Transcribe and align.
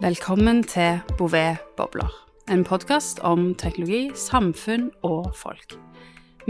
Velkommen 0.00 0.62
til 0.64 1.00
Bouvet 1.18 1.60
Bobler, 1.76 2.10
en 2.50 2.64
podkast 2.64 3.20
om 3.22 3.54
teknologi, 3.54 4.10
samfunn 4.14 4.90
og 5.02 5.30
folk. 5.36 5.76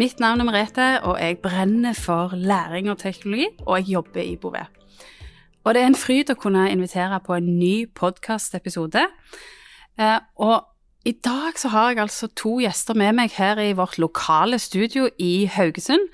Mitt 0.00 0.20
navn 0.20 0.40
er 0.40 0.48
Merete, 0.48 0.86
og 1.04 1.20
jeg 1.20 1.38
brenner 1.44 1.92
for 1.92 2.32
læring 2.34 2.90
og 2.90 2.98
teknologi, 2.98 3.46
og 3.66 3.78
jeg 3.78 3.88
jobber 3.88 4.20
i 4.20 4.36
Bouvet. 4.36 4.66
Og 5.64 5.74
det 5.74 5.82
er 5.82 5.90
en 5.90 5.98
fryd 5.98 6.32
å 6.32 6.38
kunne 6.40 6.70
invitere 6.72 7.20
på 7.20 7.36
en 7.36 7.50
ny 7.58 7.74
podkastepisode. 7.94 9.04
Eh, 10.00 10.18
og 10.36 10.71
i 11.02 11.12
dag 11.18 11.56
så 11.58 11.70
har 11.72 11.90
jeg 11.90 12.02
altså 12.04 12.28
to 12.38 12.60
gjester 12.62 12.94
med 12.94 13.16
meg 13.18 13.32
her 13.34 13.58
i 13.58 13.72
vårt 13.74 13.96
lokale 13.98 14.58
studio 14.62 15.08
i 15.18 15.48
Haugesund. 15.50 16.04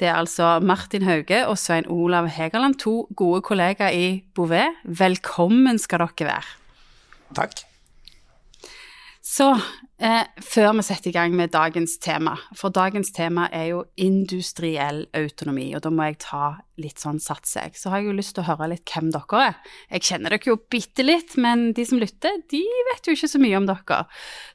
Det 0.00 0.08
er 0.08 0.16
altså 0.16 0.56
Martin 0.64 1.04
Hauge 1.04 1.42
og 1.44 1.58
Svein 1.60 1.84
Olav 1.92 2.30
Hegerland, 2.32 2.78
to 2.80 3.08
gode 3.16 3.42
kollegaer 3.44 3.92
i 3.92 4.22
Bouvet. 4.34 4.80
Velkommen 4.84 5.76
skal 5.78 6.06
dere 6.06 6.30
være. 6.30 6.54
Takk. 7.36 7.60
Så 9.28 9.46
eh, 10.00 10.24
før 10.40 10.70
vi 10.78 10.82
setter 10.86 11.10
i 11.10 11.12
gang 11.12 11.34
med 11.36 11.50
dagens 11.52 11.98
tema, 12.00 12.32
for 12.56 12.72
dagens 12.72 13.10
tema 13.12 13.44
er 13.52 13.66
jo 13.74 13.82
industriell 14.00 15.02
autonomi, 15.18 15.66
og 15.76 15.82
da 15.84 15.90
må 15.92 16.06
jeg 16.06 16.16
ta 16.22 16.46
litt 16.80 17.02
sånn 17.02 17.18
sats, 17.20 17.52
jeg. 17.58 17.74
Så 17.76 17.92
har 17.92 18.00
jeg 18.00 18.08
jo 18.08 18.14
lyst 18.16 18.32
til 18.38 18.46
å 18.46 18.48
høre 18.48 18.70
litt 18.72 18.88
hvem 18.88 19.10
dere 19.12 19.42
er. 19.50 19.58
Jeg 19.92 20.06
kjenner 20.08 20.32
dere 20.32 20.48
jo 20.48 20.56
bitte 20.72 21.04
litt, 21.04 21.36
men 21.36 21.66
de 21.76 21.84
som 21.90 22.00
lytter, 22.00 22.40
de 22.48 22.62
vet 22.88 23.10
jo 23.10 23.16
ikke 23.18 23.30
så 23.34 23.42
mye 23.42 23.58
om 23.60 23.68
dere. 23.68 24.00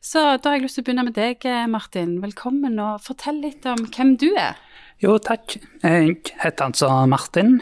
Så 0.02 0.23
da 0.41 0.50
har 0.50 0.58
jeg 0.58 0.66
lyst 0.66 0.80
til 0.80 0.86
å 0.86 0.90
begynne 0.90 1.05
med 1.12 1.17
deg, 1.20 1.45
Martin. 1.70 2.17
Velkommen, 2.23 2.81
og 2.81 3.05
fortell 3.05 3.44
litt 3.45 3.70
om 3.70 3.86
hvem 3.94 4.16
du 4.23 4.31
er. 4.31 4.58
Jo, 5.03 5.20
takk. 5.22 5.59
Jeg 5.84 6.17
heter 6.42 6.72
altså 6.72 6.90
Martin. 7.12 7.59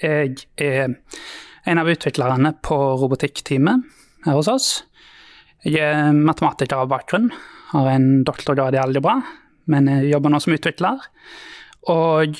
Jeg 0.00 0.48
er 0.56 0.96
en 1.68 1.84
av 1.84 1.92
utviklerne 1.92 2.56
på 2.64 2.80
robotikkteamet 3.04 3.84
her 4.24 4.40
hos 4.40 4.48
oss. 4.48 4.72
Jeg 5.64 5.80
er 5.80 6.12
matematiker 6.12 6.82
av 6.82 6.90
bakgrunn, 6.92 7.30
har 7.70 7.88
en 7.94 8.08
doktorgrad 8.26 8.76
i 8.76 8.82
algebra, 8.82 9.16
men 9.72 9.88
jeg 9.88 10.10
jobber 10.12 10.34
nå 10.34 10.40
som 10.44 10.52
utvikler. 10.52 11.06
Og 11.92 12.36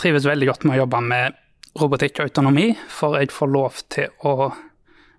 trives 0.00 0.26
veldig 0.28 0.50
godt 0.50 0.66
med 0.68 0.76
å 0.76 0.82
jobbe 0.82 1.00
med 1.06 1.40
robotikk 1.80 2.20
og 2.20 2.28
autonomi, 2.28 2.68
for 2.92 3.16
jeg 3.18 3.32
får 3.34 3.50
lov 3.50 3.82
til 3.92 4.12
å 4.28 4.52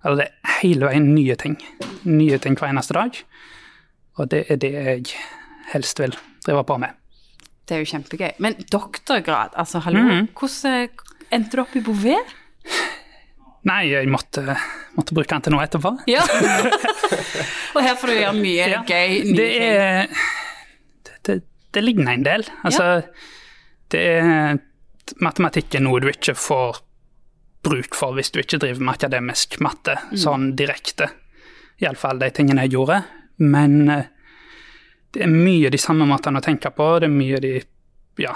Eller 0.06 0.20
det 0.20 0.24
er 0.28 0.50
hele 0.60 0.86
veien 0.86 1.06
nye 1.16 1.34
ting. 1.34 1.56
Nye 2.04 2.36
ting 2.38 2.54
hver 2.54 2.68
eneste 2.68 2.94
dag. 2.94 3.16
Og 4.20 4.28
det 4.30 4.44
er 4.52 4.60
det 4.62 4.70
jeg 4.70 5.08
helst 5.72 5.98
vil 5.98 6.14
drive 6.44 6.62
på 6.68 6.76
med. 6.78 6.94
Det 7.66 7.74
er 7.74 7.82
jo 7.82 7.88
kjempegøy. 7.90 8.36
Men 8.38 8.54
doktorgrad, 8.70 9.56
altså 9.58 9.80
hallo. 9.82 10.04
Mhm. 10.04 10.28
Hvordan 10.38 10.88
endte 11.34 11.56
du 11.56 11.62
opp 11.64 11.74
i 11.74 11.82
Bouvet? 11.82 12.34
Nei, 13.66 13.82
jeg 13.90 14.06
måtte, 14.10 14.54
måtte 14.94 15.14
bruke 15.16 15.34
den 15.34 15.42
til 15.42 15.54
noe 15.56 15.64
etterpå. 15.66 15.90
Ja. 16.10 16.22
og 17.74 17.80
her 17.82 17.96
får 17.98 18.12
du 18.12 18.14
gjøre 18.14 18.36
mye 18.38 18.68
Ja, 18.70 18.82
gøy, 18.86 19.34
Det 19.34 19.48
er 19.58 20.10
det, 21.06 21.16
det, 21.26 21.36
det 21.74 21.82
ligner 21.82 22.14
en 22.14 22.26
del. 22.26 22.46
Altså, 22.66 23.02
det 23.92 24.02
er 24.20 24.58
Matematikk 25.22 25.76
er 25.78 25.84
noe 25.86 26.00
du 26.02 26.08
ikke 26.10 26.34
får 26.34 26.80
bruk 27.66 27.94
for 27.98 28.14
hvis 28.16 28.32
du 28.34 28.40
ikke 28.42 28.58
driver 28.62 28.82
med 28.82 28.96
akademisk 28.96 29.58
matte 29.62 29.94
sånn 30.18 30.52
direkte. 30.58 31.10
Iallfall 31.82 32.18
de 32.22 32.30
tingene 32.34 32.66
jeg 32.66 32.74
gjorde. 32.74 33.00
Men 33.42 33.88
eh, 33.92 34.08
det 35.14 35.22
er 35.26 35.32
mye 35.32 35.70
de 35.72 35.80
samme 35.80 36.06
måtene 36.08 36.42
å 36.42 36.44
tenke 36.44 36.72
på. 36.74 36.88
Det 37.02 37.10
er 37.10 37.14
mye 37.14 37.40
de 37.42 37.54
Ja, 38.22 38.32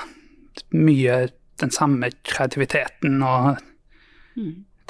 mye 0.77 1.15
den 1.61 1.71
samme 1.73 2.11
kreativiteten 2.27 3.23
og 3.25 3.61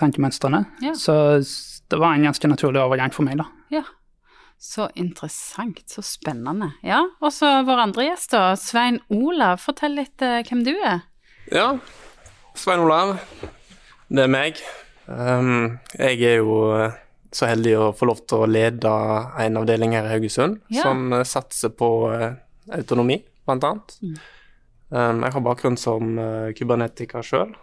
tankemønstrene. 0.01 0.65
Ja. 0.84 0.95
Så 0.98 1.15
det 1.91 1.98
var 2.01 2.15
en 2.17 2.27
ganske 2.29 2.48
naturlig 2.51 2.83
overgang 2.83 3.12
for 3.15 3.27
meg, 3.27 3.41
da. 3.43 3.48
Ja. 3.73 3.84
Så 4.61 4.91
interessant, 5.01 5.81
så 5.89 6.03
spennende. 6.05 6.73
Ja, 6.84 7.01
og 7.25 7.33
så 7.33 7.48
vår 7.65 7.87
andre 7.87 8.10
gjest, 8.10 8.34
da. 8.34 8.50
Svein 8.60 8.99
Olav, 9.09 9.62
fortell 9.65 9.97
litt 9.97 10.21
eh, 10.25 10.43
hvem 10.44 10.65
du 10.66 10.75
er. 10.77 11.00
Ja, 11.50 11.71
Svein 12.59 12.83
Olav. 12.84 13.15
Det 14.10 14.27
er 14.27 14.31
meg. 14.31 14.59
Um, 15.06 15.78
jeg 15.97 16.21
er 16.27 16.43
jo 16.43 16.59
eh, 16.77 16.99
så 17.34 17.49
heldig 17.50 17.72
å 17.78 17.87
få 17.97 18.09
lov 18.10 18.21
til 18.28 18.43
å 18.44 18.50
lede 18.50 18.91
en 19.43 19.59
avdeling 19.59 19.94
her 19.97 20.06
i 20.09 20.12
Haugesund 20.16 20.60
Ja. 20.71 20.84
som 20.84 21.12
eh, 21.16 21.25
satser 21.27 21.72
på 21.75 21.89
eh, 22.12 22.34
autonomi, 22.77 23.21
blant 23.47 23.65
annet. 23.66 23.97
Um, 24.91 25.22
jeg 25.25 25.33
har 25.37 25.44
bakgrunn 25.47 25.78
som 25.78 26.19
uh, 26.19 26.50
kybernetiker 26.59 27.25
sjøl. 27.27 27.55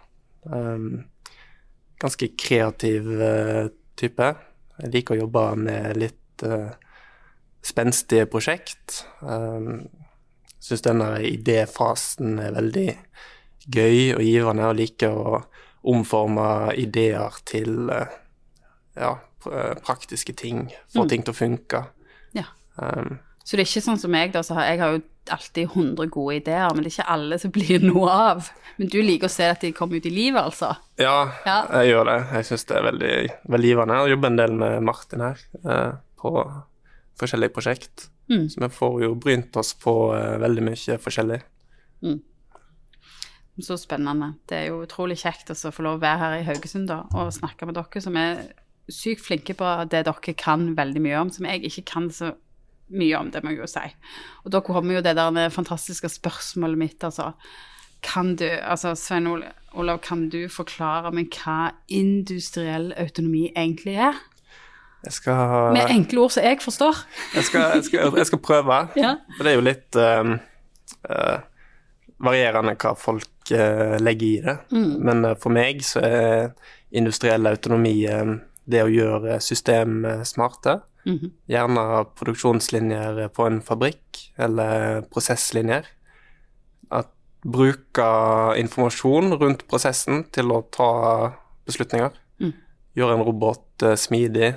Um, 0.48 1.04
ganske 1.98 2.30
kreativ 2.38 3.08
eh, 3.22 3.68
type. 3.98 4.28
Jeg 4.78 4.92
liker 4.94 5.16
å 5.16 5.22
jobbe 5.24 5.44
med 5.58 5.98
litt 5.98 6.44
uh, 6.46 6.70
spenstige 7.66 8.28
prosjekt. 8.30 9.00
Um, 9.20 9.88
Syns 10.62 10.84
denne 10.86 11.16
idéfasen 11.26 12.38
er 12.42 12.54
veldig 12.54 12.88
gøy 13.74 14.14
og 14.16 14.22
givende, 14.22 14.68
og 14.68 14.78
liker 14.78 15.14
å 15.18 15.40
omforme 15.90 16.76
ideer 16.78 17.40
til 17.48 17.90
uh, 17.90 18.06
ja, 18.98 19.16
praktiske 19.42 20.34
ting. 20.38 20.68
Få 20.94 21.08
ting 21.10 21.26
til 21.26 21.34
å 21.34 21.38
funke. 21.38 21.82
Ja. 22.38 22.46
Um, 22.78 23.18
Så 23.42 23.56
det 23.56 23.64
er 23.64 23.70
ikke 23.72 23.86
sånn 23.86 23.98
som 24.02 24.14
meg, 24.14 24.30
da. 24.34 24.44
Så 24.46 24.54
har, 24.58 24.70
jeg 24.70 24.82
har 24.82 24.94
jo 24.94 25.02
alltid 25.34 25.68
100 25.70 26.06
gode 26.14 26.36
ideer, 26.40 26.68
men 26.74 26.84
det 26.84 26.90
er 26.92 26.96
ikke 26.98 27.12
alle 27.14 27.38
som 27.42 27.52
blir 27.54 27.82
noe 27.84 28.10
av. 28.10 28.50
Men 28.78 28.90
du 28.92 28.98
liker 29.02 29.26
å 29.28 29.32
se 29.32 29.48
at 29.50 29.60
de 29.64 29.72
kommer 29.76 29.98
ut 29.98 30.06
i 30.06 30.12
livet, 30.14 30.40
altså. 30.42 30.74
ja, 31.00 31.32
Ja. 31.46 31.58
jeg 31.80 31.92
gjør 31.92 32.04
det. 32.10 32.18
Jeg 32.38 32.48
syns 32.50 32.64
det 32.70 32.76
er 32.78 32.86
veldig, 32.90 33.12
veldig 33.56 33.72
givende. 33.72 33.98
Jeg 34.02 34.14
jobber 34.14 34.32
en 34.32 34.40
del 34.42 34.52
med 34.60 34.82
Martin 34.86 35.24
her 35.26 35.42
eh, 35.64 35.92
på 36.22 36.32
forskjellige 37.18 37.54
prosjekt. 37.56 38.08
Mm. 38.30 38.48
Så 38.52 38.60
vi 38.60 38.68
får 38.68 39.02
jo 39.02 39.14
brynt 39.16 39.56
oss 39.56 39.72
på 39.74 39.94
eh, 40.14 40.36
veldig 40.42 40.66
mye 40.68 40.98
forskjellig. 41.02 41.40
Så 43.58 43.74
spennende. 43.80 44.34
Det 44.46 44.54
er 44.60 44.66
jo 44.70 44.84
utrolig 44.84 45.16
kjekt 45.18 45.50
å 45.50 45.72
få 45.74 45.82
lov 45.82 45.96
å 45.98 46.02
være 46.04 46.18
her 46.22 46.36
i 46.38 46.44
Haugesund 46.46 46.86
da, 46.90 47.00
og 47.18 47.32
snakke 47.34 47.66
med 47.66 47.74
dere 47.74 48.02
som 48.04 48.14
er 48.20 48.44
sykt 48.88 49.24
flinke 49.26 49.56
på 49.58 49.70
det 49.90 50.04
dere 50.06 50.34
kan 50.38 50.70
veldig 50.78 51.02
mye 51.02 51.18
om, 51.24 51.32
som 51.34 51.48
jeg 51.48 51.64
ikke 51.66 51.82
kan 51.90 52.06
så 52.14 52.30
mye 52.90 53.18
om, 53.18 53.30
det 53.32 53.42
må 53.44 53.52
jeg 53.52 53.62
jo 53.62 53.70
si. 53.70 53.84
Og 54.44 54.52
da 54.54 54.60
kommer 54.64 54.98
jo 54.98 55.04
det 55.04 55.16
der 55.18 55.48
fantastiske 55.54 56.10
spørsmålet 56.12 56.80
mitt, 56.80 57.04
altså. 57.04 57.32
Kan 58.02 58.36
du, 58.38 58.46
altså 58.46 58.94
Svein 58.94 59.26
Olav, 59.26 59.98
kan 60.06 60.28
du 60.30 60.44
forklare 60.48 61.10
meg 61.10 61.34
hva 61.34 61.72
industriell 61.90 62.92
autonomi 62.96 63.48
egentlig 63.56 63.96
er? 63.98 64.20
Skal, 65.10 65.72
Med 65.74 65.90
enkle 65.90 66.20
ord 66.22 66.30
som 66.34 66.46
jeg 66.46 66.60
forstår. 66.62 67.02
jeg 67.34 67.44
skal, 67.44 67.74
jeg 67.74 67.84
skal, 67.84 68.12
jeg 68.16 68.26
skal 68.26 68.38
prøve. 68.38 68.78
Ja. 68.96 69.16
For 69.36 69.46
det 69.46 69.52
er 69.52 69.58
jo 69.58 69.66
litt 69.66 69.98
eh, 69.98 70.32
uh, 71.10 71.36
varierende 72.22 72.74
hva 72.78 72.94
folk 72.98 73.52
uh, 73.52 73.98
legger 73.98 74.26
i 74.28 74.40
det. 74.46 74.56
Men 74.78 75.24
uh, 75.26 75.34
for 75.38 75.54
meg 75.54 75.82
så 75.86 76.02
er 76.06 76.50
industriell 76.90 77.46
autonomi 77.46 78.06
eh, 78.08 78.34
det 78.68 78.84
å 78.84 78.92
gjøre 78.92 79.38
system 79.44 80.02
eh, 80.04 80.24
Mhm. 81.08 81.30
Gjerne 81.48 81.84
produksjonslinjer 82.18 83.28
på 83.32 83.46
en 83.48 83.60
fabrikk, 83.64 84.20
eller 84.36 85.00
prosesslinjer. 85.08 85.86
At 86.92 87.08
bruke 87.42 88.08
informasjon 88.60 89.32
rundt 89.40 89.66
prosessen 89.70 90.24
til 90.34 90.52
å 90.52 90.62
ta 90.74 90.90
beslutninger. 91.66 92.12
Mm. 92.40 92.52
Gjøre 92.98 93.16
en 93.16 93.24
robot 93.24 93.86
eh, 93.88 93.96
smidig. 93.96 94.54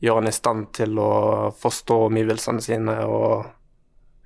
Gjøre 0.00 0.22
den 0.22 0.32
i 0.32 0.36
stand 0.36 0.72
til 0.76 0.98
å 1.00 1.52
forstå 1.60 2.00
omgivelsene 2.08 2.64
sine 2.64 2.96
og 3.04 3.46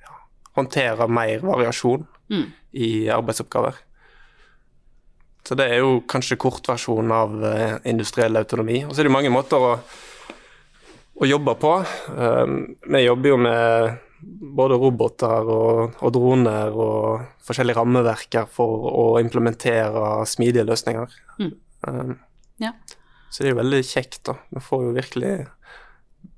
ja, 0.02 0.16
håndtere 0.58 1.08
mer 1.10 1.44
variasjon 1.46 2.06
Mm. 2.30 2.52
i 2.78 3.08
arbeidsoppgaver. 3.10 3.74
Så 5.42 5.56
det 5.58 5.64
er 5.66 5.80
jo 5.82 5.96
kanskje 6.06 6.36
kortversjonen 6.38 7.10
av 7.10 7.32
eh, 7.44 7.72
industriell 7.90 8.36
autonomi. 8.38 8.84
Og 8.86 8.94
så 8.94 9.02
er 9.02 9.08
det 9.08 9.14
mange 9.16 9.32
måter 9.34 9.58
å, 9.58 9.72
å 11.20 11.28
jobbe 11.28 11.54
på. 11.60 11.72
Um, 12.16 12.54
vi 12.88 13.02
jobber 13.04 13.28
jo 13.34 13.36
med 13.36 13.98
både 14.60 14.76
roboter 14.80 15.48
og, 15.48 15.94
og 16.00 16.12
droner 16.12 16.72
og 16.76 17.22
forskjellige 17.46 17.76
rammeverker 17.80 18.48
for 18.52 18.88
å 18.90 19.04
implementere 19.20 20.26
smidige 20.28 20.66
løsninger. 20.68 21.14
Mm. 21.40 21.54
Um, 21.88 22.18
Ja. 22.60 22.72
så 23.32 23.40
det 23.42 23.48
er 23.48 23.54
jo 23.54 23.60
veldig 23.62 23.80
kjekt, 23.88 24.22
da. 24.28 24.34
Vi 24.52 24.60
får 24.60 24.82
jo 24.84 24.92
virkelig 24.92 25.32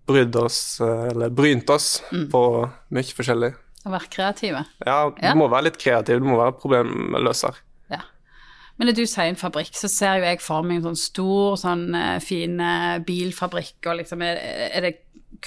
brydd 0.06 0.37
oss, 0.37 0.81
eller 0.81 1.31
brynt 1.31 1.70
oss, 1.70 2.02
Mm. 2.12 2.28
på 2.31 2.43
mye 2.90 3.14
forskjellig. 3.17 3.55
Å 3.87 3.90
være 3.90 4.08
kreative. 4.11 4.64
Ja, 4.87 5.11
du 5.11 5.17
Ja. 5.26 5.35
må 5.35 5.49
være 5.50 5.64
litt 5.64 5.78
kreativ, 5.78 6.20
du 6.20 6.26
må 6.26 6.37
være 6.38 6.58
problemløser. 6.61 7.55
Men 8.82 8.88
når 8.90 8.96
du 8.99 9.05
sier 9.06 9.29
en 9.31 9.37
fabrikk, 9.38 9.76
så 9.79 9.87
ser 9.87 10.17
jo 10.19 10.25
jeg 10.26 10.40
for 10.43 10.67
meg 10.67 10.81
en 10.81 10.88
sånn 10.88 10.96
stor, 10.99 11.52
sånn 11.61 11.84
eh, 11.94 12.17
fin 12.19 12.56
eh, 12.58 12.96
bilfabrikk, 13.06 13.76
og 13.87 14.00
liksom 14.00 14.25
er, 14.26 14.40
er 14.75 14.82
det 14.82 14.90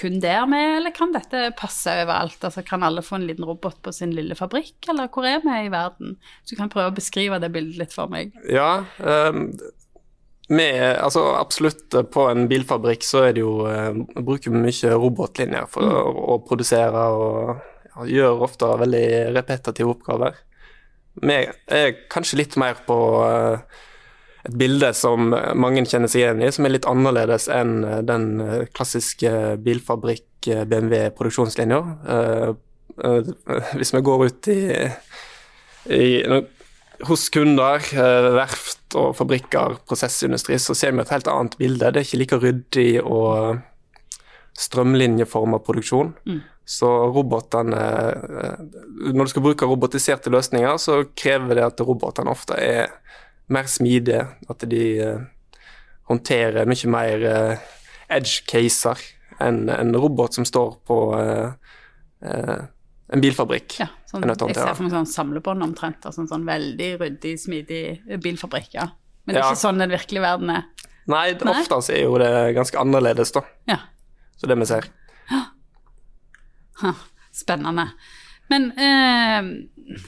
kun 0.00 0.16
der 0.24 0.46
med, 0.48 0.78
eller 0.78 0.94
kan 0.96 1.12
dette 1.12 1.50
passe 1.58 1.92
overalt? 2.00 2.38
Altså 2.48 2.64
kan 2.64 2.86
alle 2.88 3.04
få 3.04 3.18
en 3.18 3.26
liten 3.28 3.44
robot 3.44 3.82
på 3.84 3.92
sin 3.92 4.14
lille 4.16 4.32
fabrikk, 4.40 4.88
eller 4.88 5.12
hvor 5.12 5.28
er 5.28 5.44
vi 5.44 5.52
i 5.66 5.68
verden? 5.68 6.16
Så 6.40 6.54
du 6.54 6.62
kan 6.62 6.72
prøve 6.72 6.94
å 6.94 6.96
beskrive 6.96 7.36
det 7.44 7.52
bildet 7.52 7.76
litt 7.82 7.92
for 7.92 8.08
meg. 8.08 8.32
Ja, 8.48 8.86
um, 9.04 9.50
med, 10.48 10.80
altså 11.04 11.26
absolutt 11.36 11.92
eh, 11.92 12.08
på 12.08 12.30
en 12.32 12.48
bilfabrikk 12.48 13.04
så 13.04 13.26
er 13.28 13.36
det 13.36 13.44
jo 13.44 13.68
uh, 13.68 13.92
bruker 14.16 14.48
vi 14.48 14.64
mye 14.64 14.96
robotlinjer 14.96 15.68
for 15.76 15.84
å, 15.84 16.08
å 16.36 16.40
produsere 16.48 17.04
og 17.20 17.52
ja, 17.52 18.10
gjør 18.16 18.48
ofte 18.48 18.72
veldig 18.80 19.06
repetitive 19.36 19.92
oppgaver. 19.92 20.40
Vi 21.22 21.36
er 21.42 21.94
kanskje 22.12 22.40
litt 22.42 22.56
mer 22.60 22.80
på 22.86 22.96
eh, 23.24 23.82
et 24.46 24.54
bilde 24.58 24.92
som 24.94 25.32
mange 25.58 25.84
kjenner 25.88 26.10
seg 26.10 26.22
igjen 26.22 26.42
i, 26.44 26.50
som 26.54 26.66
er 26.66 26.76
litt 26.76 26.88
annerledes 26.88 27.48
enn 27.52 27.80
eh, 27.84 28.02
den 28.06 28.28
eh, 28.42 28.66
klassiske 28.76 29.32
bilfabrikk 29.64 30.50
BMW 30.70 31.08
produksjonslinja. 31.16 31.80
Eh, 32.16 32.50
hvis 33.76 33.92
vi 33.92 34.04
går 34.06 34.26
ut 34.28 34.48
i, 34.48 34.60
i 35.92 36.04
hos 37.04 37.26
kunder, 37.28 37.82
verft 38.32 38.96
og 38.96 39.10
fabrikker, 39.18 39.74
prosessindustri, 39.84 40.56
så 40.62 40.72
ser 40.78 40.94
vi 40.94 41.02
et 41.02 41.12
helt 41.12 41.28
annet 41.28 41.58
bilde. 41.60 41.90
Det 41.92 42.00
er 42.00 42.06
ikke 42.06 42.20
like 42.22 42.38
ryddig 42.40 42.88
og 43.02 43.58
strømlinjeforma 44.56 45.60
produksjon. 45.66 46.14
Mm. 46.24 46.40
Så 46.66 46.88
robotene 47.14 47.78
eh, 47.78 48.62
Når 49.14 49.28
du 49.28 49.30
skal 49.30 49.44
bruke 49.44 49.68
robotiserte 49.70 50.32
løsninger, 50.34 50.78
så 50.82 51.04
krever 51.14 51.54
det 51.60 51.64
at 51.68 51.82
robotene 51.86 52.32
ofte 52.32 52.58
er 52.58 52.90
mer 53.54 53.68
smidige. 53.70 54.24
At 54.50 54.64
de 54.66 54.82
eh, 54.98 55.20
håndterer 56.10 56.66
mye 56.66 56.90
mer 56.90 57.26
eh, 57.30 57.68
edge 58.18 58.42
caser 58.50 58.98
enn 59.38 59.68
en 59.70 59.94
robot 59.94 60.34
som 60.38 60.46
står 60.48 60.78
på 60.88 60.96
en 62.24 63.20
bilfabrikk. 63.22 63.74
Ja, 63.82 63.88
sånn, 64.08 64.24
jeg 64.24 64.54
ser 64.56 64.70
for 64.74 64.86
meg 64.86 64.94
sånn 64.94 65.10
samlebånd 65.10 65.66
omtrent. 65.66 66.06
Altså 66.08 66.22
en 66.24 66.30
sånn 66.30 66.46
veldig 66.48 66.88
ryddig, 67.02 67.34
smidig 67.42 67.82
bilfabrikk. 68.24 68.72
ja. 68.78 68.86
Men 69.26 69.34
det 69.34 69.42
er 69.42 69.44
Ja. 69.44 69.50
ikke 69.52 69.60
sånn 69.66 69.78
den 69.82 69.90
virkelige 69.90 70.22
verden 70.22 70.50
er. 70.50 70.64
Nei, 71.06 71.32
Nei. 71.34 71.52
ofte 71.52 71.92
er 71.92 72.02
jo 72.02 72.16
det 72.18 72.54
ganske 72.56 72.78
annerledes, 72.78 73.32
da. 73.32 73.42
Ja. 73.68 73.78
Så 74.38 74.46
det 74.46 74.56
vi 74.58 74.64
ser. 74.64 74.88
Ha, 76.82 76.92
spennende. 77.34 77.88
Men 78.52 78.70
eh, 78.78 79.98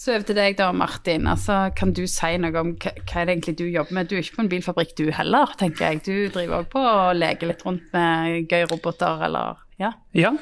så 0.00 0.14
over 0.14 0.24
til 0.30 0.38
deg 0.38 0.56
da, 0.56 0.70
Martin. 0.72 1.26
Altså, 1.28 1.58
kan 1.76 1.92
du 1.96 2.06
si 2.08 2.32
noe 2.40 2.56
om 2.56 2.72
hva, 2.80 2.94
hva 3.04 3.20
er 3.20 3.28
det 3.28 3.34
egentlig 3.34 3.56
du 3.58 3.66
jobber 3.68 3.98
med? 3.98 4.08
Du 4.08 4.16
er 4.16 4.24
ikke 4.24 4.38
på 4.38 4.44
en 4.46 4.52
bilfabrikk 4.54 4.94
du 4.96 5.06
heller, 5.12 5.52
tenker 5.60 5.90
jeg. 5.90 6.02
Du 6.06 6.14
driver 6.32 6.62
òg 6.62 6.70
på 6.72 6.80
å 6.80 7.10
leke 7.12 7.50
litt 7.50 7.64
rundt 7.66 7.90
med 7.92 8.48
gøye 8.48 8.70
roboter, 8.70 9.26
eller 9.28 9.60
ja? 9.80 9.92
Ja, 10.16 10.32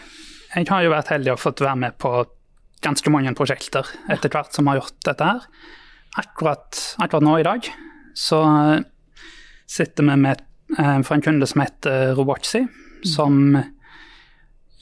jeg 0.55 0.71
har 0.71 0.85
jo 0.87 0.93
vært 0.95 1.11
heldig 1.11 1.35
og 1.35 1.43
fått 1.43 1.65
være 1.65 1.81
med 1.83 1.99
på 1.99 2.13
ganske 2.87 3.11
mange 3.11 3.35
prosjekter 3.35 3.91
etter 4.15 4.31
hvert 4.31 4.55
som 4.55 4.71
har 4.71 4.79
gjort 4.79 5.01
dette 5.11 5.27
her. 5.27 5.49
Akkurat, 6.23 6.79
akkurat 7.03 7.27
nå 7.27 7.35
i 7.41 7.47
dag 7.47 7.67
så 8.19 8.39
eh, 8.47 8.87
sitter 9.71 10.07
vi 10.07 10.17
med 10.23 10.45
eh, 10.79 11.01
for 11.03 11.17
en 11.17 11.25
kunde 11.25 11.51
som 11.51 11.63
heter 11.63 12.15
Robotsi, 12.19 12.65
som 13.07 13.59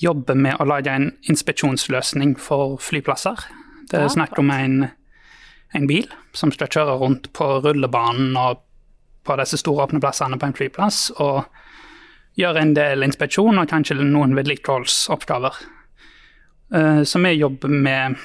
jobber 0.02 0.34
med 0.34 0.60
å 0.60 0.66
lage 0.68 0.92
en 0.92 1.10
inspeksjonsløsning 1.30 2.36
for 2.38 2.76
flyplasser. 2.82 3.36
Det 3.90 3.98
er 3.98 4.02
Ja, 4.06 4.08
snakk 4.12 4.38
om 4.38 4.50
en, 4.50 4.90
en 5.74 5.86
bil 5.86 6.08
som 6.34 6.52
skal 6.52 6.68
kjøre 6.68 6.98
rundt 7.00 7.32
på 7.32 7.60
rullebanen 7.64 8.36
og 8.36 8.60
på 9.24 9.36
disse 9.40 9.56
store 9.58 9.86
åpne 9.86 10.00
plassene 10.00 10.38
på 10.38 10.46
en 10.46 10.54
flyplass. 10.54 11.10
og 11.16 11.44
gjøre 12.36 12.60
en 12.62 12.74
del 12.76 13.04
inspeksjon 13.06 13.58
og 13.58 13.68
kanskje 13.70 13.96
noen 14.02 14.36
vedlikeholdsoppgaver. 14.36 15.54
Eh, 16.74 17.02
Så 17.02 17.18
vi 17.22 17.32
jobber 17.32 17.68
med, 17.68 18.16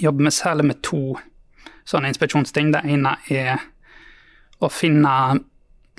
jobber 0.00 0.22
med 0.22 0.32
særlig 0.32 0.64
med 0.64 0.82
to 0.82 1.16
sånne 1.84 2.08
inspeksjonsting. 2.08 2.72
Det 2.72 2.84
ene 2.84 3.16
er 3.30 3.58
å 4.60 4.70
finne 4.70 5.40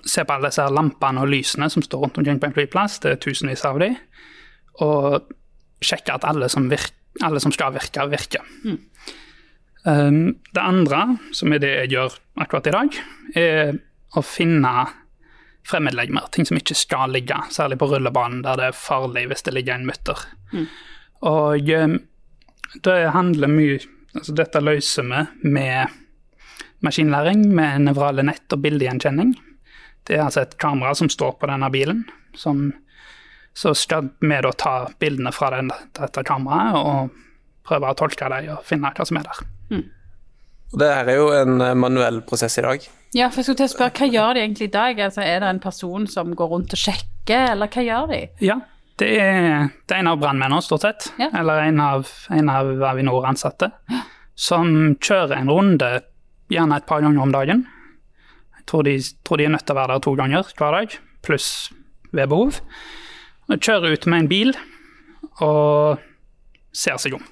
Se 0.05 0.21
på 0.21 0.33
alle 0.35 0.51
disse 0.51 0.61
lampene 0.69 1.23
og 1.23 1.31
lysene 1.31 1.65
som 1.69 1.81
står 1.81 2.01
rundt 2.03 2.17
omkring 2.19 2.37
på 2.39 2.45
en 2.45 2.53
flyplass. 2.53 2.99
Det 2.99 3.11
er 3.11 3.15
tusenvis 3.15 3.63
av 3.65 3.79
de. 3.79 3.87
Og 4.83 5.31
sjekke 5.85 6.15
at 6.15 6.27
alle 6.27 6.49
som, 6.51 6.67
virker, 6.71 6.95
alle 7.23 7.39
som 7.43 7.53
skal 7.53 7.75
virke, 7.75 8.07
virker. 8.11 8.43
Um, 9.85 10.35
det 10.51 10.61
andre, 10.61 11.17
som 11.35 11.53
er 11.53 11.61
det 11.61 11.71
jeg 11.71 11.93
gjør 11.93 12.15
akkurat 12.41 12.69
i 12.71 12.75
dag, 12.75 12.99
er 13.37 13.75
å 14.15 14.23
finne 14.25 14.73
fremmedlegemer, 15.65 16.27
ting 16.33 16.45
som 16.45 16.57
ikke 16.57 16.77
skal 16.77 17.13
ligge, 17.13 17.37
særlig 17.53 17.79
på 17.81 17.89
rullebanen 17.89 18.43
der 18.45 18.59
det 18.59 18.69
er 18.69 18.77
farlig 18.77 19.25
hvis 19.31 19.45
det 19.47 19.55
ligger 19.55 19.79
en 19.79 19.87
mutter. 19.89 20.21
Og 21.25 21.69
eh, 21.73 21.97
det 22.85 22.97
handler 23.15 23.51
mye 23.51 23.79
altså 24.15 24.31
Dette 24.37 24.61
løser 24.63 25.03
vi 25.03 25.49
med 25.51 25.95
maskinlæring, 26.85 27.41
med 27.51 27.81
nevrale 27.89 28.23
nett 28.23 28.53
og 28.55 28.61
bildegjenkjenning. 28.63 29.33
Det 30.07 30.15
er 30.15 30.23
altså 30.23 30.45
et 30.45 30.55
kamera 30.61 30.93
som 30.95 31.09
står 31.11 31.33
på 31.41 31.49
denne 31.49 31.67
bilen, 31.73 32.05
som 32.31 32.69
så 33.55 33.71
skal 33.77 34.09
vi 34.19 34.39
da 34.43 34.51
ta 34.51 34.73
bildene 34.99 35.31
fra 35.31 35.53
den, 35.55 35.71
dette 35.95 36.23
kameraet 36.27 36.75
og 36.79 37.21
prøve 37.65 37.91
å 37.91 37.97
tolke 37.97 38.27
dem 38.31 38.51
og 38.57 38.65
finne 38.67 38.91
hva 38.93 39.07
som 39.07 39.19
er 39.21 39.29
der. 39.29 39.45
Og 40.73 40.81
det 40.81 40.91
her 40.91 41.09
er 41.09 41.19
jo 41.21 41.27
en 41.31 41.61
eh, 41.63 41.75
manuell 41.77 42.21
prosess 42.27 42.57
i 42.59 42.63
dag. 42.65 42.85
Ja, 43.15 43.29
for 43.31 43.39
jeg 43.39 43.47
skulle 43.47 43.61
til 43.61 43.69
å 43.69 43.73
spørre, 43.73 43.93
hva 43.95 44.07
gjør 44.11 44.35
de 44.35 44.41
egentlig 44.43 44.67
i 44.67 44.73
dag? 44.73 44.99
Altså, 45.07 45.23
er 45.23 45.39
det 45.39 45.51
en 45.53 45.61
person 45.63 46.07
som 46.11 46.33
går 46.35 46.49
rundt 46.51 46.75
og 46.75 46.81
sjekker, 46.81 47.51
eller 47.53 47.71
hva 47.71 47.83
gjør 47.85 48.09
de? 48.11 48.19
Ja, 48.43 48.57
det 48.99 49.11
er, 49.19 49.69
det 49.87 49.95
er 49.95 50.01
en 50.01 50.11
av 50.11 50.19
brannmennene, 50.19 50.63
stort 50.63 50.83
sett. 50.83 51.07
Ja. 51.21 51.29
Eller 51.35 51.69
en 51.69 51.79
av, 51.83 52.11
en 52.35 52.51
av 52.51 52.73
Avinor-ansatte. 52.91 53.71
Som 54.35 54.97
kjører 54.99 55.37
en 55.37 55.51
runde 55.51 55.89
gjerne 56.51 56.81
et 56.81 56.87
par 56.89 57.03
ganger 57.05 57.23
om 57.23 57.31
dagen. 57.31 57.63
Jeg 58.59 58.67
tror 58.71 58.85
de, 58.87 58.97
tror 59.23 59.39
de 59.39 59.47
er 59.47 59.55
nødt 59.55 59.65
til 59.67 59.75
å 59.75 59.79
være 59.79 59.95
der 59.95 60.05
to 60.05 60.15
ganger 60.19 60.53
hver 60.57 60.79
dag, 60.79 60.99
pluss 61.23 61.49
ved 62.11 62.31
behov. 62.31 62.59
Og 63.45 63.61
kjører 63.61 63.93
ut 63.93 64.07
med 64.09 64.23
en 64.23 64.29
bil 64.31 64.53
og 65.43 66.01
ser 66.75 66.99
seg 67.01 67.17
om. 67.17 67.25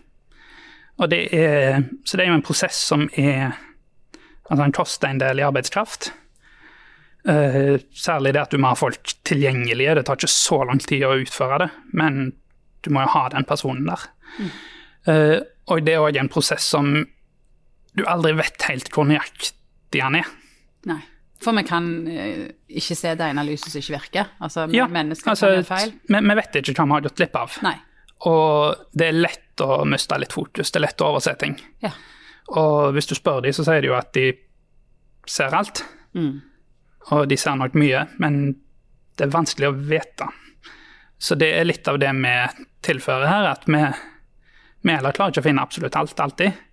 Og 1.02 1.10
det 1.10 1.22
er, 1.34 1.86
så 2.06 2.18
det 2.18 2.26
er 2.26 2.32
jo 2.32 2.40
en 2.40 2.46
prosess 2.46 2.80
som 2.92 3.08
er 3.18 3.54
Altså, 4.44 4.66
den 4.66 4.74
koster 4.76 5.08
en 5.08 5.20
del 5.22 5.40
i 5.40 5.46
arbeidskraft. 5.48 6.10
Uh, 7.24 7.80
særlig 7.96 8.34
det 8.36 8.42
at 8.42 8.52
du 8.52 8.60
må 8.60 8.74
ha 8.74 8.76
folk 8.78 9.14
tilgjengelige. 9.26 9.96
Det 9.96 10.04
tar 10.06 10.20
ikke 10.20 10.30
så 10.30 10.58
lang 10.68 10.82
tid 10.84 11.06
å 11.08 11.14
utføre 11.16 11.62
det, 11.64 11.70
men 11.96 12.34
du 12.84 12.92
må 12.92 13.06
jo 13.06 13.14
ha 13.16 13.24
den 13.32 13.48
personen 13.48 13.88
der. 13.88 14.04
Eh, 15.08 15.40
og 15.72 15.84
det 15.88 15.96
er 15.96 16.04
òg 16.04 16.20
en 16.20 16.32
prosess 16.32 16.68
som 16.76 16.92
du 17.94 18.04
aldri 18.10 18.34
vet 18.38 18.68
helt 18.68 18.92
hvor 18.94 19.08
nøyaktig 19.08 20.04
han 20.04 20.20
er. 20.20 20.30
Nei. 20.90 21.00
For 21.44 21.56
vi 21.58 21.64
kan 21.68 21.90
eh, 22.08 22.46
ikke 22.80 22.96
se 22.98 23.14
det 23.20 23.28
ene 23.34 23.44
lyset 23.48 23.74
som 23.74 23.82
ikke 23.84 23.98
virker. 23.98 24.32
Altså, 24.44 24.68
Ja, 24.76 24.88
mennesker 24.92 25.34
altså, 25.34 25.52
kan 25.60 25.68
feil. 25.68 25.94
Vi, 26.08 26.22
vi 26.30 26.38
vet 26.40 26.62
ikke 26.62 26.76
hva 26.78 26.88
vi 26.88 26.98
har 26.98 27.06
gått 27.08 27.20
glipp 27.20 27.36
av. 27.40 27.58
Nei. 27.66 27.76
Og 28.30 28.88
det 28.96 29.10
er 29.10 29.20
lett 29.20 29.64
å 29.64 29.84
miste 29.90 30.18
litt 30.22 30.34
fokus, 30.34 30.72
det 30.72 30.80
er 30.80 30.86
lett 30.88 31.04
å 31.04 31.12
overse 31.12 31.36
ting. 31.42 31.58
Ja. 31.84 31.92
Og 32.56 32.94
hvis 32.96 33.10
du 33.10 33.16
spør 33.18 33.42
dem, 33.44 33.56
så 33.56 33.66
sier 33.68 33.84
de 33.84 33.92
jo 33.92 33.98
at 33.98 34.14
de 34.16 34.30
ser 35.30 35.56
alt. 35.56 35.84
Mm. 36.16 36.42
Og 37.12 37.28
de 37.28 37.38
ser 37.40 37.58
nok 37.60 37.76
mye, 37.76 38.06
men 38.24 38.56
det 39.18 39.28
er 39.28 39.34
vanskelig 39.34 39.70
å 39.70 39.76
vite. 39.92 40.30
Så 41.20 41.36
det 41.40 41.52
er 41.56 41.68
litt 41.68 41.88
av 41.88 42.00
det 42.00 42.12
vi 42.16 42.36
tilfører 42.84 43.30
her, 43.30 43.50
at 43.54 43.68
vi, 43.68 43.82
vi 44.84 44.96
heller 44.96 45.16
klarer 45.16 45.36
ikke 45.36 45.44
å 45.44 45.48
finne 45.50 45.64
absolutt 45.64 46.00
alt 46.00 46.20
alltid. 46.20 46.64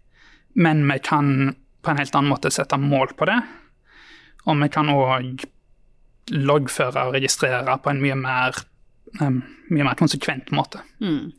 Men 0.59 0.83
vi 0.91 0.99
kan 1.07 1.55
på 1.83 1.91
en 1.93 2.00
helt 2.00 2.15
annen 2.15 2.33
måte 2.33 2.50
sette 2.50 2.79
mål 2.81 3.15
på 3.19 3.29
det. 3.31 3.39
Og 4.47 4.61
vi 4.62 4.68
kan 4.73 4.92
òg 4.92 5.44
loggføre 6.30 7.09
og 7.09 7.16
registrere 7.16 7.76
på 7.82 7.90
en 7.90 8.02
mye 8.02 8.16
mer, 8.18 8.56
um, 9.20 9.40
mye 9.70 9.87
mer 9.88 9.99
konsekvent 9.99 10.52
måte. 10.54 10.82
Mm. 11.02 11.32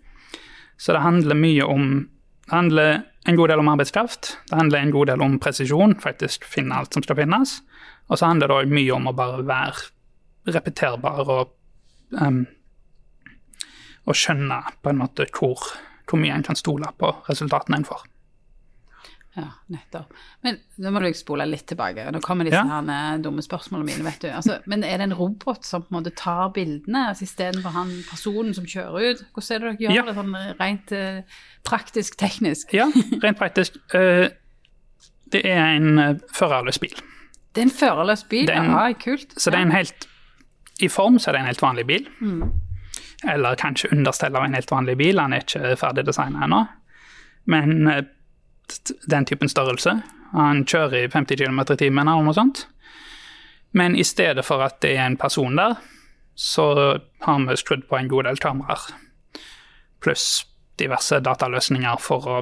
Så 0.78 0.96
det 0.96 1.06
handler 1.06 1.38
mye 1.38 1.68
om 1.68 2.10
Det 2.42 2.58
handler 2.58 3.04
en 3.30 3.36
god 3.36 3.48
del 3.48 3.60
om 3.60 3.68
arbeidskraft. 3.72 4.38
Det 4.50 4.58
handler 4.58 4.80
en 4.80 4.92
god 4.92 5.08
del 5.08 5.22
om 5.22 5.38
presisjon, 5.40 5.94
faktisk 5.96 6.44
finne 6.44 6.76
alt 6.76 6.94
som 6.94 7.04
skal 7.04 7.16
finnes. 7.16 7.62
Og 8.10 8.18
så 8.20 8.26
handler 8.28 8.50
det 8.50 8.56
òg 8.58 8.74
mye 8.74 8.92
om 8.92 9.08
å 9.08 9.14
bare 9.16 9.46
være 9.48 10.52
repeterbar 10.52 11.30
og 11.30 11.54
um, 12.20 12.42
og 14.10 14.18
skjønne 14.18 14.60
på 14.82 14.92
en 14.92 15.02
måte 15.02 15.28
hvor, 15.36 15.62
hvor 16.10 16.22
mye 16.22 16.34
en 16.36 16.46
kan 16.46 16.58
stole 16.58 16.90
på 17.00 17.12
resultatene 17.30 17.82
en 17.82 17.88
får. 17.88 18.06
Ja, 19.36 19.46
nettopp. 19.72 20.10
Men 20.44 20.58
nå 20.84 20.92
må 20.92 21.00
du 21.00 21.14
spole 21.16 21.46
litt 21.48 21.64
tilbake. 21.72 22.04
Nå 22.12 22.20
kommer 22.20 22.44
disse 22.44 22.60
Ja. 22.60 22.82
her 22.84 23.18
dumme 23.24 23.40
spørsmålene 23.42 23.86
mine, 23.88 24.04
vet 24.04 24.20
du. 24.26 24.28
Altså, 24.28 24.58
men 24.68 24.84
er 24.84 24.98
det 24.98 25.06
en 25.08 25.14
robot 25.16 25.64
som 25.64 25.84
på 25.84 25.88
en 25.96 26.04
måte 26.04 26.12
tar 26.20 26.50
bildene 26.52 27.06
altså, 27.14 27.24
istedenfor 27.24 27.72
han 27.72 27.94
personen 28.10 28.54
som 28.54 28.66
kjører 28.66 29.12
ut? 29.14 29.24
Hvordan 29.34 29.56
er 29.56 29.60
det 29.60 29.80
dere 29.80 29.88
gjør 29.88 29.96
Ja. 29.96 30.04
det 30.04 30.16
sånn 30.16 30.60
rent 30.60 30.92
uh, 30.92 31.40
praktisk, 31.64 32.18
teknisk? 32.20 32.74
Ja, 32.76 32.90
rent 33.24 33.40
praktisk. 33.40 33.80
Uh, 33.96 34.28
det 35.32 35.46
er 35.48 35.78
en 35.78 35.98
uh, 36.00 36.14
førerløs 36.36 36.80
bil. 36.84 37.00
Det 37.56 37.62
er 37.64 37.70
en 37.70 37.76
førerløs 37.80 38.28
bil? 38.28 38.50
En- 38.52 38.66
ja, 38.76 38.92
kult. 39.00 39.32
Så 39.40 39.50
det 39.52 39.60
er 39.60 39.68
en 39.70 39.72
helt 39.72 40.08
I 40.82 40.88
form 40.92 41.20
så 41.20 41.30
er 41.30 41.34
det 41.38 41.40
en 41.46 41.52
helt 41.54 41.62
vanlig 41.64 41.88
bil. 41.88 42.08
Eller 43.32 43.56
kanskje 43.56 43.92
understell 43.94 44.36
av 44.36 44.44
en 44.44 44.54
helt 44.58 44.72
vanlig 44.72 44.98
bil, 44.98 45.20
han 45.20 45.32
er 45.34 45.44
ikke 45.46 45.78
ferdig 45.78 46.04
designa 46.08 46.44
ennå. 46.48 46.68
Men 47.46 47.88
den 49.10 49.26
typen 49.26 49.50
størrelse. 49.52 49.98
Han 50.34 50.64
kjører 50.66 51.04
i 51.06 51.10
50 51.12 51.42
km 51.42 51.60
i 51.74 51.78
timen 51.80 52.08
eller 52.08 52.24
noe 52.24 52.36
sånt. 52.36 52.66
Men 53.76 53.96
i 53.96 54.04
stedet 54.04 54.44
for 54.46 54.64
at 54.64 54.80
det 54.84 54.96
er 54.98 55.06
en 55.06 55.18
person 55.20 55.56
der, 55.60 55.78
så 56.36 56.66
har 57.26 57.46
vi 57.48 57.58
skrudd 57.60 57.86
på 57.90 57.98
en 58.00 58.10
god 58.12 58.28
del 58.28 58.40
kameraer. 58.42 58.88
Pluss 60.02 60.46
diverse 60.80 61.20
dataløsninger 61.24 62.00
for 62.02 62.28
å 62.28 62.42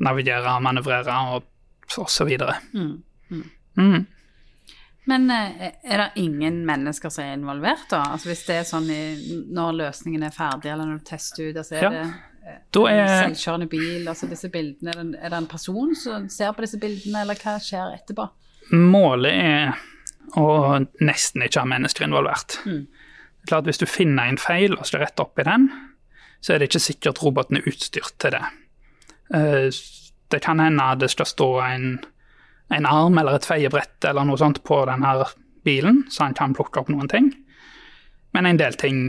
navigere, 0.00 0.54
manøvrere 0.62 1.16
og, 1.34 1.44
og 1.98 2.08
så 2.12 2.24
videre. 2.28 2.56
Mm. 2.72 4.06
Men 5.10 5.30
eh, 5.32 5.70
er 5.82 6.02
det 6.04 6.22
ingen 6.22 6.60
mennesker 6.68 7.10
som 7.12 7.24
er 7.24 7.36
involvert, 7.38 7.86
da? 7.90 8.02
Altså 8.14 8.30
Hvis 8.30 8.44
det 8.46 8.58
er 8.60 8.66
sånn 8.68 8.88
i, 8.92 9.02
når 9.50 9.78
løsningen 9.80 10.26
er 10.28 10.34
ferdig, 10.34 10.70
eller 10.72 10.86
når 10.90 11.00
du 11.00 11.08
tester 11.08 11.48
ut, 11.50 11.56
altså 11.56 11.78
er 11.80 11.86
Ja. 11.86 11.90
det 11.96 12.04
Da 12.72 12.82
er 12.88 13.08
selvkjørende 13.26 13.68
bil, 13.70 14.08
altså 14.08 14.26
disse 14.30 14.48
bildene, 14.52 14.92
er 14.94 15.00
det, 15.02 15.18
er 15.20 15.32
det 15.34 15.38
en 15.42 15.48
person 15.50 15.94
som 15.98 16.28
ser 16.32 16.52
på 16.56 16.64
disse 16.64 16.78
bildene, 16.80 17.22
eller 17.24 17.38
hva 17.40 17.56
skjer 17.62 17.96
etterpå? 17.98 18.26
Målet 18.72 19.32
er 19.34 19.72
å 20.38 20.78
nesten 21.02 21.42
ikke 21.44 21.64
ha 21.64 21.68
mennesker 21.68 22.06
involvert. 22.06 22.60
Er 22.66 22.84
klart 23.50 23.66
Hvis 23.66 23.80
du 23.82 23.86
finner 23.90 24.28
en 24.30 24.38
feil 24.40 24.76
og 24.76 24.86
slår 24.86 25.04
rett 25.08 25.22
opp 25.22 25.38
i 25.42 25.46
den, 25.48 25.68
så 26.40 26.54
er 26.54 26.58
det 26.62 26.70
ikke 26.70 26.82
sikkert 26.86 27.20
roboten 27.24 27.58
er 27.58 27.66
utstyrt 27.68 28.14
til 28.22 28.36
det. 28.36 28.44
Eh, 29.34 29.68
Det 30.30 30.38
kan 30.44 30.60
hende 30.62 30.84
det 31.00 31.08
skal 31.10 31.26
stå 31.26 31.46
en, 31.66 31.86
en 32.70 32.86
arm 32.86 33.18
eller 33.18 33.34
et 33.40 33.44
feiebrett 33.48 34.04
eller 34.06 34.24
noe 34.24 34.38
sånt 34.38 34.60
på 34.62 34.84
denne 34.86 35.24
bilen, 35.66 36.04
så 36.08 36.22
han 36.28 36.34
kan 36.38 36.54
plukke 36.54 36.78
opp 36.80 36.88
noen 36.88 37.08
ting. 37.10 37.32
Men 38.32 38.46
en 38.46 38.56
del 38.60 38.78
ting 38.78 39.08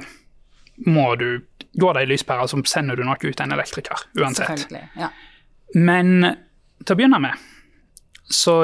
må 0.89 1.15
du 1.21 1.43
Går 1.79 1.93
det 1.95 2.03
i 2.03 2.09
lyspære, 2.11 2.47
så 2.51 2.59
sender 2.67 2.99
du 2.99 3.05
nok 3.07 3.23
ut 3.23 3.39
en 3.39 3.53
elektriker 3.55 4.07
uansett. 4.19 4.65
Ja. 4.99 5.11
Men 5.75 6.25
til 6.83 6.95
å 6.95 6.97
begynne 6.99 7.19
med 7.23 7.47
så 8.31 8.55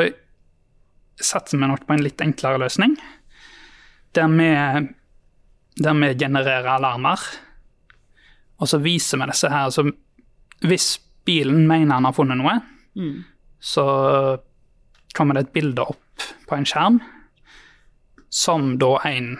satser 1.18 1.60
vi 1.60 1.68
nok 1.68 1.86
på 1.88 1.96
en 1.96 2.04
litt 2.04 2.22
enklere 2.24 2.60
løsning. 2.62 2.96
Der 4.16 4.32
vi, 4.32 4.50
der 5.84 6.00
vi 6.02 6.14
genererer 6.20 6.70
alarmer, 6.78 7.22
og 8.58 8.70
så 8.70 8.80
viser 8.82 9.22
vi 9.22 9.30
disse 9.30 9.52
her. 9.52 9.70
Så 9.74 9.86
hvis 10.66 10.98
bilen 11.28 11.68
mener 11.68 11.98
han 11.98 12.08
har 12.08 12.16
funnet 12.16 12.40
noe, 12.40 12.58
så 13.60 13.86
kommer 15.18 15.38
det 15.38 15.48
et 15.48 15.54
bilde 15.54 15.86
opp 15.86 16.28
på 16.48 16.56
en 16.58 16.66
skjerm 16.66 17.00
som 18.34 18.76
da 18.82 18.98
en, 19.08 19.38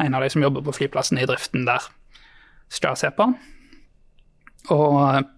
en 0.00 0.14
av 0.14 0.22
de 0.22 0.30
som 0.32 0.42
jobber 0.44 0.64
på 0.66 0.74
flyplassen 0.78 1.18
i 1.18 1.26
driften 1.28 1.66
der, 1.68 1.82
skal 2.68 2.96
se 2.98 3.10
på. 3.14 3.28
Og 4.74 5.30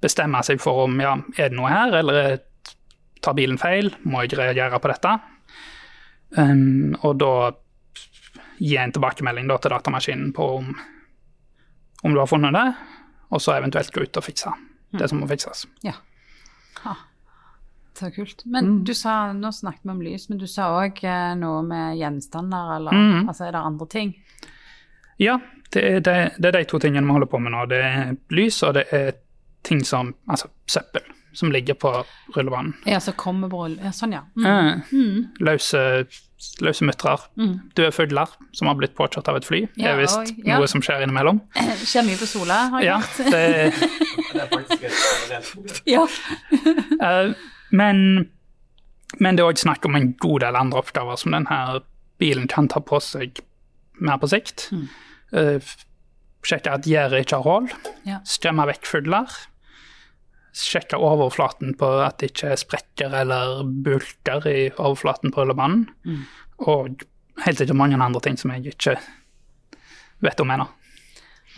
bestemme 0.00 0.42
seg 0.46 0.60
for 0.62 0.86
om 0.86 1.00
ja, 1.02 1.16
er 1.36 1.50
det 1.50 1.58
noe 1.58 1.72
her, 1.72 1.98
eller 2.00 2.38
tar 3.20 3.36
bilen 3.36 3.60
feil, 3.60 3.92
må 4.08 4.24
jeg 4.24 4.38
reagere 4.38 4.80
på 4.80 4.90
dette? 4.90 5.16
Um, 6.38 6.94
og 7.02 7.18
da 7.20 7.34
gi 8.60 8.76
en 8.78 8.92
tilbakemelding 8.94 9.48
da, 9.50 9.58
til 9.60 9.74
datamaskinen 9.74 10.32
på 10.36 10.46
om, 10.60 10.72
om 12.04 12.14
du 12.14 12.20
har 12.20 12.30
funnet 12.30 12.54
det, 12.56 12.66
og 13.30 13.42
så 13.42 13.56
eventuelt 13.58 13.92
gå 13.94 14.04
ut 14.06 14.20
og 14.20 14.26
fikse 14.26 14.52
det 14.96 15.08
som 15.10 15.20
må 15.22 15.28
fikses. 15.30 15.66
ja. 15.86 15.98
Ha. 16.80 16.94
Så 17.98 18.08
kult. 18.14 18.46
Men 18.48 18.78
du 18.88 18.94
sa, 18.96 19.32
nå 19.36 19.50
snakket 19.52 19.82
vi 19.84 19.90
om 19.92 19.98
lys, 20.00 20.28
men 20.30 20.38
du 20.40 20.46
sa 20.48 20.70
òg 20.78 21.02
eh, 21.04 21.32
noe 21.36 21.58
med 21.66 21.98
gjenstander, 21.98 22.70
eller 22.78 22.96
altså 23.26 23.44
er 23.44 23.52
det 23.52 23.60
andre 23.60 23.88
ting? 23.92 24.14
Ja, 25.20 25.34
det 25.74 25.82
er, 25.86 26.00
det, 26.02 26.16
det 26.38 26.48
er 26.50 26.58
de 26.58 26.64
to 26.70 26.78
tingene 26.82 27.06
vi 27.06 27.12
holder 27.14 27.30
på 27.30 27.38
med 27.42 27.52
nå. 27.54 27.64
Det 27.70 27.78
er 27.84 28.14
lys, 28.34 28.62
og 28.66 28.74
det 28.74 28.86
er 28.96 29.12
ting 29.62 29.82
som 29.86 30.14
Altså 30.30 30.48
søppel, 30.66 31.02
som 31.36 31.50
ligger 31.52 31.74
på 31.78 31.90
rullebanen. 32.36 32.72
Ja, 32.88 32.98
så 33.00 33.12
kommer 33.12 33.48
på 33.52 33.60
rull... 33.64 33.76
Ja, 33.84 33.92
sånn, 33.94 34.12
ja. 34.16 34.22
Mm. 34.34 34.80
Mm. 34.90 35.26
Løse, 35.46 35.82
løse 36.64 36.84
mutrer. 36.88 37.20
Døde 37.76 37.92
fugler 37.94 38.32
som 38.56 38.66
har 38.70 38.74
blitt 38.80 38.96
påkjørt 38.98 39.28
av 39.30 39.36
et 39.38 39.46
fly. 39.46 39.60
Det 39.76 39.84
Ja, 39.84 39.92
er 39.94 40.00
visst 40.00 40.18
oi, 40.18 40.34
ja. 40.46 40.56
noe 40.58 40.66
som 40.72 40.82
skjer 40.82 41.04
innimellom. 41.06 41.38
Det 41.54 41.76
skjer 41.92 42.08
mye 42.08 42.18
på 42.18 42.26
Sola, 42.32 42.58
har 42.74 42.80
jeg 42.82 42.90
Ja, 42.90 42.98
hørt. 42.98 43.30
det. 43.30 43.72
Ja. 45.90 46.06
eh, 47.06 47.32
men, 47.70 48.02
men 49.18 49.36
det 49.38 49.44
er 49.44 49.50
òg 49.52 49.60
snakk 49.60 49.86
om 49.86 49.94
en 49.98 50.12
god 50.22 50.40
del 50.44 50.58
andre 50.58 50.80
oppgaver 50.82 51.16
som 51.20 51.34
denne 51.36 51.60
bilen 52.20 52.48
kan 52.50 52.68
ta 52.68 52.80
på 52.84 52.98
seg 53.02 53.38
mer 54.00 54.18
på 54.20 54.28
sikt. 54.32 54.68
Eh, 55.32 55.60
sjekke 56.42 56.72
at 56.72 56.86
gjerdet 56.88 57.24
ikke 57.26 57.38
har 57.42 57.46
hull. 57.46 57.68
Ja. 58.08 58.20
Skremme 58.26 58.66
vekk 58.70 58.86
fugler. 58.88 59.28
Sjekke 60.56 60.98
overflaten 60.98 61.76
på 61.78 61.88
at 62.02 62.18
det 62.18 62.32
ikke 62.32 62.48
er 62.54 62.58
sprekker 62.58 63.12
eller 63.20 63.60
bulker 63.64 64.46
i 64.50 64.58
overflaten 64.72 65.30
på 65.30 65.44
rullebanen. 65.44 65.84
Og 66.66 67.04
helt 67.44 67.60
sikkert 67.60 67.78
mange 67.78 68.00
andre 68.02 68.20
ting 68.24 68.36
som 68.40 68.50
jeg 68.56 68.72
ikke 68.74 68.96
vet 70.24 70.40
om 70.42 70.50
ennå. 70.50 70.66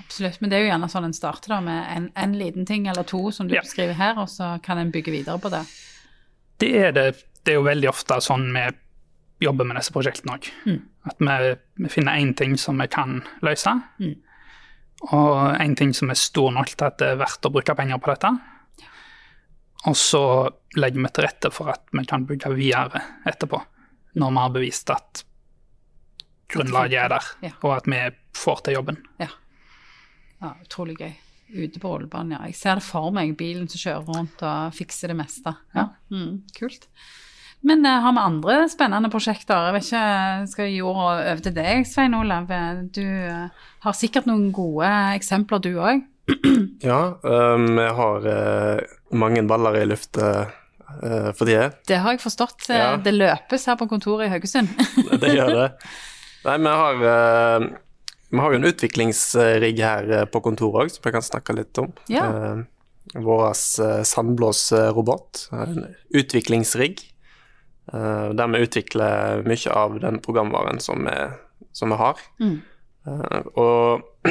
Absolutt. 0.02 0.38
Men 0.40 0.50
det 0.50 0.58
er 0.58 0.62
jo 0.66 0.70
gjerne 0.72 0.88
sånn 0.92 1.04
en 1.08 1.16
starter, 1.16 1.52
da, 1.54 1.60
med 1.64 1.88
en, 1.96 2.10
en 2.16 2.36
liten 2.38 2.66
ting 2.68 2.86
eller 2.88 3.04
to 3.08 3.30
som 3.32 3.48
du 3.48 3.54
Ja. 3.56 3.62
beskriver 3.64 3.96
her, 3.96 4.18
og 4.20 4.28
så 4.28 4.54
kan 4.62 4.78
en 4.78 4.92
bygge 4.92 5.12
videre 5.12 5.38
på 5.40 5.50
det. 5.52 5.64
Det 6.60 6.70
er 6.76 6.92
det. 6.92 7.06
Det 7.44 7.52
er 7.54 7.58
jo 7.58 7.64
veldig 7.66 7.88
ofte 7.90 8.20
sånn 8.22 8.44
vi 8.54 8.68
jobber 9.48 9.66
med 9.66 9.76
disse 9.80 9.92
prosjektene 9.92 10.36
òg. 10.36 10.48
At 11.04 11.18
vi, 11.18 11.88
finner 11.90 12.20
én 12.20 12.34
ting 12.38 12.54
som 12.58 12.78
vi 12.78 12.86
kan 12.86 13.22
løse, 13.42 13.72
og 15.10 15.56
én 15.58 15.74
ting 15.76 15.90
som 15.94 16.10
er 16.10 16.18
stor 16.20 16.52
nok 16.54 16.68
til 16.76 16.86
at 16.86 16.98
det 17.00 17.08
er 17.10 17.18
verdt 17.18 17.48
å 17.48 17.50
bruke 17.50 17.74
penger 17.74 17.98
på 17.98 18.12
dette. 18.12 18.30
Og 19.90 19.96
så 19.98 20.22
legger 20.78 21.02
vi 21.02 21.10
til 21.10 21.26
rette 21.26 21.50
for 21.50 21.72
at 21.72 21.82
vi 21.90 22.04
kan 22.06 22.26
bygge 22.28 22.52
videre 22.54 23.02
etterpå, 23.26 23.58
når 24.14 24.30
vi 24.30 24.44
har 24.44 24.54
bevist 24.54 24.92
at 24.94 25.24
grunnlaget 26.52 27.00
er 27.00 27.08
der, 27.08 27.24
Ja. 27.42 27.50
og 27.62 27.76
at 27.76 27.86
vi 27.90 27.98
får 28.36 28.62
til 28.62 28.74
jobben. 28.74 29.02
Ja. 29.18 29.28
ja 30.40 30.54
utrolig 30.62 30.98
gøy. 30.98 31.12
Ute 31.52 31.80
på 31.80 31.88
Ålbanen, 31.98 32.32
ja. 32.32 32.46
Jeg 32.46 32.54
ser 32.56 32.78
det 32.78 32.84
for 32.86 33.10
meg, 33.12 33.34
bilen 33.36 33.66
som 33.68 33.80
kjører 33.82 34.06
rundt 34.06 34.42
og 34.42 34.72
fikser 34.72 35.08
det 35.12 35.16
meste. 35.18 35.52
Ja. 35.74 35.88
Mm, 36.10 36.44
kult. 36.56 36.86
Men 37.62 37.86
uh, 37.86 37.98
har 38.02 38.14
vi 38.16 38.22
andre 38.26 38.56
spennende 38.72 39.10
prosjekter? 39.12 39.68
Jeg 39.68 39.74
vet 39.76 39.86
ikke, 39.88 40.06
skal 40.50 40.66
jeg 40.66 40.74
gi 40.74 40.80
ordet 40.82 41.26
over 41.32 41.42
til 41.44 41.54
deg, 41.58 41.84
Svein 41.86 42.16
Olav? 42.18 42.48
Du 42.94 43.04
uh, 43.04 43.68
har 43.86 43.94
sikkert 43.98 44.26
noen 44.30 44.48
gode 44.54 44.88
eksempler, 45.18 45.62
du 45.62 45.76
òg. 45.78 46.02
Ja, 46.82 47.14
um, 47.22 47.76
jeg 47.78 47.92
har 47.94 48.24
uh, 48.26 48.96
mange 49.14 49.44
baller 49.46 49.76
i 49.78 49.86
lufta 49.86 50.32
for 50.42 50.58
for 51.38 51.48
tida. 51.48 51.70
Det 51.88 51.96
har 52.04 52.12
jeg 52.12 52.20
forstått. 52.20 52.66
eh, 52.68 52.76
Ja. 52.76 52.96
Det 53.00 53.14
løpes 53.14 53.62
her 53.64 53.76
på 53.80 53.86
kontoret 53.88 54.26
i 54.26 54.28
Haugesund. 54.28 54.68
Det 55.22 55.30
gjør 55.32 55.54
det. 55.56 55.68
Nei, 56.44 56.56
vi 56.58 56.68
har, 56.82 56.94
eh, 57.12 57.64
vi 58.28 58.38
har 58.42 58.52
jo 58.52 58.58
en 58.58 58.68
utviklingsrigg 58.68 59.80
her 59.80 60.10
eh, 60.12 60.24
på 60.28 60.42
kontoret 60.44 60.82
òg, 60.84 60.90
som 60.92 61.08
jeg 61.08 61.14
kan 61.16 61.24
snakke 61.24 61.56
litt 61.56 61.78
om. 61.80 61.88
Ja. 62.12 62.26
Uh, 62.28 62.62
Vår 63.24 63.54
sandblåsrobot. 64.04 65.46
En 65.52 65.94
utviklingsrigg. 66.14 67.00
Eh, 67.92 68.28
der 68.36 68.52
vi 68.52 68.62
utvikler 68.66 69.42
mye 69.46 69.72
av 69.76 69.98
den 70.02 70.20
programvaren 70.24 70.80
som 70.82 71.06
vi, 71.08 71.16
som 71.72 71.94
vi 71.94 72.00
har. 72.00 72.20
Mm. 72.42 72.60
Eh, 73.06 73.40
og 73.58 74.28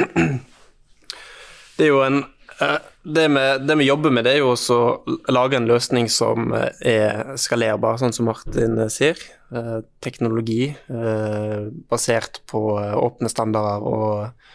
det 1.76 1.86
er 1.86 1.90
jo 1.90 2.00
en 2.06 2.22
eh, 2.60 2.78
det 3.02 3.26
vi, 3.34 3.44
det 3.66 3.76
vi 3.80 3.88
jobber 3.88 4.14
med, 4.14 4.24
det 4.28 4.36
er 4.36 4.44
jo 4.44 4.52
også 4.52 4.78
å 4.78 5.34
lage 5.34 5.58
en 5.58 5.66
løsning 5.66 6.06
som 6.12 6.52
er 6.54 7.32
skalerbar, 7.34 7.96
sånn 7.98 8.14
som 8.14 8.28
Martin 8.30 8.78
sier. 8.94 9.18
Teknologi 9.98 10.68
basert 11.90 12.38
på 12.46 12.60
åpne 12.78 13.26
standarder 13.26 13.82
og, 13.90 14.46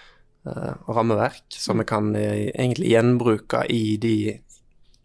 og 0.48 0.96
rammeverk, 0.96 1.44
som 1.60 1.84
vi 1.84 1.89
kan 1.92 2.08
egentlig 2.16 2.94
gjenbruke 2.94 3.66
i 3.68 3.98
de 4.00 4.16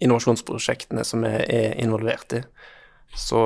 innovasjonsprosjektene 0.03 1.05
som 1.07 1.27
vi 1.27 1.35
er 1.43 1.75
involvert 1.83 2.39
i. 2.39 2.43
Så 3.19 3.43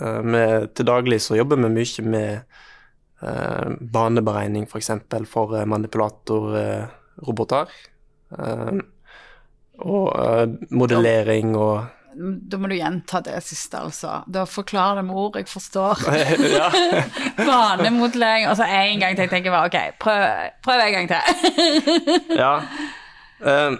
eh, 0.00 0.20
vi, 0.22 0.44
til 0.76 0.88
daglig 0.88 1.20
så 1.24 1.36
jobber 1.38 1.56
vi 1.62 1.68
mye 1.74 2.02
med 2.06 2.30
eh, 3.22 3.68
baneberegning, 3.80 4.64
f.eks. 4.66 4.72
For, 4.72 4.78
eksempel, 4.82 5.26
for 5.30 5.56
eh, 5.58 5.66
manipulatorroboter. 5.68 7.66
Eh, 8.38 8.72
og 9.84 10.08
eh, 10.16 10.46
modellering 10.72 11.56
og 11.56 11.92
Da 12.16 12.56
må 12.56 12.70
du 12.72 12.78
gjenta 12.78 13.20
det 13.20 13.42
siste, 13.44 13.76
altså. 13.76 14.22
Da 14.32 14.46
forklarer 14.48 15.02
det 15.02 15.04
med 15.04 15.18
ord 15.20 15.36
jeg 15.36 15.48
forstår. 15.50 16.00
Banemodellering. 17.50 18.48
Og 18.48 18.56
så 18.56 18.64
en 18.64 19.02
gang 19.02 19.12
til. 19.12 19.26
Jeg 19.26 19.32
tenker 19.34 19.52
bare, 19.52 19.68
ok, 19.68 19.76
prøv, 20.00 20.24
prøv 20.64 20.80
en 20.86 20.96
gang 20.96 21.08
til. 21.12 21.20
ja. 22.40 22.54
Eh, 23.36 23.74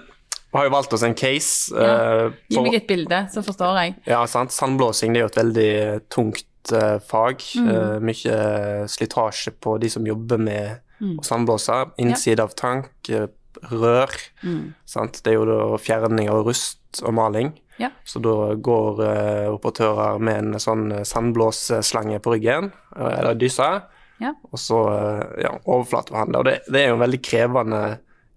vi 0.57 0.63
har 0.63 0.69
jo 0.71 0.75
valgt 0.75 0.93
oss 0.97 1.05
en 1.05 1.15
case. 1.15 1.69
eh, 1.77 2.31
Gi 2.49 2.63
meg 2.65 2.75
et 2.81 2.87
bilde, 2.89 3.19
så 3.33 3.43
forstår 3.45 3.77
jeg. 3.83 3.95
Ja, 4.09 4.23
sant. 4.27 4.51
Sandblåsing 4.57 5.13
det 5.13 5.21
er 5.21 5.27
jo 5.27 5.31
et 5.35 5.39
veldig 5.43 5.71
tungt 6.09 6.73
uh, 6.73 6.97
fag. 7.05 7.45
Mm. 7.61 7.69
Uh, 7.69 7.99
mye 8.01 8.41
slitasje 8.89 9.53
på 9.61 9.77
de 9.83 9.93
som 9.93 10.07
jobber 10.09 10.39
med 10.41 10.83
Mm. 10.97 11.19
å 11.21 11.25
sandblåse. 11.29 11.75
Innside 12.01 12.41
av 12.41 12.55
tank, 12.57 12.87
eh, 13.13 13.27
rør. 13.69 14.09
Mm. 14.43 14.71
Sant? 14.89 15.19
Det 15.23 15.29
er 15.35 15.35
jo 15.37 15.45
da 15.45 15.77
fjerning 15.77 16.31
av 16.33 16.41
rust 16.47 17.03
og 17.05 17.13
maling. 17.13 17.51
Ja. 17.77 17.91
Så 18.03 18.23
da 18.25 18.55
går 18.57 19.03
eh, 19.05 19.51
operatører 19.53 20.17
med 20.19 20.39
en 20.39 20.55
sånn 20.59 20.87
eh, 20.97 21.05
sandblåsslange 21.05 22.17
på 22.25 22.33
ryggen, 22.33 22.73
eh, 22.97 23.19
eller 23.19 23.35
dyse, 23.37 23.83
Ja. 24.25 24.33
og 24.51 24.57
så 24.59 24.81
eh, 24.97 25.43
ja, 25.45 25.53
overflatebehandler. 25.69 26.39
Og 26.41 26.45
det, 26.49 26.57
det 26.73 26.81
er 26.81 26.89
jo 26.89 26.97
en 26.97 27.05
veldig 27.05 27.21
krevende, 27.23 27.83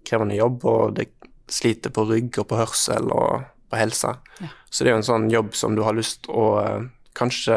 krevende 0.04 0.36
jobb, 0.36 0.64
og 0.68 0.94
det 1.00 1.08
sliter 1.50 1.90
på 1.94 2.04
rygg 2.08 2.38
og 2.42 2.48
på 2.50 2.58
hørsel 2.60 3.10
og 3.12 3.44
på 3.70 3.78
helse. 3.78 4.14
Ja. 4.42 4.48
Så 4.70 4.84
det 4.84 4.90
er 4.90 4.96
jo 4.96 5.02
en 5.02 5.06
sånn 5.10 5.28
jobb 5.30 5.54
som 5.58 5.76
du 5.78 5.82
har 5.86 5.94
lyst 5.98 6.26
å 6.30 6.46
eh, 6.62 6.88
kanskje 7.18 7.56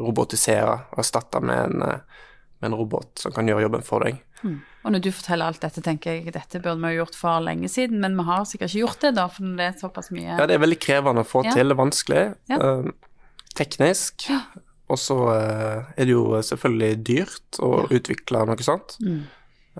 robotisere 0.00 0.78
og 0.92 1.00
erstatte 1.04 1.40
med 1.44 1.58
en, 1.68 1.82
eh, 1.88 2.22
med 2.60 2.70
en 2.72 2.78
robot 2.78 3.20
som 3.20 3.32
kan 3.36 3.48
gjøre 3.48 3.66
jobben 3.68 3.84
for 3.86 4.04
deg. 4.04 4.20
Og 4.84 4.92
når 4.92 5.00
du 5.00 5.08
forteller 5.16 5.48
alt 5.48 5.62
dette, 5.64 5.80
tenker 5.80 6.18
jeg 6.18 6.32
dette 6.34 6.58
burde 6.60 6.76
vi 6.82 6.90
ha 6.90 6.96
gjort 6.98 7.14
for 7.16 7.40
lenge 7.40 7.68
siden, 7.72 8.02
men 8.02 8.12
vi 8.18 8.26
har 8.28 8.42
sikkert 8.44 8.68
ikke 8.74 8.82
gjort 8.82 9.00
det, 9.06 9.12
da, 9.16 9.24
for 9.32 9.54
det 9.56 9.64
er 9.70 9.78
såpass 9.80 10.10
mye 10.12 10.34
Ja, 10.34 10.44
det 10.50 10.58
er 10.58 10.60
veldig 10.60 10.78
krevende 10.84 11.24
å 11.24 11.28
få 11.28 11.40
Ja. 11.46 11.54
til, 11.56 11.72
det 11.72 11.76
er 11.76 11.80
vanskelig. 11.80 12.24
Ja. 12.52 12.58
eh, 12.60 12.90
teknisk. 13.56 14.26
Og 14.92 14.98
så 15.00 15.16
eh, 15.32 15.84
er 15.96 16.04
det 16.04 16.12
jo 16.12 16.26
selvfølgelig 16.44 17.04
dyrt 17.08 17.60
å 17.64 17.70
utvikle 17.88 18.44
noe 18.50 18.66
sånt. 18.66 18.98
Mm. 19.00 19.22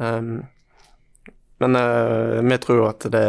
Um, 0.00 0.32
men 1.62 1.76
uh, 1.76 2.40
vi 2.42 2.58
tror 2.58 2.80
jo 2.80 2.86
at 2.88 3.04
det, 3.06 3.26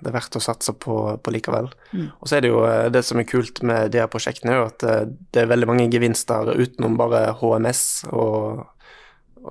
det 0.00 0.10
er 0.10 0.14
verdt 0.14 0.38
å 0.38 0.42
satse 0.42 0.72
på, 0.80 0.96
på 1.20 1.34
likevel. 1.34 1.68
Mm. 1.92 2.06
Og 2.18 2.28
så 2.28 2.38
er 2.38 2.46
det 2.46 2.52
jo 2.52 2.62
eh, 2.64 2.86
det 2.92 3.02
som 3.04 3.20
er 3.20 3.28
kult 3.28 3.60
med 3.66 3.92
de 3.92 4.00
her 4.00 4.08
prosjektene, 4.12 4.54
er 4.54 4.62
jo 4.62 4.70
at 4.70 4.86
eh, 4.88 5.02
det 5.34 5.42
er 5.42 5.50
veldig 5.50 5.68
mange 5.68 5.90
gevinster 5.92 6.54
utenom 6.56 6.96
bare 6.96 7.34
HMS. 7.36 7.82
Og, 8.16 8.64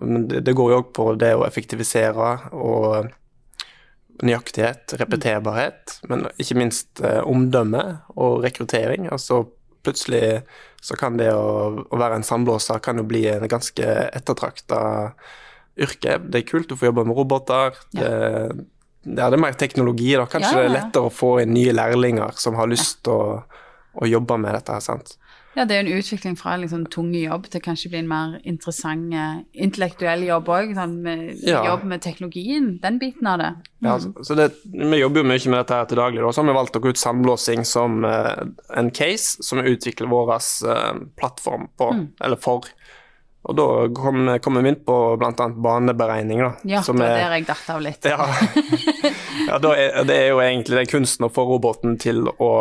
men 0.01 0.25
det, 0.31 0.41
det 0.47 0.55
går 0.57 0.73
jo 0.73 0.79
òg 0.81 0.89
på 0.97 1.07
det 1.21 1.35
å 1.37 1.45
effektivisere 1.45 2.31
og 2.57 3.13
nøyaktighet, 4.25 4.95
repeterbarhet, 4.97 5.97
men 6.07 6.29
ikke 6.39 6.55
minst 6.55 7.01
uh, 7.03 7.19
omdømme 7.27 7.81
og 8.15 8.45
rekruttering. 8.45 9.09
Altså 9.11 9.41
plutselig 9.83 10.39
så 10.81 10.95
kan 10.97 11.19
det 11.19 11.33
å, 11.35 11.83
å 11.83 11.99
være 11.99 12.21
en 12.21 12.25
sandblåser 12.25 12.79
kan 12.83 13.01
jo 13.01 13.03
bli 13.07 13.25
en 13.29 13.43
ganske 13.51 13.89
ettertrakta 14.15 14.79
yrke. 15.77 16.19
Det 16.23 16.41
er 16.41 16.47
kult 16.47 16.71
å 16.71 16.79
få 16.79 16.89
jobbe 16.89 17.05
med 17.07 17.17
roboter. 17.17 17.75
Det, 17.95 18.07
ja, 19.05 19.27
det 19.29 19.37
er 19.37 19.41
mer 19.41 19.57
teknologi, 19.59 20.13
da. 20.15 20.25
Kanskje 20.29 20.53
Ja, 20.53 20.63
ja, 20.63 20.63
det 20.63 20.71
er 20.71 20.77
lettere 20.79 21.09
å 21.09 21.13
få 21.13 21.35
inn 21.43 21.53
nye 21.55 21.75
lærlinger 21.75 22.39
som 22.41 22.57
har 22.59 22.71
lyst 22.71 23.03
til 23.05 23.13
å, 23.13 23.43
å 24.01 24.09
jobbe 24.09 24.39
med 24.41 24.55
dette. 24.57 24.73
her, 24.73 24.83
sant? 24.83 25.17
Ja, 25.55 25.63
det 25.63 25.75
er 25.75 25.85
jo 25.85 25.93
en 25.93 26.01
utvikling 26.01 26.33
fra 26.35 26.55
en 26.55 26.65
liksom 26.65 26.81
tung 26.91 27.13
jobb 27.15 27.45
til 27.47 27.61
kanskje 27.63 27.93
bli 27.93 28.01
en 28.01 28.09
mer 28.11 28.33
interessant 28.43 29.13
eh, 29.15 29.37
intellektuell 29.63 30.25
jobb 30.27 30.49
òg, 30.51 30.73
sånn 30.75 30.97
Ja. 31.47 31.61
jobb 31.69 31.85
med 31.87 32.03
teknologien, 32.03 32.73
den 32.83 32.99
biten 32.99 33.27
av 33.31 33.39
det. 33.39 33.51
Ja, 33.85 33.95
så, 33.99 34.11
så 34.23 34.35
det, 34.35 34.49
Vi 34.65 34.99
jobber 34.99 35.23
jo 35.23 35.29
mye 35.29 35.39
med 35.53 35.59
dette 35.61 35.79
her 35.79 35.87
til 35.87 36.01
daglig. 36.01 36.21
Da. 36.25 36.33
Så 36.33 36.43
har 36.43 36.49
vi 36.49 36.57
valgt 36.57 36.75
gå 36.75 36.91
ut 36.91 36.99
sandblåsing 36.99 37.63
som 37.63 38.03
uh, 38.03 38.43
en 38.75 38.91
case 38.91 39.43
som 39.43 39.61
vi 39.61 39.71
utvikler 39.77 40.11
vår 40.11 40.33
uh, 40.35 40.99
plattform 41.15 41.69
på, 41.79 41.91
eller 42.19 42.41
for. 42.41 42.67
Og 43.45 43.53
da 43.57 43.65
kommer 43.93 44.39
kom 44.41 44.57
vi 44.57 44.69
inn 44.71 44.79
på 44.85 44.95
bl.a. 45.21 45.47
baneberegning. 45.67 46.39
Da, 46.41 46.51
Ja, 46.65 46.81
som 46.81 46.97
det 46.97 47.05
var 47.05 47.11
er- 47.13 47.23
der 47.29 47.35
jeg 47.37 47.47
datt 47.47 47.69
av 47.69 47.81
litt. 47.85 48.05
Ja, 48.09 48.25
ja 49.49 49.59
er, 49.75 50.03
det 50.09 50.15
er 50.17 50.27
jo 50.31 50.39
egentlig 50.41 50.79
den 50.81 50.89
kunsten 50.89 51.27
å 51.27 51.31
få 51.33 51.45
roboten 51.49 51.97
til 52.01 52.23
å 52.41 52.51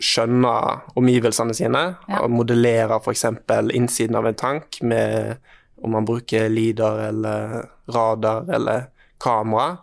skjønne 0.00 0.52
omgivelsene 0.96 1.52
sine. 1.54 1.82
Ja. 2.08 2.22
og 2.24 2.30
Modellere 2.32 2.96
f.eks. 3.04 3.26
innsiden 3.76 4.16
av 4.16 4.26
en 4.30 4.38
tank 4.40 4.80
med 4.82 5.36
om 5.84 5.92
man 5.96 6.04
bruker 6.08 6.48
LIDAR 6.48 7.02
eller 7.10 7.66
radar 7.92 8.48
eller 8.52 8.86
kamera. 9.20 9.76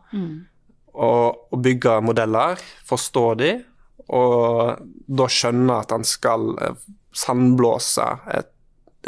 Og, 0.97 1.37
og 1.53 1.61
bygge 1.61 1.99
modeller, 2.01 2.57
forstå 2.89 3.23
de, 3.37 3.51
og 4.09 4.79
da 5.05 5.27
skjønne 5.29 5.75
at 5.83 5.91
han 5.93 6.05
skal 6.07 6.55
sandblåse 7.17 8.05
et, 8.33 8.49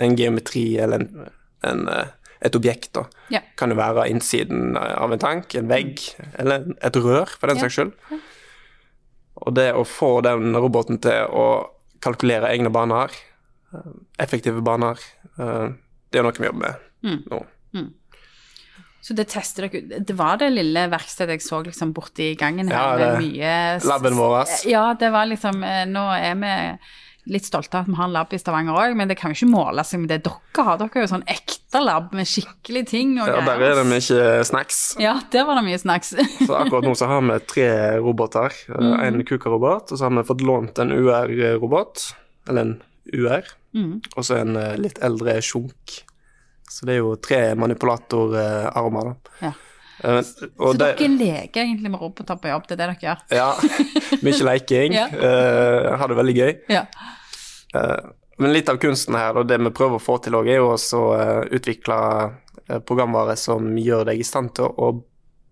en 0.05 0.15
geometri 0.17 0.65
eller 0.81 1.01
en, 1.01 1.29
en, 1.63 1.87
eh, 1.89 2.05
et 2.41 2.55
objekt. 2.55 2.93
da 2.93 3.03
Ja. 3.29 3.39
kan 3.57 3.69
jo 3.69 3.75
være 3.75 4.07
innsiden 4.09 4.77
av 4.77 5.11
en 5.11 5.19
tank, 5.19 5.55
en 5.55 5.67
vegg, 5.67 5.99
eller 6.37 6.65
et 6.81 6.93
rør, 6.95 7.27
for 7.27 7.47
den 7.47 7.57
Ja. 7.57 7.63
saks 7.63 7.75
skyld. 7.75 7.93
Og 9.41 9.53
det 9.55 9.73
å 9.73 9.85
få 9.85 10.21
den 10.23 10.53
roboten 10.55 10.99
til 11.01 11.27
å 11.27 11.69
kalkulere 12.01 12.49
egne 12.49 12.71
baner, 12.71 13.09
eh, 13.73 13.79
effektive 14.19 14.61
baner, 14.63 14.97
eh, 15.39 15.69
det 16.11 16.19
er 16.19 16.23
noe 16.23 16.31
vi 16.31 16.45
jobber 16.45 16.59
med 16.59 16.75
Mm. 17.03 17.23
nå. 17.29 17.45
Så 19.01 19.15
det 19.15 19.29
tester 19.31 19.63
dere 19.67 19.79
ut. 19.79 20.05
Det 20.05 20.15
var 20.17 20.37
det 20.37 20.49
lille 20.51 20.89
verkstedet 20.91 21.29
jeg 21.39 21.41
så 21.45 21.63
liksom 21.65 21.93
borti 21.95 22.35
gangen 22.37 22.67
her, 22.69 22.99
Ja, 22.99 23.13
med 23.15 23.21
mye 23.23 23.79
Laben 23.87 24.13
vår. 24.19 24.45
Ja, 24.67 24.93
det 24.93 25.11
var 25.11 25.25
liksom 25.25 25.63
eh, 25.63 25.85
Nå 25.85 26.03
er 26.19 26.35
vi 26.35 26.79
litt 27.27 27.45
stolte 27.45 27.75
av 27.77 27.83
at 27.83 27.87
vi 27.91 27.95
har 27.99 28.05
en 28.07 28.13
lab 28.15 28.31
i 28.33 28.37
Stavanger 28.39 28.73
òg, 28.79 28.95
men 28.97 29.07
det 29.11 29.17
kan 29.19 29.31
jo 29.33 29.35
ikke 29.37 29.49
måle 29.51 29.83
seg 29.85 29.99
med 29.99 30.09
det 30.09 30.21
dere 30.23 30.63
har. 30.65 30.77
Dere 30.79 30.89
har 30.93 31.01
jo 31.03 31.09
sånn 31.11 31.25
ekte 31.29 31.81
lab 31.83 32.13
med 32.15 32.25
skikkelige 32.25 32.87
ting 32.89 33.11
og 33.21 33.27
Ja, 33.27 33.41
der 33.45 33.61
er 33.67 33.75
det 33.81 33.85
mye 33.91 34.43
snacks. 34.47 34.79
Ja, 34.99 35.19
der 35.31 35.45
var 35.45 35.59
det 35.59 35.65
mye 35.67 35.77
snacks. 35.81 36.13
Så 36.47 36.55
akkurat 36.57 36.87
nå 36.87 36.95
så 36.97 37.05
har 37.11 37.21
vi 37.21 37.39
tre 37.45 37.69
roboter. 37.99 38.55
Eh, 38.69 38.79
Mm. 38.79 38.99
En 39.05 39.23
KUKA-robot, 39.25 39.91
og 39.91 39.97
så 39.99 40.07
har 40.07 40.15
vi 40.15 40.23
fått 40.27 40.41
lånt 40.41 40.79
en 40.79 40.91
UR-robot, 40.95 42.13
eller 42.49 42.61
en 42.61 42.75
UR, 43.13 43.43
Mm. 43.75 44.01
og 44.17 44.23
så 44.25 44.39
en 44.41 44.55
eh, 44.57 44.77
litt 44.81 44.97
eldre 45.05 45.35
sjunk. 45.45 45.99
Så 46.69 46.85
det 46.85 46.95
er 46.95 47.03
jo 47.03 47.15
tre 47.21 47.53
manipulatorarmer, 47.55 49.03
da. 49.13 49.15
Ja. 49.47 49.51
Og 50.03 50.23
Så 50.23 50.77
det- 50.77 50.97
dere 50.99 51.07
leker 51.17 51.61
egentlig 51.63 51.91
med 51.91 51.99
roboter 52.01 52.35
på 52.39 52.47
jobb, 52.51 52.67
det 52.67 52.75
er 52.75 52.77
det 52.77 52.87
dere 52.87 53.03
gjør? 53.03 53.19
Ja, 53.35 53.49
mye 54.23 54.43
leking. 54.51 54.93
Ja. 54.93 55.07
Uh, 55.11 55.97
har 55.99 56.07
det 56.07 56.17
veldig 56.17 56.35
gøy. 56.37 56.53
Ja. 56.69 56.85
Uh, 57.75 58.11
men 58.39 58.53
litt 58.53 58.69
av 58.71 58.77
kunsten 58.79 59.15
her, 59.19 59.35
og 59.35 59.47
det 59.47 59.57
vi 59.59 59.69
prøver 59.75 59.99
å 59.99 60.03
få 60.03 60.17
til 60.23 60.33
òg, 60.39 60.47
er 60.47 60.61
jo 60.61 60.69
også 60.71 60.99
å 61.03 61.49
utvikle 61.51 61.97
programvare 62.85 63.35
som 63.35 63.65
gjør 63.81 64.05
deg 64.05 64.19
i 64.21 64.23
stand 64.23 64.53
til 64.55 64.69
å 64.69 64.91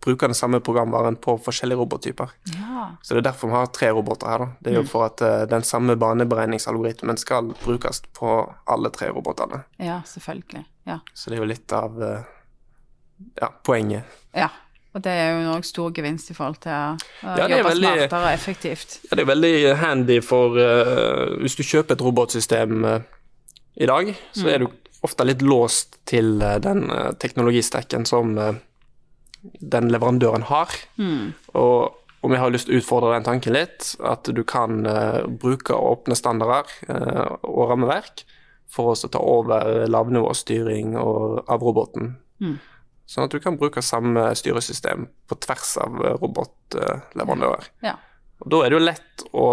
bruke 0.06 0.28
den 0.30 0.38
samme 0.38 0.60
programvaren 0.64 1.18
på 1.20 1.34
forskjellige 1.44 1.80
robottyper. 1.82 2.30
ja. 2.54 2.86
Så 3.02 3.14
det 3.16 3.26
er 3.26 3.32
derfor 3.32 3.50
vi 3.50 3.56
har 3.58 3.68
tre 3.76 3.90
roboter 3.92 4.28
her. 4.30 4.38
da. 4.40 4.48
Det 4.62 4.72
er 4.72 4.76
jo 4.78 4.84
for 4.88 5.04
at 5.10 5.18
den 5.50 5.64
samme 5.64 5.96
baneberegningsalgoritmen 6.00 7.18
skal 7.20 7.50
brukes 7.66 8.02
på 8.16 8.54
alle 8.68 8.90
tre 8.90 9.10
robotene. 9.10 9.64
Ja, 9.78 10.02
selvfølgelig. 10.06 10.64
Ja. 10.86 11.00
Så 11.14 11.30
det 11.30 11.38
er 11.38 11.42
jo 11.44 11.50
litt 11.50 11.74
av 11.74 11.98
ja, 13.42 13.52
poenget. 13.64 14.04
ja. 14.36 14.50
Og 14.96 15.04
det 15.06 15.12
er 15.14 15.28
jo 15.36 15.52
òg 15.54 15.66
stor 15.68 15.92
gevinst 15.94 16.32
i 16.32 16.34
forhold 16.34 16.56
til 16.64 16.72
å 16.74 16.96
Ja, 17.22 17.46
jobbe 17.46 17.70
veldig- 17.70 17.86
smartere 17.86 18.22
og 18.24 18.34
effektivt. 18.34 18.96
Ja, 19.06 19.16
det 19.16 19.22
er 19.22 19.28
veldig 19.30 19.76
handy 19.78 20.16
for 20.26 20.56
uh, 20.58 21.38
Hvis 21.38 21.56
du 21.56 21.62
kjøper 21.62 21.94
et 21.94 22.02
robotsystem 22.02 22.86
uh, 22.86 23.00
i 23.78 23.86
dag, 23.86 24.16
så 24.34 24.48
er 24.50 24.64
du 24.64 24.72
ofte 25.06 25.24
litt 25.28 25.44
låst 25.46 26.00
til 26.10 26.42
uh, 26.42 26.58
den 26.58 26.90
teknologistekken 27.22 28.08
som 28.10 28.34
den 29.62 29.92
leverandøren 29.94 30.48
har. 30.50 30.74
Mm. 30.98 31.36
Og, 31.54 31.94
om 32.24 32.34
jeg 32.34 32.42
har 32.42 32.50
lyst 32.50 32.66
til 32.66 32.80
å 32.80 32.82
utfordre 32.82 33.14
den 33.14 33.28
tanken 33.28 33.54
litt, 33.54 33.92
at 34.02 34.24
du 34.34 34.42
kan 34.44 34.82
bruke 35.38 35.78
åpne 35.78 36.16
standarder 36.18 36.66
og 37.44 37.70
rammeverk 37.70 38.26
for 38.68 38.96
oss 38.96 39.06
å 39.06 39.12
ta 39.14 39.22
over 39.22 39.86
lavnivåstyring 39.88 40.98
av 40.98 41.62
roboten. 41.62 42.18
Mm. 42.42 42.58
Sånn 43.08 43.24
at 43.24 43.32
du 43.32 43.40
kan 43.40 43.56
bruke 43.60 43.82
samme 43.86 44.30
styresystem 44.36 45.08
på 45.30 45.40
tvers 45.46 45.78
av 45.80 46.00
eh, 46.04 46.16
robotleverandører. 46.20 47.70
Ja. 47.86 47.96
Og 48.44 48.50
da 48.52 48.64
er 48.64 48.72
det 48.72 48.78
jo 48.78 48.84
lett 48.84 49.28
å 49.32 49.48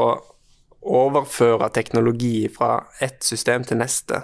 overføre 0.84 1.70
teknologi 1.72 2.48
fra 2.52 2.76
ett 3.00 3.22
system 3.24 3.64
til 3.64 3.78
neste. 3.80 4.20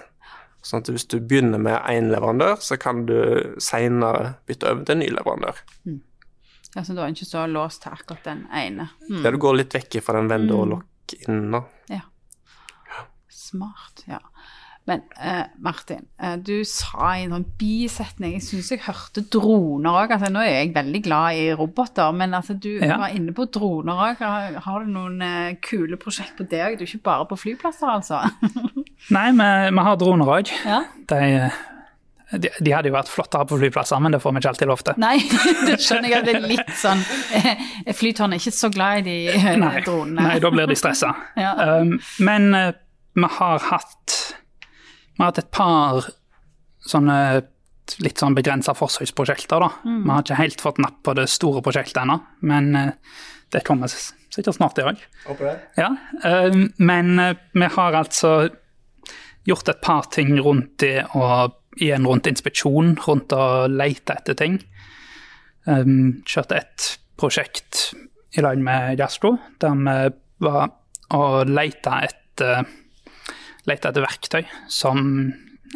Sånn 0.66 0.82
at 0.82 0.90
hvis 0.92 1.06
du 1.08 1.16
begynner 1.24 1.62
med 1.62 1.78
én 1.88 2.10
leverandør, 2.12 2.58
så 2.60 2.76
kan 2.80 3.06
du 3.08 3.16
seinere 3.62 4.34
bytte 4.48 4.68
over 4.68 4.84
til 4.84 4.98
en 4.98 5.02
ny 5.04 5.08
leverandør. 5.14 5.62
ja, 6.74 6.84
så 6.84 6.92
da 6.92 7.04
er 7.04 7.08
en 7.08 7.16
ikke 7.16 7.30
så 7.30 7.46
låst 7.48 7.84
til 7.86 7.94
akkurat 7.96 8.26
den 8.26 8.44
ene. 8.52 8.90
Mm. 9.08 9.22
Ja, 9.24 9.32
du 9.32 9.38
går 9.40 9.56
litt 9.62 9.78
vekk 9.78 10.02
fra 10.04 10.18
den 10.18 10.28
vendor 10.30 10.68
lock-in. 10.74 11.46
nå. 11.54 11.62
Ja. 11.88 12.02
Smart, 13.30 14.04
ja. 14.10 14.20
Men 14.90 15.04
eh, 15.22 15.44
Martin, 15.62 16.02
eh, 16.18 16.34
du 16.42 16.64
sa 16.66 17.12
i 17.14 17.22
en 17.28 17.34
sånn 17.36 17.44
bisetning 17.60 18.32
Jeg 18.34 18.42
syns 18.48 18.70
jeg 18.74 18.82
hørte 18.88 19.22
droner 19.30 20.00
òg. 20.02 20.14
Altså, 20.16 20.30
nå 20.34 20.42
er 20.42 20.56
jeg 20.64 20.72
veldig 20.74 21.02
glad 21.06 21.38
i 21.38 21.46
roboter, 21.54 22.10
men 22.16 22.34
altså, 22.34 22.56
du 22.58 22.72
Ja. 22.82 22.96
var 22.98 23.14
inne 23.14 23.30
på 23.36 23.46
droner 23.54 24.04
òg. 24.10 24.20
Har, 24.24 24.58
har 24.66 24.84
du 24.84 24.90
noen 24.96 25.22
eh, 25.22 25.54
kule 25.62 25.96
prosjekt 26.00 26.34
på 26.40 26.48
det 26.50 26.64
òg? 26.66 26.78
Du 26.80 26.84
er 26.84 26.90
ikke 26.90 27.04
bare 27.06 27.28
på 27.30 27.38
flyplasser, 27.38 27.86
altså? 28.00 28.24
Nei, 29.16 29.28
vi, 29.38 29.50
vi 29.78 29.84
har 29.90 30.00
droner 30.00 30.34
òg. 30.40 30.50
ja? 30.66 30.80
De, 31.10 31.20
de, 32.38 32.50
de 32.62 32.70
hadde 32.74 32.90
jo 32.90 32.94
vært 32.94 33.08
flottere 33.10 33.46
på 33.50 33.56
flyplasser, 33.62 33.98
men 34.02 34.14
det 34.14 34.20
får 34.22 34.34
vi 34.36 34.42
ikke 34.42 34.50
alltid 34.52 34.68
lov 34.70 34.82
til. 34.86 34.98
Nei, 35.02 35.16
det 35.70 35.78
skjønner 35.82 36.12
jeg 36.16 36.26
det 36.28 36.34
er 36.38 36.44
litt 36.50 36.74
sånn 36.78 37.00
Flytårnet 37.96 38.36
er 38.36 38.42
ikke 38.42 38.54
så 38.58 38.70
glad 38.74 39.00
i 39.00 39.06
de 39.08 39.16
eh, 39.34 39.48
Nei, 39.58 39.72
dronene. 39.86 40.26
nei, 40.28 40.36
da 40.42 40.50
blir 40.54 40.70
de 40.70 40.76
stressa. 40.78 41.14
Ja. 41.46 41.54
Um, 41.80 41.96
men 42.26 42.50
eh, 42.54 42.72
vi 43.18 43.26
har 43.38 43.64
hatt 43.70 44.18
Vi 45.20 45.24
har 45.26 45.34
hatt 45.34 45.38
et 45.42 45.50
par 45.52 46.06
sånne 46.88 47.16
litt 48.00 48.22
sånn 48.22 48.32
begrensa 48.32 48.72
forsøksprosjekter, 48.72 49.60
da. 49.60 49.68
Vi 49.84 50.08
har 50.08 50.22
ikke 50.24 50.38
helt 50.38 50.62
fått 50.64 50.78
napp 50.80 51.02
på 51.04 51.12
det 51.18 51.26
store 51.28 51.60
prosjektet 51.60 51.98
ennå, 52.00 52.16
men 52.48 52.70
eh, 52.78 53.18
det 53.52 53.60
kommer 53.66 53.92
sikkert 53.92 54.56
snart 54.56 54.80
i 54.80 54.86
dag. 54.86 55.02
Håper 55.26 55.50
det. 55.50 55.54
Ja, 55.76 55.90
eh, 56.24 56.56
men 56.80 57.12
eh, 57.20 57.36
vi 57.52 57.68
har 57.76 57.98
altså 57.98 58.32
gjort 59.44 59.68
et 59.68 59.84
par 59.84 60.08
ting 60.08 60.32
rundt 60.40 60.78
det 60.80 61.02
og 61.18 61.58
igjen 61.76 62.08
rundt 62.08 62.30
inspeksjon, 62.30 62.94
rundt 63.04 63.36
å 63.36 63.66
lete 63.68 64.16
etter 64.16 64.40
ting. 64.40 64.56
Um, 65.68 66.22
kjørte 66.24 66.62
et 66.62 66.86
prosjekt 67.20 67.90
i 68.32 68.40
lag 68.40 68.56
med 68.56 68.96
Gastro, 68.96 69.36
der 69.60 69.76
vi 69.76 69.98
var 70.48 70.72
og 71.12 71.50
lete 71.52 72.00
etter, 72.08 72.64
lete 73.68 73.90
etter 73.90 74.04
verktøy 74.04 74.42
som 74.70 75.04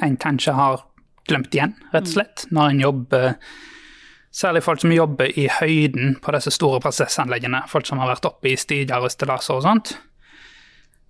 en 0.03 0.17
kanskje 0.21 0.57
har 0.57 0.83
glemt 1.29 1.55
igjen, 1.55 1.77
rett 1.93 2.09
og 2.09 2.17
slett, 2.17 2.49
når 2.53 2.73
en 2.73 2.85
jobber 2.89 3.31
Særlig 4.35 4.65
folk 4.67 4.81
som 4.83 4.91
jobber 4.91 5.29
i 5.39 5.45
høyden 5.47 6.17
på 6.19 6.33
disse 6.35 6.51
store 6.51 6.81
prosessanleggene, 6.83 7.61
folk 7.71 7.87
som 7.87 8.01
har 8.03 8.09
vært 8.11 8.27
oppe 8.27 8.49
i 8.51 8.57
stiger 8.59 9.05
og 9.07 9.13
stillaser 9.15 9.55
og 9.55 9.63
sånt. 9.63 9.93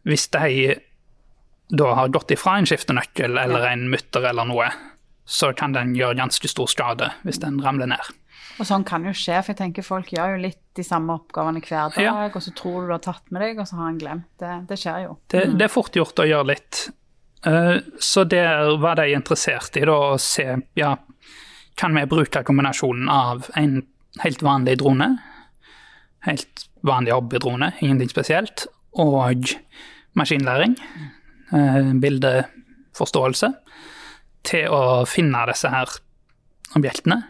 Hvis 0.05 0.27
de 0.35 0.75
da 1.73 1.95
har 1.97 2.13
gått 2.13 2.35
ifra 2.37 2.59
en 2.59 2.69
skiftenøkkel 2.69 3.39
eller 3.41 3.65
en 3.71 3.87
mutter 3.89 4.29
eller 4.29 4.45
noe, 4.45 4.69
så 5.25 5.55
kan 5.57 5.73
den 5.73 5.95
gjøre 5.97 6.19
ganske 6.21 6.51
stor 6.53 6.69
skade 6.69 7.09
hvis 7.25 7.41
den 7.41 7.57
ramler 7.65 7.89
ned. 7.95 8.13
Og 8.61 8.67
sånn 8.69 8.85
kan 8.87 9.03
jo 9.05 9.11
skje, 9.11 9.41
for 9.43 9.51
jeg 9.53 9.59
tenker 9.59 9.83
folk 9.87 10.13
gjør 10.15 10.37
jo 10.37 10.43
litt 10.45 10.61
de 10.79 10.83
samme 10.87 11.15
oppgavene 11.19 11.61
hver 11.65 11.91
dag, 11.95 12.03
Ja. 12.03 12.13
og 12.29 12.43
så 12.43 12.53
tror 12.55 12.83
du 12.83 12.87
du 12.87 12.93
har 12.95 13.03
tatt 13.03 13.31
med 13.35 13.43
deg, 13.43 13.59
og 13.59 13.67
så 13.67 13.77
har 13.81 13.89
han 13.89 13.99
glemt. 13.99 14.29
Det, 14.39 14.53
det 14.69 14.79
skjer 14.79 15.03
jo. 15.09 15.17
Det, 15.29 15.43
det 15.59 15.67
er 15.67 15.73
fort 15.73 15.93
gjort 15.99 16.23
å 16.23 16.27
gjøre 16.29 16.47
litt. 16.53 16.85
Eh, 17.47 17.81
Så 17.99 18.25
der 18.31 18.77
var 18.79 18.95
de 18.97 19.09
interessert 19.13 19.77
i 19.77 19.85
da, 19.85 19.97
å 20.15 20.19
se 20.23 20.47
ja, 20.79 20.95
kan 21.77 21.95
vi 21.99 22.07
bruke 22.07 22.45
kombinasjonen 22.47 23.09
av 23.11 23.51
en 23.59 23.81
helt 24.23 24.43
vanlig 24.47 24.79
drone, 24.79 25.11
helt 26.29 26.67
vanlig 26.87 27.13
hobbydrone, 27.17 27.73
ingenting 27.83 28.09
spesielt, 28.13 28.67
og 28.95 29.51
maskinlæring, 30.15 30.77
eh, 31.53 31.91
bildeforståelse, 31.99 33.51
til 34.45 34.69
å 34.71 35.05
finne 35.09 35.47
disse 35.51 35.69
her 35.73 35.91
objektene. 36.77 37.23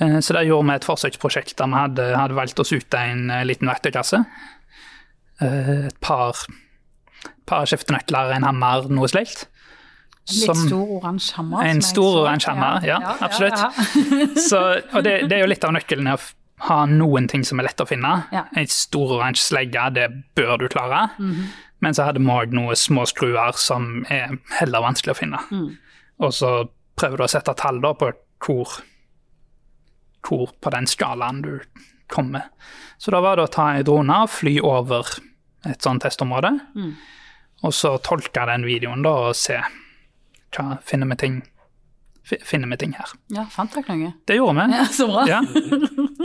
Eh, 0.00 0.18
Så 0.20 0.32
der 0.36 0.46
gjorde 0.48 0.66
vi 0.70 0.74
et 0.78 0.84
forsøksprosjekt 0.88 1.56
der 1.58 1.66
vi 1.70 1.78
hadde, 1.80 2.08
hadde 2.16 2.34
valgt 2.38 2.60
oss 2.62 2.72
ut 2.72 2.94
en 2.94 3.30
eh, 3.30 3.44
liten 3.44 3.68
verktøykasse. 3.68 4.24
Eh, 5.40 5.86
Et 5.86 6.00
par 6.00 6.46
par 7.46 7.66
skiftenøkler, 7.66 8.30
en 8.36 8.44
hammer, 8.46 8.86
noe 8.88 9.08
slikt. 9.10 9.46
Litt 10.30 10.56
stor 10.56 10.90
oransje 11.00 11.34
hammer. 11.34 11.64
En 11.66 11.80
stor 11.82 12.20
oransje 12.22 12.52
hammer, 12.52 12.84
ja, 12.86 12.98
absolutt. 13.20 13.58
ja. 13.58 13.70
Så, 14.48 14.60
og 14.94 15.02
det, 15.02 15.16
det 15.28 15.36
er 15.36 15.42
jo 15.42 15.48
litt 15.50 15.64
av 15.66 15.72
nøkkelen 15.74 16.06
å 16.12 16.18
ha 16.68 16.76
noen 16.86 17.26
ting 17.28 17.42
som 17.44 17.58
er 17.58 17.66
lett 17.66 17.82
å 17.82 17.88
finne. 17.88 18.12
Ja. 18.30 18.44
En 18.54 18.68
stor 18.70 19.16
oransje 19.16 19.48
slegge, 19.48 19.88
det 19.96 20.06
bør 20.38 20.60
du 20.62 20.68
klare. 20.70 21.08
Men 21.80 21.96
så 21.96 22.06
hadde 22.06 22.22
vi 22.22 22.30
òg 22.30 22.54
noen 22.54 22.76
små 22.78 23.06
skruer 23.10 23.56
som 23.58 24.04
er 24.12 24.36
heller 24.60 24.84
vanskelig 24.86 25.16
å 25.16 25.18
finne. 25.24 25.40
Og 26.20 26.32
så 26.36 26.52
prøver 27.00 27.16
du 27.16 27.26
å 27.26 27.32
sette 27.32 27.56
tall 27.58 27.80
da 27.82 27.94
på 27.98 28.12
hvor, 28.46 28.78
hvor 30.26 30.50
på 30.60 30.70
den 30.74 30.86
skalaen 30.90 31.42
du 31.44 31.52
kommer. 32.10 32.48
Så 32.98 33.12
da 33.14 33.20
var 33.24 33.36
det 33.38 33.46
å 33.48 33.52
ta 33.54 33.68
en 33.74 33.84
drone 33.86 34.16
og 34.24 34.30
fly 34.34 34.58
over 34.66 35.06
et 35.68 35.80
sånt 35.84 36.02
testområde. 36.02 36.50
Og 37.62 37.72
så 37.76 37.94
tolke 38.04 38.44
den 38.48 38.64
videoen 38.68 39.02
da 39.04 39.12
og 39.30 39.36
se 39.38 39.58
hva 40.56 40.80
finner 40.82 41.06
vi 41.12 41.16
ting, 41.20 41.34
finner 42.26 42.70
vi 42.72 42.76
ting 42.80 42.94
her. 42.98 43.10
ja, 43.30 43.44
fant 43.52 43.72
dere 43.76 43.94
noe? 43.96 44.12
Det 44.26 44.36
gjorde 44.40 44.64
vi. 44.66 44.78
Ja, 44.80 44.84
så 44.90 45.06
bra. 45.10 45.24
Ja. 45.28 45.40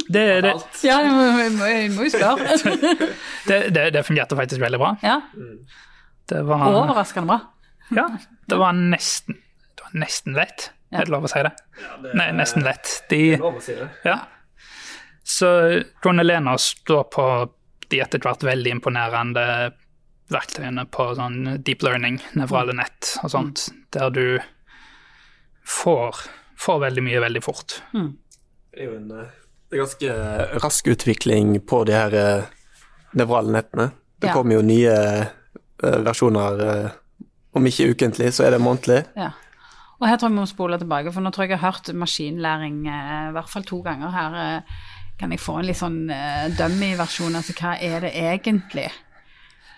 Det, 0.05 0.23
det, 0.45 0.53
Ja, 0.85 0.99
jeg 1.01 1.11
må, 1.13 1.23
jeg 1.39 1.51
må, 1.55 1.67
jeg 1.69 1.91
må 1.95 2.05
jo 2.07 2.11
spørre. 2.13 2.57
det, 3.49 3.59
det, 3.75 3.85
det 3.95 4.03
fungerte 4.07 4.37
faktisk 4.37 4.61
veldig 4.63 4.79
bra. 4.81 4.91
Ja, 5.05 5.19
Det 6.29 6.41
var, 6.47 6.65
overraskende 6.73 7.29
bra. 7.29 7.39
ja, 7.93 8.07
det 8.49 8.57
var 8.57 8.73
nesten 8.73 9.37
Det 9.77 9.83
var 9.85 9.99
nesten 10.01 10.33
lett. 10.37 10.71
Ja. 10.95 11.01
Er 11.01 11.05
det 11.09 11.13
lov 11.13 11.27
å 11.27 11.31
si 11.31 11.43
det? 11.43 11.51
Nei, 12.15 12.29
nesten 12.39 12.63
lett. 12.65 12.95
De, 13.11 13.21
Lov 13.41 13.59
å 13.59 13.63
si 13.63 13.75
det. 13.75 13.89
ja. 14.07 14.17
Så 15.25 15.47
Ron 16.05 16.19
Elena 16.21 16.53
står 16.61 17.03
på 17.11 17.23
de 17.89 17.99
etter 18.03 18.21
hvert 18.21 18.43
veldig 18.45 18.71
imponerende 18.77 19.45
verktøyene 20.33 20.85
på 20.89 21.07
sånn 21.17 21.39
deep 21.65 21.81
learning, 21.85 22.19
nevrale 22.37 22.73
nett 22.77 23.11
og 23.23 23.29
sånt, 23.33 23.67
der 23.93 24.09
du 24.13 24.25
får, 25.65 26.15
får 26.61 26.79
veldig 26.85 27.03
mye 27.05 27.21
veldig 27.25 27.41
fort. 27.45 27.79
Det 27.93 28.81
er 28.83 28.89
jo 28.89 28.97
en 28.99 29.11
eh, 29.19 29.33
det 29.69 29.79
er 29.79 29.81
ganske 29.81 30.59
rask 30.63 30.87
utvikling 30.93 31.55
på 31.67 31.81
de 31.89 31.95
her 31.97 32.13
eh, 32.21 32.51
nevrale 33.17 33.53
nettene. 33.55 33.89
Det 34.21 34.29
Ja. 34.29 34.33
kommer 34.37 34.55
jo 34.59 34.61
nye 34.65 34.93
eh, 34.93 35.97
versjoner 36.05 36.61
eh, 36.69 36.91
om 37.57 37.65
ikke 37.65 37.89
ukentlig, 37.95 38.29
så 38.35 38.45
er 38.45 38.55
det 38.55 38.61
månedlig. 38.61 39.01
Ja. 39.17 39.31
Og 40.05 40.09
her 40.11 40.19
tror 40.21 40.29
jeg 40.29 40.35
vi 40.35 40.41
må 40.43 40.45
spole 40.45 40.77
tilbake, 40.77 41.09
for 41.15 41.25
nå 41.25 41.31
tror 41.33 41.47
jeg 41.47 41.55
jeg 41.55 41.61
har 41.63 41.71
hørt 41.73 41.87
maskinlæring 41.97 42.83
eh, 42.85 43.29
i 43.31 43.33
hvert 43.33 43.49
fall 43.49 43.63
to 43.65 43.79
ganger 43.81 44.11
her. 44.13 44.35
Eh, 44.43 44.75
kan 45.17 45.31
jeg 45.33 45.41
få 45.41 45.55
en 45.57 45.65
litt 45.65 45.79
sånn 45.79 45.95
eh, 46.13 46.45
dummy-versjon? 46.59 47.33
Altså 47.39 47.55
hva 47.57 47.71
er 47.81 48.05
det 48.05 48.11
egentlig? 48.19 48.85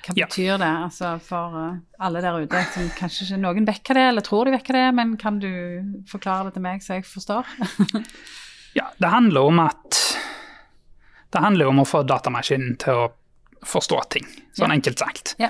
Hva 0.04 0.16
Ja. 0.18 0.26
betyr 0.28 0.58
det 0.60 0.68
altså, 0.68 1.14
for 1.24 1.56
alle 2.00 2.22
der 2.24 2.42
ute 2.44 2.60
som 2.74 2.90
kanskje 2.98 3.26
ikke 3.30 3.40
noen 3.44 3.66
vekker 3.68 3.98
det, 4.00 4.04
eller 4.12 4.24
tror 4.26 4.46
de 4.48 4.54
vekker 4.58 4.78
det, 4.80 4.86
men 5.00 5.16
kan 5.20 5.40
du 5.40 5.48
forklare 6.12 6.48
det 6.50 6.58
til 6.58 6.64
meg 6.68 6.84
så 6.84 7.00
jeg 7.00 7.08
forstår? 7.08 7.48
Ja, 8.78 8.84
det 9.02 9.10
handler 9.10 9.48
om 9.50 9.60
at 9.64 9.96
Det 11.34 11.40
handler 11.42 11.68
om 11.72 11.80
å 11.82 11.86
få 11.88 12.04
datamaskinen 12.06 12.76
til 12.78 12.94
å 12.94 13.08
forstå 13.66 14.02
ting, 14.14 14.28
sånn 14.56 14.70
Ja. 14.70 14.76
enkelt 14.76 15.00
sagt. 15.02 15.36
Ja. 15.42 15.50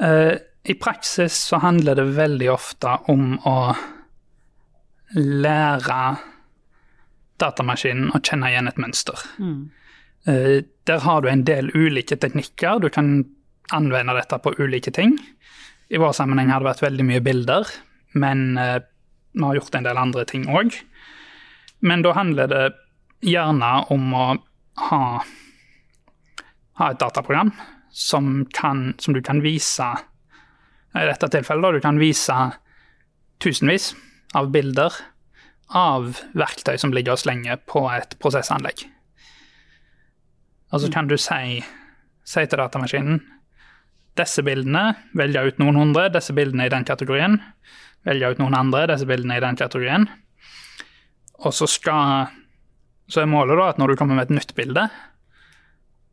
Eh, 0.00 0.38
I 0.68 0.74
praksis 0.76 1.32
så 1.48 1.60
handler 1.62 1.96
det 1.96 2.10
veldig 2.18 2.50
ofte 2.52 2.98
om 3.08 3.38
å 3.48 3.72
lære 5.16 6.00
datamaskinen 7.40 8.10
å 8.12 8.20
kjenne 8.20 8.50
igjen 8.52 8.68
et 8.68 8.80
mønster. 8.82 9.22
Mm. 9.40 9.70
Der 10.28 11.00
har 11.06 11.22
du 11.24 11.30
en 11.30 11.46
del 11.48 11.70
ulike 11.72 12.18
teknikker. 12.20 12.82
Du 12.82 12.90
kan 12.92 13.22
anvende 13.72 14.16
dette 14.18 14.36
på 14.44 14.52
ulike 14.58 14.92
ting. 14.92 15.16
I 15.88 16.00
vår 16.00 16.12
sammenheng 16.16 16.52
har 16.52 16.60
det 16.60 16.68
vært 16.68 16.84
veldig 16.84 17.06
mye 17.08 17.24
bilder, 17.24 17.70
men 18.12 18.58
eh, 18.60 18.82
vi 19.32 19.44
har 19.44 19.56
gjort 19.56 19.78
en 19.78 19.88
del 19.88 20.00
andre 20.00 20.26
ting 20.28 20.44
òg. 20.52 20.76
Men 21.80 22.04
da 22.04 22.12
handler 22.16 22.50
det 22.52 22.64
gjerne 23.24 23.70
om 23.94 24.12
å 24.12 24.26
ha, 24.88 25.02
ha 26.80 26.90
et 26.92 27.00
dataprogram 27.00 27.54
som, 27.88 28.44
kan, 28.52 28.92
som 29.00 29.16
du 29.16 29.22
kan 29.24 29.40
vise 29.40 29.88
I 30.96 31.04
dette 31.06 31.28
tilfellet, 31.32 31.78
du 31.78 31.84
kan 31.84 32.00
vise 32.00 32.36
tusenvis 33.42 33.92
av 34.38 34.50
bilder 34.52 34.94
av 35.68 36.22
verktøy 36.38 36.78
som 36.80 36.94
ligger 36.96 37.16
og 37.16 37.22
slenger 37.22 37.60
på 37.68 37.84
et 37.92 38.16
prosessanlegg. 38.22 38.86
Og 40.72 40.82
så 40.82 40.92
kan 40.92 41.08
du 41.08 41.16
si, 41.20 41.60
si 42.24 42.44
til 42.44 42.60
datamaskinen 42.60 43.20
disse 44.18 44.42
bildene, 44.42 44.96
velge 45.14 45.44
ut 45.46 45.60
noen 45.62 45.78
hundre, 45.78 46.08
disse 46.10 46.34
bildene 46.34 46.66
i 46.66 46.72
den 46.72 46.86
kategorien. 46.88 47.38
Velge 48.06 48.32
ut 48.32 48.40
noen 48.42 48.56
andre, 48.58 48.88
disse 48.90 49.06
bildene 49.06 49.38
i 49.38 49.44
den 49.44 49.58
kategorien. 49.58 50.08
Og 51.38 51.54
så 51.54 51.68
skal 51.70 52.34
Så 53.08 53.22
er 53.22 53.30
målet 53.30 53.56
da 53.56 53.70
at 53.70 53.78
når 53.80 53.88
du 53.88 53.96
kommer 53.96 54.18
med 54.18 54.26
et 54.26 54.34
nytt 54.36 54.50
bilde, 54.52 54.82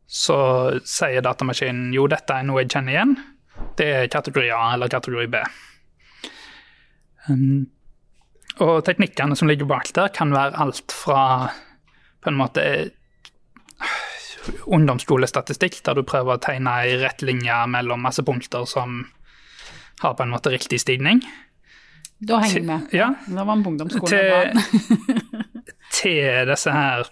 så 0.08 0.36
sier 0.88 1.20
datamaskinen 1.20 1.90
jo, 1.92 2.06
dette 2.08 2.32
er 2.32 2.46
noe 2.48 2.62
jeg 2.62 2.70
kjenner 2.72 2.94
igjen. 2.94 3.12
Det 3.76 3.86
er 3.92 4.12
kategori 4.12 4.50
A 4.56 4.74
eller 4.74 4.88
kategori 4.92 5.26
B. 5.32 5.40
Um, 7.28 7.66
og 8.62 8.84
teknikkene 8.86 9.36
som 9.36 9.50
ligger 9.50 9.68
bak 9.68 9.90
der, 9.96 10.08
kan 10.14 10.32
være 10.32 10.56
alt 10.62 10.94
fra 10.94 11.50
på 12.22 12.30
en 12.32 12.38
måte 12.38 12.62
ungdomsskolestatistikk, 14.66 15.80
der 15.84 15.98
du 15.98 16.06
prøver 16.06 16.36
å 16.36 16.42
tegne 16.42 16.72
ei 16.84 16.94
rett 17.00 17.22
linje 17.26 17.56
mellom 17.70 18.02
masse 18.06 18.22
punkter 18.26 18.64
som 18.70 19.02
har 20.02 20.14
på 20.16 20.24
en 20.24 20.32
måte 20.32 20.52
riktig 20.54 20.80
stigning, 20.80 21.22
Da 22.18 22.38
henger 22.40 22.60
vi 22.60 22.66
med. 22.66 22.86
ja, 22.92 23.14
Det 23.26 23.44
var 23.44 23.52
en 23.52 23.62
på 23.64 23.70
ungdomsskolen. 23.70 24.08
til, 24.08 25.20
til 26.00 26.48
disse 26.48 26.72
her 26.72 27.10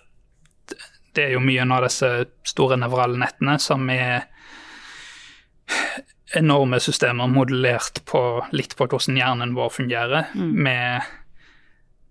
Det 1.14 1.26
er 1.26 1.34
jo 1.36 1.40
mye 1.44 1.66
av 1.76 1.84
disse 1.84 2.08
store 2.42 2.78
nevrale 2.80 3.18
nettene 3.20 3.58
som 3.60 3.84
er 3.90 4.24
enorme 6.36 6.80
systemer 6.82 7.30
modellert 7.30 8.02
på 8.08 8.22
litt 8.52 8.74
på 8.78 8.88
hvordan 8.90 9.18
hjernen 9.20 9.54
vår 9.56 9.70
fungerer, 9.74 10.32
med 10.34 11.04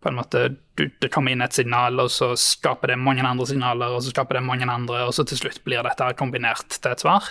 på 0.03 0.09
en 0.09 0.17
måte 0.19 0.49
du, 0.75 0.89
Det 0.99 1.09
kommer 1.13 1.31
inn 1.31 1.43
et 1.45 1.53
signal, 1.53 1.99
og 2.01 2.09
så 2.11 2.33
skaper 2.39 2.91
det 2.91 2.97
mange 2.99 3.23
andre 3.23 3.45
signaler, 3.47 3.93
og 3.93 4.01
så 4.03 4.11
skaper 4.11 4.39
det 4.39 4.47
mange 4.47 4.67
andre, 4.67 5.05
og 5.07 5.13
så 5.15 5.25
til 5.27 5.39
slutt 5.39 5.61
blir 5.63 5.85
dette 5.85 6.09
kombinert 6.19 6.79
til 6.79 6.91
et 6.91 7.03
svar. 7.05 7.29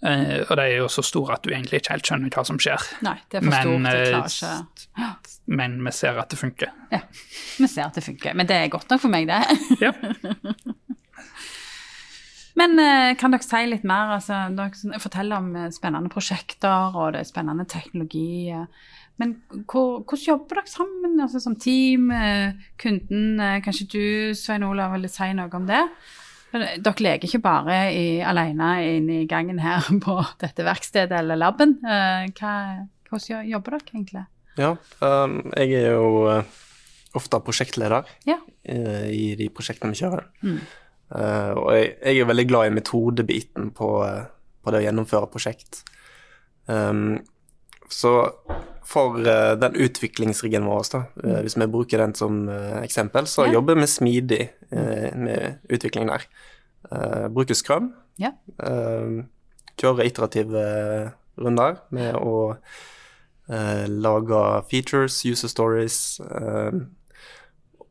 Uh, 0.00 0.40
og 0.46 0.54
de 0.56 0.64
er 0.64 0.78
jo 0.78 0.86
så 0.88 1.02
store 1.04 1.34
at 1.36 1.44
du 1.44 1.50
egentlig 1.52 1.82
ikke 1.82 1.92
helt 1.92 2.08
skjønner 2.08 2.32
hva 2.32 2.44
som 2.48 2.56
skjer. 2.62 2.86
Nei, 3.04 3.18
det 3.28 3.42
er 3.42 3.44
for 3.44 3.52
Men, 3.52 3.60
stort. 3.60 3.90
Jeg 3.92 4.00
eh, 4.00 4.08
klarer 4.08 4.62
ikke 5.04 5.56
Men 5.60 5.74
vi 5.84 5.92
ser 5.92 6.20
at 6.22 6.32
det 6.32 6.38
funker. 6.40 6.72
Ja, 6.88 7.02
vi 7.60 7.68
ser 7.68 7.90
at 7.90 7.98
det 8.00 8.06
funker. 8.06 8.38
Men 8.40 8.48
det 8.48 8.56
er 8.56 8.72
godt 8.72 8.88
nok 8.88 9.02
for 9.04 9.12
meg, 9.12 9.28
det. 9.28 9.42
Ja. 9.84 9.92
Men 12.60 12.76
eh, 12.82 13.14
kan 13.16 13.32
dere 13.32 13.44
si 13.46 13.60
litt 13.70 13.84
mer? 13.88 14.10
Altså, 14.18 14.36
dere 14.56 15.00
forteller 15.00 15.40
om 15.40 15.52
eh, 15.56 15.70
spennende 15.74 16.10
prosjekter, 16.12 16.96
og 16.96 17.14
det 17.14 17.22
er 17.22 17.28
spennende 17.30 17.64
teknologi. 17.70 18.50
eh. 18.52 18.66
Men 19.20 19.34
hvordan 19.68 20.20
jobber 20.24 20.60
dere 20.60 20.70
sammen 20.72 21.18
altså, 21.20 21.40
som 21.44 21.56
team? 21.60 22.08
Kunden, 22.80 23.40
kanskje 23.64 23.86
du, 23.92 24.04
Svein 24.36 24.64
Olav, 24.64 24.94
vil 24.96 25.08
si 25.12 25.28
noe 25.36 25.52
om 25.56 25.66
det? 25.68 25.82
Dere 26.54 26.94
leker 27.04 27.28
ikke 27.28 27.42
bare 27.44 27.76
i, 27.92 28.06
alene 28.24 28.70
inne 28.96 29.18
i 29.22 29.28
gangen 29.28 29.60
her 29.60 29.84
på 30.06 30.16
dette 30.40 30.64
verkstedet 30.66 31.18
eller 31.20 31.36
laben. 31.36 31.76
Hva, 31.84 32.54
hvordan 33.10 33.44
jobber 33.52 33.76
dere 33.76 33.92
egentlig? 33.92 34.24
Ja, 34.58 34.72
um, 35.04 35.36
jeg 35.52 35.76
er 35.78 35.92
jo 35.92 36.40
ofte 37.20 37.42
prosjektleder 37.44 38.08
Ja. 38.26 38.40
i 38.64 39.34
de 39.36 39.50
prosjektene 39.52 39.92
vi 39.92 40.00
kjører. 40.00 40.26
Mm. 40.42 40.58
Eh, 41.10 41.52
og 41.58 41.72
jeg, 41.74 41.94
jeg 42.04 42.22
er 42.22 42.28
veldig 42.30 42.46
glad 42.50 42.68
i 42.68 42.74
metodebiten 42.76 43.70
på, 43.74 43.90
eh, 44.06 44.26
på 44.62 44.72
det 44.72 44.82
å 44.82 44.84
gjennomføre 44.84 45.30
prosjekt. 45.32 45.82
Um, 46.70 47.18
så 47.90 48.12
for 48.86 49.18
uh, 49.18 49.56
den 49.58 49.74
utviklingsriggen 49.82 50.66
vår, 50.66 50.84
da, 50.92 51.00
uh, 51.24 51.40
hvis 51.42 51.56
vi 51.58 51.66
bruker 51.70 51.98
den 52.02 52.14
som 52.14 52.44
eksempel, 52.82 53.26
så 53.26 53.46
Ja. 53.48 53.56
jobber 53.58 53.74
vi 53.78 53.86
smidig 53.90 54.50
med 54.70 55.58
utvikling 55.68 56.06
der. 56.06 56.26
Bruker 57.30 57.54
Scrum. 57.54 57.92
Ja. 58.18 58.32
Eh, 58.62 59.24
kjører 59.76 60.06
iterative 60.06 60.62
runder 61.36 61.76
med 61.90 62.14
å 62.14 62.56
lage 63.88 64.40
features, 64.70 65.24
user 65.26 65.48
stories, 65.48 66.20
eh, 66.20 66.70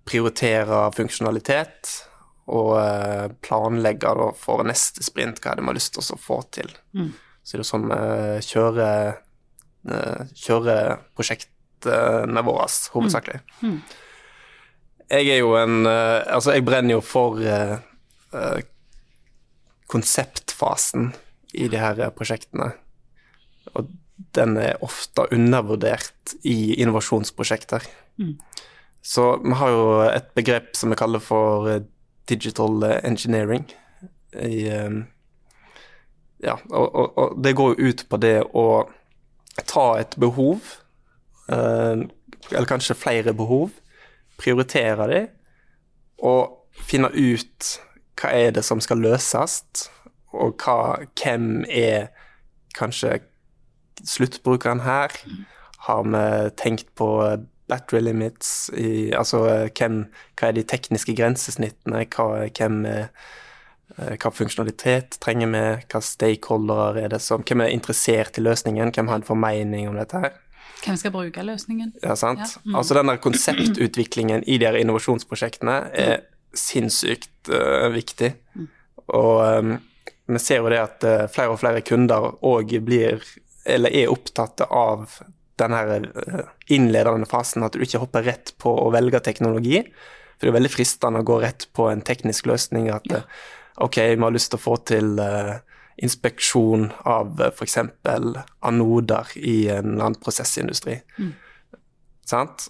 prioritere 0.06 0.92
funksjonalitet 0.96 2.09
og 2.50 2.74
eh, 2.82 3.30
planlegge 3.46 4.14
da, 4.20 4.30
for 4.38 4.66
neste 4.68 5.06
sprint 5.06 5.42
hva 5.44 5.56
vi 5.58 5.68
har 5.68 5.78
lyst 5.78 5.96
til 5.96 6.04
å 6.04 6.20
få 6.20 6.42
til. 6.56 6.72
Mm. 6.98 7.12
Så 7.44 7.58
det 7.58 7.64
er 7.64 7.70
sånn 7.70 7.88
vi 7.90 8.42
kjører, 8.46 9.22
eh, 9.90 10.34
kjører 10.38 11.00
prosjektene 11.18 12.46
våre 12.46 12.68
hovedsakelig. 12.96 13.42
Mm. 13.64 13.80
Jeg 15.10 15.32
er 15.34 15.40
jo 15.42 15.56
en 15.58 15.88
eh, 15.90 16.28
Altså, 16.36 16.54
jeg 16.54 16.68
brenner 16.68 16.98
jo 16.98 17.06
for 17.06 17.40
eh, 17.42 17.80
eh, 18.38 18.60
konseptfasen 19.90 21.14
i 21.58 21.66
de 21.72 21.80
her 21.82 22.04
prosjektene. 22.14 22.74
Og 23.74 23.90
den 24.38 24.58
er 24.62 24.84
ofte 24.86 25.26
undervurdert 25.34 26.36
i 26.46 26.76
innovasjonsprosjekter. 26.84 27.88
Mm. 28.22 28.36
Så 29.02 29.32
vi 29.42 29.56
har 29.58 29.72
jo 29.74 29.86
et 30.06 30.30
begrep 30.38 30.76
som 30.78 30.92
vi 30.92 31.00
kaller 31.00 31.24
for 31.24 31.70
eh, 31.72 31.86
digital 32.30 32.84
engineering. 33.04 33.66
I, 34.34 34.68
eh, 34.70 35.00
ja, 36.44 36.56
og, 36.70 36.96
og, 36.96 37.18
og 37.18 37.44
det 37.44 37.56
går 37.58 37.74
jo 37.74 37.90
ut 37.90 38.06
på 38.10 38.20
det 38.22 38.38
å 38.56 38.68
ta 39.68 39.88
et 40.00 40.16
behov, 40.22 40.76
eh, 41.52 42.06
eller 42.52 42.70
kanskje 42.70 42.98
flere 42.98 43.34
behov, 43.36 43.74
prioritere 44.40 45.08
de, 45.12 45.22
og 46.24 46.82
finne 46.88 47.12
ut 47.12 47.74
hva 48.20 48.32
er 48.36 48.54
det 48.56 48.64
som 48.68 48.82
skal 48.84 49.02
løses, 49.04 49.90
og 50.36 50.62
hva, 50.62 51.06
hvem 51.20 51.64
er 51.66 52.10
kanskje 52.78 53.20
sluttbrukeren 54.06 54.84
her? 54.86 55.16
Har 55.88 56.04
vi 56.06 56.26
tenkt 56.60 56.92
på 57.00 57.10
battery 57.70 58.02
limits, 58.04 58.70
i, 58.74 59.12
altså 59.16 59.44
hvem, 59.78 60.02
hva 60.40 60.50
er 60.50 60.58
de 60.58 60.66
tekniske 60.68 61.16
grensesnittene, 61.18 62.04
hva, 62.16 62.48
hvem 62.58 62.82
eh, 62.90 63.30
hva 63.98 64.32
funksjonalitet 64.32 65.18
trenger 65.24 65.50
vi, 65.54 65.64
hva 65.92 66.02
stakeholdere 66.04 67.06
er 67.06 67.14
det 67.16 67.22
som 67.24 67.44
Hvem 67.44 67.66
er 67.66 67.74
interessert 67.74 68.38
i 68.38 68.44
løsningen, 68.46 68.94
hvem 68.96 69.10
har 69.12 69.20
en 69.20 69.28
formening 69.28 69.90
om 69.90 69.98
dette 70.00 70.22
her? 70.22 70.38
Hvem 70.80 70.98
skal 71.00 71.12
bruke 71.12 71.44
løsningen? 71.44 71.94
Ja, 72.04 72.16
sant? 72.16 72.40
Ja, 72.40 72.62
mm. 72.64 72.76
Altså 72.80 72.96
den 72.96 73.12
der 73.12 73.20
konseptutviklingen 73.20 74.46
i 74.48 74.60
de 74.62 74.68
her 74.70 74.78
innovasjonsprosjektene 74.80 75.80
er 75.92 76.22
sinnssykt 76.56 77.52
uh, 77.52 77.90
viktig. 77.94 78.32
Og 79.12 79.42
um, 79.60 79.76
vi 80.30 80.40
ser 80.42 80.64
jo 80.64 80.72
det 80.72 80.80
at 80.80 81.04
uh, 81.04 81.26
flere 81.32 81.56
og 81.56 81.60
flere 81.60 81.84
kunder 81.86 82.30
òg 82.46 82.78
blir, 82.86 83.26
eller 83.68 83.92
er 83.92 84.14
opptatt 84.14 84.64
av 84.70 85.20
den 85.60 85.76
her 85.76 85.94
eh, 85.98 86.44
innledende 86.76 87.30
fasen, 87.30 87.66
at 87.66 87.76
du 87.76 87.84
ikke 87.86 88.02
hopper 88.04 88.26
rett 88.28 88.54
på 88.62 88.74
å 88.84 88.90
velge 88.96 89.22
teknologi. 89.26 89.84
For 90.38 90.48
det 90.48 90.54
er 90.54 90.60
veldig 90.60 90.74
fristende 90.74 91.24
å 91.24 91.28
gå 91.28 91.40
rett 91.44 91.68
på 91.76 91.90
en 91.92 92.04
teknisk 92.06 92.48
løsning. 92.50 92.90
At 92.94 93.10
ja. 93.12 93.24
ok, 93.84 94.00
vi 94.16 94.24
har 94.24 94.36
lyst 94.36 94.54
til 94.54 94.62
å 94.62 94.66
få 94.66 94.78
til 94.88 95.20
eh, 95.24 95.60
inspeksjon 96.00 96.90
av 97.12 97.42
f.eks. 97.50 97.78
anoder 98.64 99.36
i 99.36 99.58
en 99.68 99.94
eller 99.94 100.06
annen 100.06 100.20
prosessindustri. 100.24 101.02
Sant? 102.30 102.70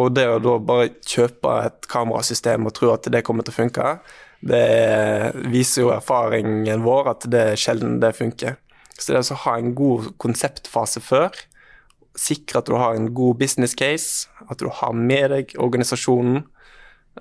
Og 0.00 0.14
det 0.14 0.26
å 0.30 0.38
da 0.40 0.56
bare 0.62 0.92
kjøpe 1.04 1.52
et 1.66 1.88
kamerasystem 1.90 2.68
og 2.68 2.74
tro 2.76 2.92
at 2.94 3.08
det 3.12 3.24
kommer 3.26 3.44
til 3.44 3.52
å 3.52 3.58
funke, 3.58 3.94
det 4.40 5.34
viser 5.52 5.84
jo 5.84 5.92
erfaringen 5.92 6.84
vår 6.84 7.12
at 7.12 7.26
det 7.28 7.44
er 7.52 7.60
sjelden 7.60 7.98
det 8.00 8.14
funker. 8.16 8.56
Så 8.96 9.12
det 9.12 9.24
å 9.32 9.40
ha 9.44 9.56
en 9.58 9.74
god 9.76 10.12
konseptfase 10.20 11.02
før, 11.04 11.36
sikre 12.18 12.60
at 12.60 12.68
du 12.68 12.76
har 12.78 12.96
en 12.96 13.10
god 13.14 13.38
business 13.40 13.74
case, 13.74 14.28
at 14.50 14.58
du 14.58 14.68
har 14.72 14.94
med 14.96 15.30
deg 15.32 15.54
organisasjonen, 15.60 16.44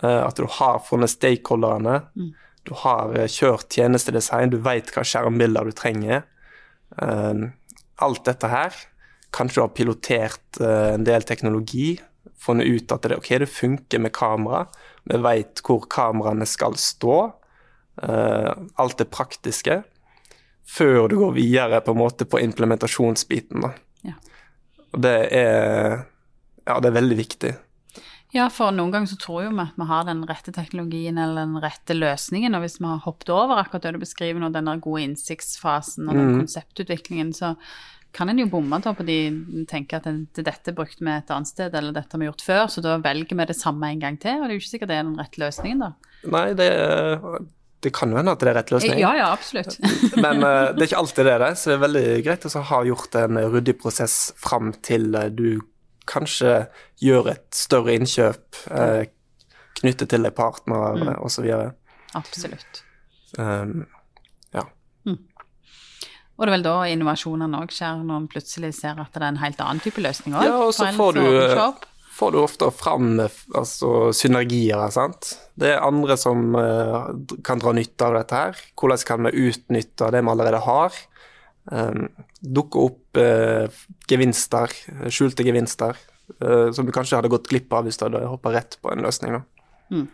eh, 0.01 0.21
at 0.25 0.39
du 0.39 0.47
har 0.59 0.81
funnet 0.85 1.11
stakeholderne, 1.13 2.01
du 2.65 2.75
har 2.83 3.15
eh, 3.15 3.29
kjørt 3.29 3.69
tjenestedesign, 3.73 4.53
du 4.53 4.59
vet 4.65 4.91
hva 4.93 5.05
skjermbilder 5.05 5.69
du 5.69 5.75
trenger. 5.77 6.25
Eh, 7.01 7.49
Alt 7.99 8.23
dette 8.23 8.47
her. 8.47 8.75
Kanskje 9.35 9.59
du 9.59 9.61
har 9.65 9.73
pilotert 9.75 10.59
en 10.63 11.03
del 11.03 11.25
teknologi, 11.27 11.97
funnet 12.39 12.69
ut 12.71 12.93
at 12.95 13.03
det, 13.03 13.17
okay, 13.19 13.41
det 13.43 13.49
funker 13.51 13.99
med 13.99 14.13
kamera. 14.15 14.61
Vi 15.03 15.19
vet 15.19 15.59
hvor 15.67 15.83
kameraene 15.91 16.47
skal 16.47 16.77
stå. 16.79 17.17
Alt 17.99 19.03
det 19.03 19.09
praktiske. 19.11 19.81
Før 20.63 21.11
du 21.11 21.17
går 21.19 21.35
videre 21.35 21.81
på 21.83 21.93
på 22.31 22.39
implementasjonsbiten. 22.39 23.67
da. 23.67 23.73
Og 24.93 25.01
det 25.05 25.17
er 25.35 26.05
Ja, 26.69 26.79
det 26.79 26.91
er 26.91 26.97
veldig 27.01 27.17
viktig. 27.17 27.55
Ja, 28.31 28.43
for 28.53 28.69
noen 28.75 28.91
ganger 28.93 29.09
så 29.09 29.17
tror 29.17 29.43
jo 29.47 29.49
vi 29.55 29.63
at 29.63 29.77
vi 29.79 29.85
har 29.89 30.03
den 30.05 30.19
rette 30.29 30.51
teknologien 30.53 31.17
eller 31.17 31.47
den 31.47 31.55
rette 31.63 31.95
løsningen, 31.97 32.53
og 32.53 32.61
hvis 32.61 32.77
vi 32.77 32.85
har 32.85 32.99
hoppet 33.01 33.31
over 33.33 33.57
akkurat 33.57 33.87
det 33.87 33.93
du 33.95 34.03
beskriver 34.03 34.37
nå, 34.43 34.51
den 34.53 34.69
gode 34.85 35.01
innsiktsfasen 35.07 36.05
og 36.11 36.13
den 36.19 36.35
konseptutviklingen, 36.43 37.33
så 37.33 37.55
kan 38.13 38.29
en 38.29 38.37
jo 38.41 38.45
bomme 38.49 38.77
da 38.81 38.93
på 38.93 39.05
de 39.05 39.17
tenker 39.69 39.97
at 39.97 40.05
en- 40.07 40.27
det 40.35 40.45
dette 40.45 40.75
brukte 40.77 41.01
vi 41.01 41.09
et 41.09 41.29
annet 41.33 41.47
sted, 41.49 41.73
eller 41.73 41.91
dette 41.91 42.13
har 42.13 42.19
vi 42.19 42.25
gjort 42.29 42.45
før, 42.45 42.63
så 42.69 42.81
da 42.85 42.97
velger 43.01 43.35
vi 43.37 43.45
det 43.45 43.55
samme 43.57 43.89
en 43.89 43.99
gang 43.99 44.17
til, 44.19 44.37
og 44.37 44.45
det 44.45 44.53
er 44.53 44.59
jo 44.59 44.61
ikke 44.61 44.73
sikkert 44.77 44.87
det 44.93 44.97
er 44.99 45.03
den 45.09 45.17
rette 45.17 45.41
løsningen, 45.41 45.79
da. 45.79 45.91
Nei, 46.29 46.53
det, 46.53 46.69
det 47.83 47.91
kan 47.95 48.11
jo 48.11 48.19
hende 48.19 48.33
at 48.35 48.41
det 48.43 48.51
er 48.51 48.57
rett 48.59 48.71
løsning. 48.73 48.99
Ja, 48.99 49.13
ja, 49.15 49.29
absolutt. 49.31 49.77
Men 50.23 50.43
uh, 50.43 50.71
det 50.75 50.83
er 50.83 50.87
ikke 50.89 51.03
alltid 51.03 51.25
det, 51.25 51.35
er 51.35 51.43
det, 51.45 51.51
så 51.59 51.71
det 51.71 51.77
er 51.77 51.83
veldig 51.85 52.07
greit 52.25 52.47
å 52.49 52.63
ha 52.71 52.79
gjort 52.87 53.19
en 53.19 53.39
ryddig 53.53 53.77
prosess 53.79 54.17
fram 54.39 54.73
til 54.85 55.13
uh, 55.15 55.29
du 55.31 55.61
kanskje 56.09 56.63
gjør 57.03 57.31
et 57.35 57.47
større 57.55 57.95
innkjøp 57.99 58.63
uh, 58.73 59.05
knyttet 59.79 60.11
til 60.11 60.27
en 60.27 60.35
partner 60.35 60.99
mm. 60.99 61.13
osv. 61.23 61.47
absolutt. 62.17 62.83
Um, 63.37 63.85
ja. 64.55 64.65
Og 66.39 66.47
det 66.47 66.49
er 66.49 66.55
vel 66.55 66.65
da 66.65 66.75
innovasjonene 66.87 67.59
òg 67.61 67.71
skjer, 67.75 68.03
når 68.07 68.23
en 68.23 68.27
plutselig 68.31 68.73
ser 68.77 68.99
at 68.99 69.11
det 69.11 69.21
er 69.21 69.31
en 69.33 69.41
helt 69.41 69.59
annen 69.63 69.83
type 69.83 70.01
løsning 70.03 70.37
òg. 70.39 70.47
ja, 70.47 70.57
og 70.63 70.71
så 70.75 70.87
får 70.95 71.19
du, 71.19 71.23
får 72.19 72.33
du 72.35 72.39
ofte 72.41 72.67
fram 72.75 73.13
altså, 73.21 74.11
synergier, 74.15 74.81
sant. 74.93 75.31
Det 75.59 75.73
er 75.73 75.85
andre 75.85 76.17
som 76.19 76.55
uh, 76.57 77.11
kan 77.45 77.61
dra 77.61 77.73
nytte 77.75 78.07
av 78.07 78.17
dette 78.19 78.41
her. 78.41 78.59
Hvordan 78.79 79.05
kan 79.07 79.27
vi 79.27 79.47
utnytte 79.49 80.11
det 80.13 80.23
vi 80.23 80.33
allerede 80.33 80.61
har? 80.65 80.99
Um, 81.69 82.07
dukke 82.41 82.85
opp 82.89 83.19
uh, 83.21 83.81
gevinster, 84.09 84.73
skjulte 85.07 85.45
gevinster, 85.47 85.99
uh, 86.43 86.69
som 86.75 86.87
du 86.87 86.93
kanskje 86.95 87.19
hadde 87.19 87.31
gått 87.31 87.49
glipp 87.51 87.73
av 87.75 87.87
hvis 87.87 87.99
du 87.99 88.07
hadde 88.07 88.25
hoppa 88.27 88.53
rett 88.55 88.79
på 88.83 88.91
en 88.93 89.05
løsning. 89.05 89.39
Da. 89.39 89.69
Mm. 89.95 90.07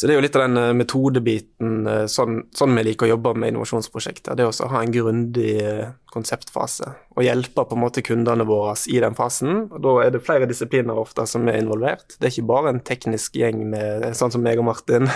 Så 0.00 0.08
det 0.08 0.14
er 0.14 0.16
jo 0.16 0.24
litt 0.24 0.36
av 0.38 0.46
den 0.46 0.56
uh, 0.56 0.70
metodebiten, 0.72 1.74
uh, 1.84 2.04
sånn, 2.08 2.46
sånn 2.56 2.72
vi 2.78 2.86
liker 2.86 3.04
å 3.04 3.10
jobbe 3.10 3.34
med 3.36 3.52
innovasjonsprosjekter. 3.52 4.38
Det 4.38 4.46
å 4.48 4.68
ha 4.72 4.80
en 4.80 4.94
grundig 4.94 5.50
uh, 5.60 5.90
konseptfase 6.08 6.88
og 7.12 7.20
hjelpe 7.26 7.66
på 7.68 7.76
en 7.76 7.82
måte 7.82 8.04
kundene 8.06 8.46
våre 8.48 8.72
i 8.88 8.96
den 9.04 9.18
fasen. 9.18 9.66
Og 9.68 9.82
da 9.84 9.94
er 10.06 10.14
det 10.14 10.22
flere 10.24 10.48
disipliner 10.48 10.96
ofte 10.96 11.26
som 11.28 11.44
er 11.52 11.60
involvert. 11.60 12.16
Det 12.16 12.30
er 12.30 12.32
ikke 12.32 12.48
bare 12.48 12.72
en 12.72 12.80
teknisk 12.80 13.36
gjeng 13.36 13.66
med 13.74 14.08
sånn 14.16 14.32
som 14.32 14.42
meg 14.42 14.62
og 14.62 14.70
Martin. 14.70 15.10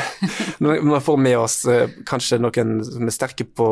Men 0.60 0.92
vi 0.92 1.00
får 1.08 1.24
med 1.24 1.38
oss 1.40 1.62
kanskje 2.06 2.42
noen 2.44 2.82
som 2.84 3.08
er 3.08 3.16
sterke 3.16 3.48
på 3.48 3.70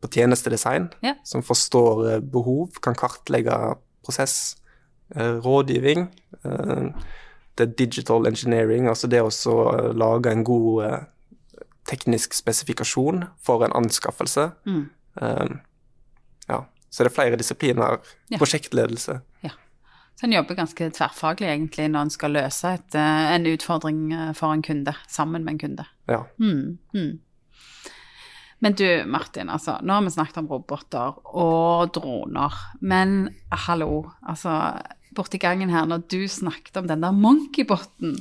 på 0.00 0.08
tjenestedesign, 0.08 0.88
Ja. 1.02 1.14
som 1.24 1.42
forstår 1.42 2.12
eh, 2.12 2.20
behov, 2.20 2.78
kan 2.82 2.94
kartlegge 2.94 3.76
prosess, 4.04 4.56
eh, 5.14 5.38
rådgivning. 5.42 6.08
Digital 7.66 8.26
engineering, 8.26 8.88
altså 8.88 9.06
det 9.06 9.22
å 9.22 9.30
eh, 9.30 9.92
lage 9.96 10.32
en 10.32 10.44
god 10.44 10.84
eh, 10.84 10.98
teknisk 11.88 12.34
spesifikasjon 12.36 13.24
for 13.42 13.64
en 13.64 13.74
anskaffelse. 13.76 14.50
Mm. 14.66 14.84
Eh, 15.20 15.46
ja, 16.48 16.60
så 16.90 17.04
det 17.04 17.12
er 17.12 17.16
flere 17.16 17.40
disipliner. 17.40 17.98
Ja. 18.28 18.38
Prosjektledelse. 18.38 19.20
Så 20.18 20.26
en 20.26 20.32
jobber 20.34 20.56
ganske 20.58 20.88
tverrfaglig 20.90 21.46
egentlig 21.46 21.84
når 21.92 22.08
en 22.08 22.10
skal 22.10 22.32
løse 22.34 22.72
et, 22.74 22.94
eh, 22.98 23.26
en 23.36 23.44
utfordring 23.46 24.00
for 24.34 24.50
en 24.50 24.64
kunde, 24.66 24.94
sammen 25.06 25.44
med 25.44 25.52
en 25.52 25.60
kunde. 25.62 25.84
Ja. 26.10 26.24
Mm, 26.42 26.78
mm. 26.90 27.12
Men 28.60 28.72
du 28.74 29.04
Martin, 29.06 29.48
altså, 29.54 29.76
nå 29.86 29.92
har 29.94 30.02
vi 30.02 30.10
snakket 30.10 30.38
om 30.42 30.48
roboter 30.50 31.14
og 31.38 31.92
droner, 31.94 32.54
men 32.82 33.28
hallo, 33.68 34.04
altså 34.26 34.80
borti 35.14 35.38
gangen 35.38 35.70
her, 35.70 35.86
når 35.86 36.02
du 36.10 36.24
snakket 36.28 36.76
om 36.80 36.88
den 36.90 37.00
der 37.06 37.12
monkeyboten, 37.14 38.16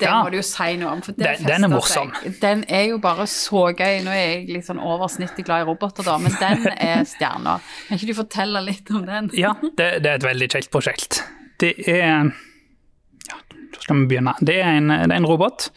den 0.00 0.08
Ja. 0.08 0.22
må 0.24 0.30
du 0.32 0.38
jo 0.40 0.42
si 0.42 0.74
noe 0.76 0.90
om, 0.90 1.02
for 1.02 1.12
Den- 1.12 1.36
den, 1.36 1.46
den 1.46 1.64
er 1.64 1.68
morsom. 1.68 2.10
seg. 2.16 2.40
Den 2.40 2.64
er 2.68 2.88
jo 2.88 2.96
bare 2.98 3.26
så 3.30 3.68
gøy. 3.76 4.00
Nå 4.02 4.10
er 4.10 4.24
jeg 4.40 4.48
litt 4.48 4.64
sånn 4.66 4.80
over 4.82 5.06
snittet 5.06 5.44
glad 5.46 5.62
i 5.62 5.68
roboter, 5.68 6.02
da, 6.02 6.16
men 6.18 6.32
den 6.40 6.66
er 6.72 7.04
stjerna. 7.06 7.60
Kan 7.86 7.98
ikke 8.00 8.08
du 8.10 8.14
fortelle 8.14 8.64
litt 8.64 8.90
om 8.90 9.04
den? 9.06 9.30
Ja, 9.38 9.52
det, 9.62 10.02
det 10.02 10.06
er 10.10 10.14
et 10.16 10.26
veldig 10.26 10.48
kjekt 10.50 10.70
prosjekt. 10.74 11.22
Det 11.60 11.76
er 11.86 12.32
Ja, 13.28 13.36
hvor 13.70 13.82
skal 13.82 13.96
vi 14.00 14.06
begynne? 14.16 14.34
Det 14.42 14.56
er 14.64 14.72
en, 14.80 14.88
det 14.88 15.12
er 15.12 15.16
en 15.20 15.26
robot 15.30 15.68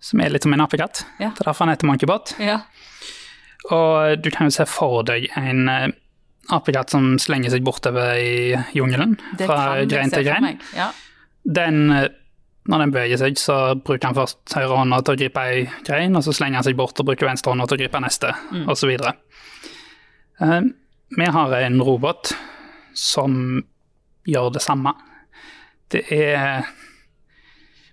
som 0.00 0.20
er 0.20 0.30
litt 0.30 0.42
som 0.42 0.52
en 0.54 0.60
apekatt. 0.64 1.04
Ja. 1.20 1.28
Det 1.36 1.40
er 1.44 1.50
derfor 1.52 1.66
han 1.66 1.74
heter 1.74 1.86
Monkeybot. 1.90 2.34
Ja. 2.40 2.60
Og 3.74 4.22
du 4.22 4.30
kan 4.30 4.46
jo 4.46 4.54
se 4.54 4.66
for 4.70 5.02
deg 5.08 5.26
en 5.36 5.68
eh, 5.68 5.88
apekatt 6.54 6.92
som 6.94 7.16
slenger 7.18 7.50
seg 7.50 7.64
bortover 7.66 8.14
i 8.20 8.54
jungelen, 8.76 9.16
Det 9.38 9.48
fra 9.48 9.82
grein 9.88 10.12
til 10.12 10.24
grein. 10.28 10.60
Ja. 10.76 10.92
Den, 11.44 11.90
eh, 11.90 12.08
når 12.70 12.78
den 12.84 12.92
beveger 12.94 13.18
seg, 13.18 13.38
så 13.38 13.56
bruker 13.78 14.06
han 14.10 14.14
først 14.18 14.54
høyre 14.54 14.76
hånda 14.78 15.00
til 15.06 15.14
å 15.16 15.18
gripe 15.18 15.42
ei 15.42 15.64
grein, 15.86 16.14
og 16.18 16.22
så 16.26 16.34
slenger 16.34 16.60
han 16.60 16.66
seg 16.66 16.76
bort 16.78 16.98
og 17.02 17.06
bruker 17.06 17.26
venstre 17.26 17.50
hånda 17.54 17.66
til 17.70 17.78
å 17.78 17.82
gripe 17.84 18.00
neste, 18.02 18.32
Mm. 18.52 18.66
så 18.76 18.86
videre. 18.90 19.14
Eh, 20.40 20.60
Vi 21.16 21.24
har 21.24 21.52
en 21.54 21.80
robot 21.82 22.32
som 22.92 23.62
gjør 24.26 24.52
det 24.52 24.62
samme. 24.62 24.92
Det 25.88 26.02
er 26.10 26.64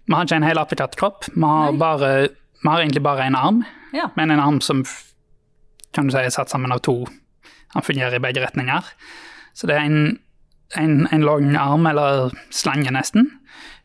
Vi 0.07 0.13
har 0.13 0.25
ikke 0.25 0.35
en 0.35 0.43
hel 0.43 0.57
apekattkropp, 0.57 1.25
vi, 1.33 1.41
har 1.41 1.71
vi 2.01 2.69
har 2.69 2.79
egentlig 2.81 3.03
bare 3.03 3.23
en 3.27 3.35
arm, 3.35 3.65
ja. 3.93 4.09
men 4.17 4.31
en 4.31 4.39
arm 4.39 4.59
som 4.61 4.83
kan 5.93 6.07
du 6.07 6.15
si 6.15 6.23
satt 6.33 6.51
sammen 6.51 6.73
av 6.73 6.83
to. 6.85 7.03
Han 7.73 7.85
fungerer 7.85 8.17
i 8.17 8.23
begge 8.23 8.43
retninger. 8.43 8.85
Så 9.53 9.69
det 9.69 9.77
er 9.77 9.87
en, 9.87 10.19
en, 10.77 11.07
en 11.11 11.25
lang 11.25 11.55
arm, 11.57 11.87
eller 11.89 12.33
slange 12.53 12.93
nesten, 12.93 13.29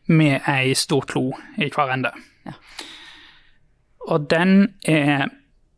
med 0.09 0.41
ei 0.49 0.73
stor 0.77 1.05
klo 1.09 1.29
i 1.61 1.69
hver 1.73 1.93
ende. 1.93 2.13
Ja. 2.47 2.55
Og 4.09 4.25
den 4.31 4.73
er, 4.89 5.27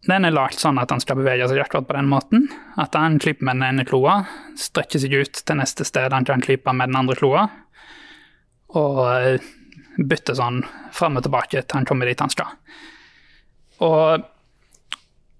den 0.07 0.27
er 0.27 0.33
lagd 0.33 0.59
sånn 0.61 0.79
at 0.79 0.91
han 0.93 1.03
skal 1.03 1.19
bevege 1.19 1.49
seg 1.51 1.59
akkurat 1.63 1.89
på 1.89 1.97
den 1.97 2.11
måten. 2.11 2.47
At 2.79 2.95
han 2.95 3.19
klyper 3.19 3.47
med 3.47 3.59
den 3.59 3.67
ene 3.67 3.87
kloa, 3.87 4.21
strekker 4.59 5.03
seg 5.03 5.17
ut 5.19 5.43
til 5.43 5.59
neste 5.59 5.87
sted 5.87 6.15
han 6.15 6.27
kan 6.27 6.43
klype 6.43 6.71
med 6.75 6.93
den 6.93 7.01
andre 7.01 7.17
kloa, 7.19 7.47
og 8.79 9.01
eh, 9.11 9.49
bytter 9.99 10.37
sånn 10.39 10.61
fram 10.95 11.19
og 11.19 11.25
tilbake 11.25 11.59
til 11.59 11.81
han 11.81 11.87
kommer 11.87 12.07
dit 12.07 12.23
han 12.23 12.31
skal. 12.31 12.55
Og 13.83 14.23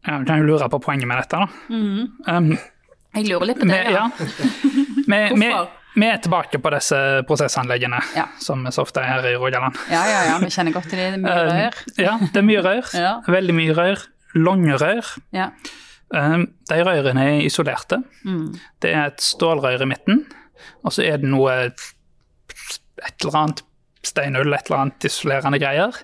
du 0.05 0.25
kan 0.25 0.39
jo 0.41 0.47
lure 0.47 0.69
på 0.69 0.79
poenget 0.81 1.07
med 1.07 1.21
dette, 1.21 1.37
da. 1.37 2.35
um, 2.37 2.51
Jeg 3.13 3.27
lurer 3.27 3.45
litt 3.51 3.59
på 3.61 3.67
det, 3.69 3.77
ja. 3.91 3.91
ja. 3.91 4.07
vi, 4.15 5.19
Hvorfor? 5.35 5.67
vi 5.99 6.07
er 6.07 6.21
tilbake 6.23 6.61
på 6.63 6.71
disse 6.73 6.99
prosessanleggene, 7.27 7.99
Ja. 8.17 8.25
som 8.39 8.63
så 8.71 8.81
ofte 8.85 9.01
er 9.03 9.09
her 9.11 9.27
i 9.29 9.35
Rogaland. 9.35 9.77
Ja, 9.91 10.01
ja, 10.09 10.21
ja, 10.31 10.37
vi 10.41 10.49
kjenner 10.53 10.73
godt 10.73 10.87
til 10.89 10.97
det. 11.01 11.09
Det 11.21 11.29
er 11.29 11.45
mye 11.45 11.51
rør. 11.51 11.79
Ja, 12.01 12.17
det 12.31 12.41
er 12.41 12.47
mye 12.49 12.65
rør. 12.65 12.91
Ja. 13.05 13.13
Veldig 13.27 13.57
mye 13.59 13.75
rør. 13.77 14.05
Lange 14.39 14.77
rør. 14.79 15.09
Ja. 15.35 15.49
De 16.11 16.77
rørene 16.87 17.25
er 17.35 17.41
isolerte. 17.45 18.01
Mm. 18.27 18.47
Det 18.83 18.89
er 18.95 19.11
et 19.11 19.21
stålrør 19.23 19.83
i 19.85 19.89
midten, 19.91 20.25
og 20.83 20.91
så 20.95 21.03
er 21.07 21.19
det 21.21 21.29
noe 21.31 21.51
et 21.69 23.23
eller 23.23 23.37
annet 23.43 23.61
steinull, 24.05 24.53
et 24.55 24.67
eller 24.69 24.81
annet 24.85 25.05
isolerende 25.07 25.59
greier, 25.61 25.95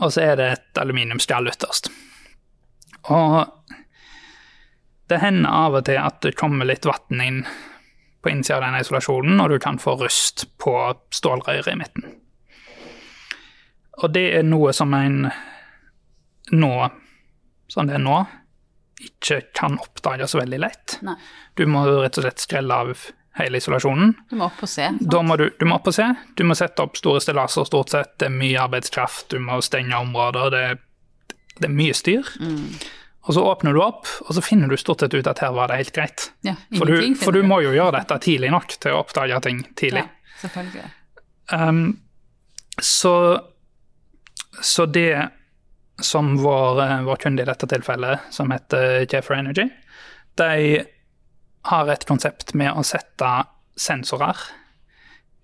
og 0.00 0.12
så 0.14 0.22
er 0.24 0.36
det 0.40 0.48
et 0.56 0.80
aluminiumsskall 0.82 1.46
ytterst. 1.52 1.90
Og 3.12 3.72
det 5.06 5.22
hender 5.22 5.50
av 5.54 5.78
og 5.78 5.86
til 5.86 6.00
at 6.02 6.20
det 6.24 6.34
kommer 6.38 6.66
litt 6.66 6.86
vann 6.88 7.22
inn 7.22 7.42
på 8.22 8.32
innsida 8.32 8.58
av 8.58 8.64
den 8.66 8.80
isolasjonen, 8.80 9.40
og 9.40 9.52
du 9.52 9.58
kan 9.62 9.78
få 9.78 9.94
rust 10.00 10.48
på 10.58 10.74
stålrøret 11.14 11.70
i 11.70 11.76
midten. 11.78 12.08
Og 14.02 14.10
det 14.12 14.26
er 14.40 14.42
noe 14.44 14.72
som 14.76 14.92
en 14.96 15.28
nå, 16.52 16.72
sånn 17.72 17.88
det 17.88 17.96
er 17.96 18.02
nå, 18.02 18.18
ikke 19.06 19.40
kan 19.56 19.78
oppdage 19.78 20.26
så 20.28 20.40
veldig 20.40 20.58
lett. 20.60 20.98
Nei. 21.06 21.14
Du 21.54 21.64
må 21.70 21.84
rett 21.86 22.18
og 22.18 22.26
slett 22.26 22.42
skrelle 22.42 22.80
av 22.86 23.06
hele 23.36 23.60
isolasjonen. 23.60 24.14
Du 24.30 24.36
må 24.40 24.48
opp 24.48 24.62
og 24.64 24.70
se. 24.70 24.86
sant? 24.88 25.04
Da 25.12 25.20
må 25.24 25.36
du, 25.40 25.46
du 25.60 25.66
må 25.68 25.78
opp 25.78 25.90
og 25.90 25.96
se. 25.96 26.08
Du 26.36 26.44
må 26.48 26.56
sette 26.56 26.84
opp 26.84 26.96
store 26.98 27.20
stillaser 27.22 27.68
stort 27.68 27.92
sett. 27.92 28.14
Det 28.20 28.30
er 28.30 28.36
mye 28.36 28.62
arbeidskraft, 28.64 29.28
du 29.32 29.40
må 29.44 29.60
stenge 29.64 29.98
områder. 30.00 30.50
Det, 30.54 30.64
det 31.58 31.68
er 31.68 31.74
mye 31.74 31.96
styr. 31.96 32.28
Mm. 32.40 32.76
Og 33.26 33.34
så 33.34 33.42
åpner 33.42 33.74
du 33.74 33.80
opp, 33.82 34.06
og 34.22 34.34
så 34.36 34.42
finner 34.44 34.70
du 34.70 34.76
stort 34.78 35.02
sett 35.02 35.14
ut 35.16 35.26
at 35.26 35.40
her 35.42 35.54
var 35.56 35.70
det 35.70 35.80
helt 35.80 35.94
greit. 35.96 36.28
Ja, 36.46 36.54
For 36.78 36.86
du, 36.86 37.00
for 37.18 37.34
du 37.34 37.42
må 37.46 37.58
jo 37.64 37.72
gjøre 37.74 37.96
dette 37.98 38.20
tidlig 38.22 38.52
nok 38.54 38.76
til 38.78 38.94
å 38.94 39.00
oppdage 39.02 39.40
ting 39.48 39.64
tidlig. 39.78 40.04
Ja, 40.06 40.36
selvfølgelig. 40.44 40.90
Um, 41.50 41.82
så, 42.78 43.14
så 44.62 44.86
det 44.86 45.26
som 46.02 46.36
vår, 46.38 46.82
eh, 46.84 47.02
vår 47.02 47.18
kunde 47.24 47.42
i 47.42 47.48
dette 47.48 47.66
tilfellet, 47.66 48.28
som 48.30 48.52
heter 48.54 49.06
Jeffer 49.10 49.40
Energy, 49.40 49.66
de 50.38 50.84
har 51.66 51.90
et 51.90 52.06
konsept 52.06 52.54
med 52.54 52.76
å 52.76 52.84
sette 52.86 53.30
sensorer 53.80 54.38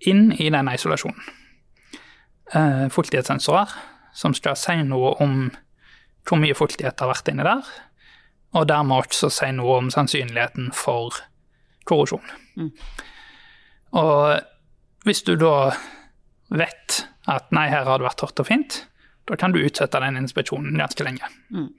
inn 0.07 0.29
i 0.37 0.47
denne 0.53 0.75
isolasjonen. 0.77 1.19
Uh, 2.53 2.85
fuktighetssensorer 2.93 3.71
som 4.13 4.35
skal 4.37 4.55
si 4.59 4.75
noe 4.85 5.15
om 5.23 5.47
hvor 6.27 6.39
mye 6.39 6.55
fuktighet 6.55 6.99
har 7.03 7.11
vært 7.11 7.29
inni 7.31 7.43
der, 7.45 7.67
og 8.53 8.67
dermed 8.69 9.03
også 9.03 9.29
si 9.33 9.49
noe 9.55 9.79
om 9.81 9.89
sannsynligheten 9.91 10.71
for 10.77 11.17
korrosjon. 11.89 12.23
Og 13.93 14.39
hvis 15.03 15.23
du 15.27 15.33
da 15.41 15.73
vet 16.53 16.99
at 17.29 17.49
nei, 17.55 17.67
her 17.71 17.87
har 17.87 17.99
det 17.99 18.07
vært 18.07 18.19
tørt 18.21 18.39
og 18.43 18.47
fint, 18.47 18.77
da 19.27 19.37
kan 19.39 19.53
du 19.55 19.61
utsette 19.63 19.99
den 20.03 20.19
inspeksjonen 20.19 20.77
ganske 20.79 21.05
lenge. 21.07 21.27
Mm. 21.53 21.69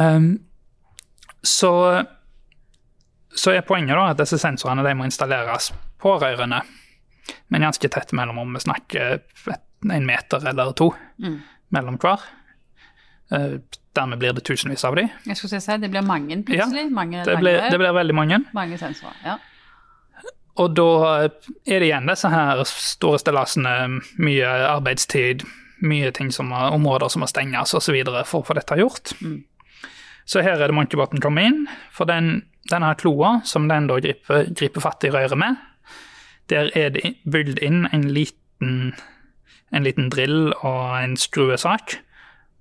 Um, 0.00 0.28
så, 1.44 1.72
så 3.36 3.52
er 3.52 3.66
poenget 3.68 3.96
da 3.98 4.06
at 4.12 4.20
disse 4.22 4.38
sensorene 4.40 4.84
de 4.86 4.94
må 4.96 5.04
installeres 5.08 5.70
på 6.00 6.16
rørene, 6.22 6.62
men 7.52 7.64
ganske 7.64 7.88
tett 7.92 8.12
mellomrom. 8.16 8.56
Vi 8.56 8.64
snakker 8.64 9.20
en 9.92 10.08
meter 10.08 10.48
eller 10.50 10.72
to 10.76 10.92
Mm. 11.20 11.38
mellom 11.70 11.96
hver. 12.02 12.20
Uh, 13.32 13.56
dermed 13.96 14.20
blir 14.20 14.34
det 14.36 14.44
tusenvis 14.44 14.84
av 14.84 14.96
de. 14.98 15.06
Jeg 15.26 15.38
skulle 15.38 15.60
si 15.62 15.78
det 15.80 15.90
blir 15.90 16.04
mange 16.04 16.42
plutselig. 16.44 16.88
mange 16.92 17.24
Det 17.24 17.38
blir, 17.40 17.60
det 17.70 17.78
blir 17.80 17.94
veldig 17.94 18.14
mange. 18.14 18.40
Mange 18.56 18.78
sensorer. 18.78 19.16
Ja. 19.24 19.38
Og 20.60 20.74
da 20.76 20.88
er 21.66 21.82
det 21.82 21.88
igjen 21.88 22.06
disse 22.06 22.30
her 22.30 22.62
store 22.68 23.18
stillasene, 23.18 24.00
mye 24.22 24.50
arbeidstid, 24.68 25.42
mye 25.82 26.12
ting 26.14 26.30
som 26.34 26.52
er, 26.54 26.74
områder 26.76 27.10
som 27.10 27.24
må 27.24 27.28
stenges 27.30 27.74
osv. 27.74 27.96
for 28.22 28.42
å 28.42 28.46
få 28.46 28.56
dette 28.58 28.78
gjort. 28.78 29.14
Mm. 29.20 29.42
Så 30.24 30.44
her 30.44 30.56
er 30.56 30.70
det 30.70 30.76
Monkeybotn 30.76 31.20
kommer 31.20 31.50
inn, 31.50 31.64
for 31.92 32.08
den, 32.08 32.46
denne 32.70 32.94
kloa 32.96 33.40
som 33.44 33.66
den 33.68 33.90
da 33.90 33.98
griper, 34.00 34.46
griper 34.54 34.84
fatt 34.84 35.04
i 35.04 35.10
røret 35.12 35.36
med, 35.38 35.58
der 36.52 36.70
er 36.76 36.94
det 36.94 37.16
bygd 37.28 37.60
inn 37.64 37.84
en 37.92 38.06
liten, 38.14 38.94
en 39.74 39.84
liten 39.84 40.08
drill 40.12 40.54
og 40.62 40.96
en 41.02 41.18
skruesak 41.20 41.98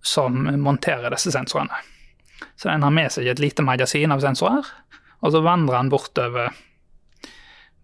som 0.03 0.35
monterer 0.61 1.13
disse 1.15 1.31
sensorene. 1.33 1.79
Så 2.59 2.69
den 2.69 2.83
har 2.83 2.93
med 2.93 3.11
seg 3.15 3.27
et 3.31 3.41
lite 3.41 3.63
magasin 3.65 4.11
av 4.13 4.21
sensorer, 4.23 4.67
og 5.23 5.31
så 5.33 5.41
vandrer 5.45 5.79
den 5.79 5.91
bortover 5.93 6.51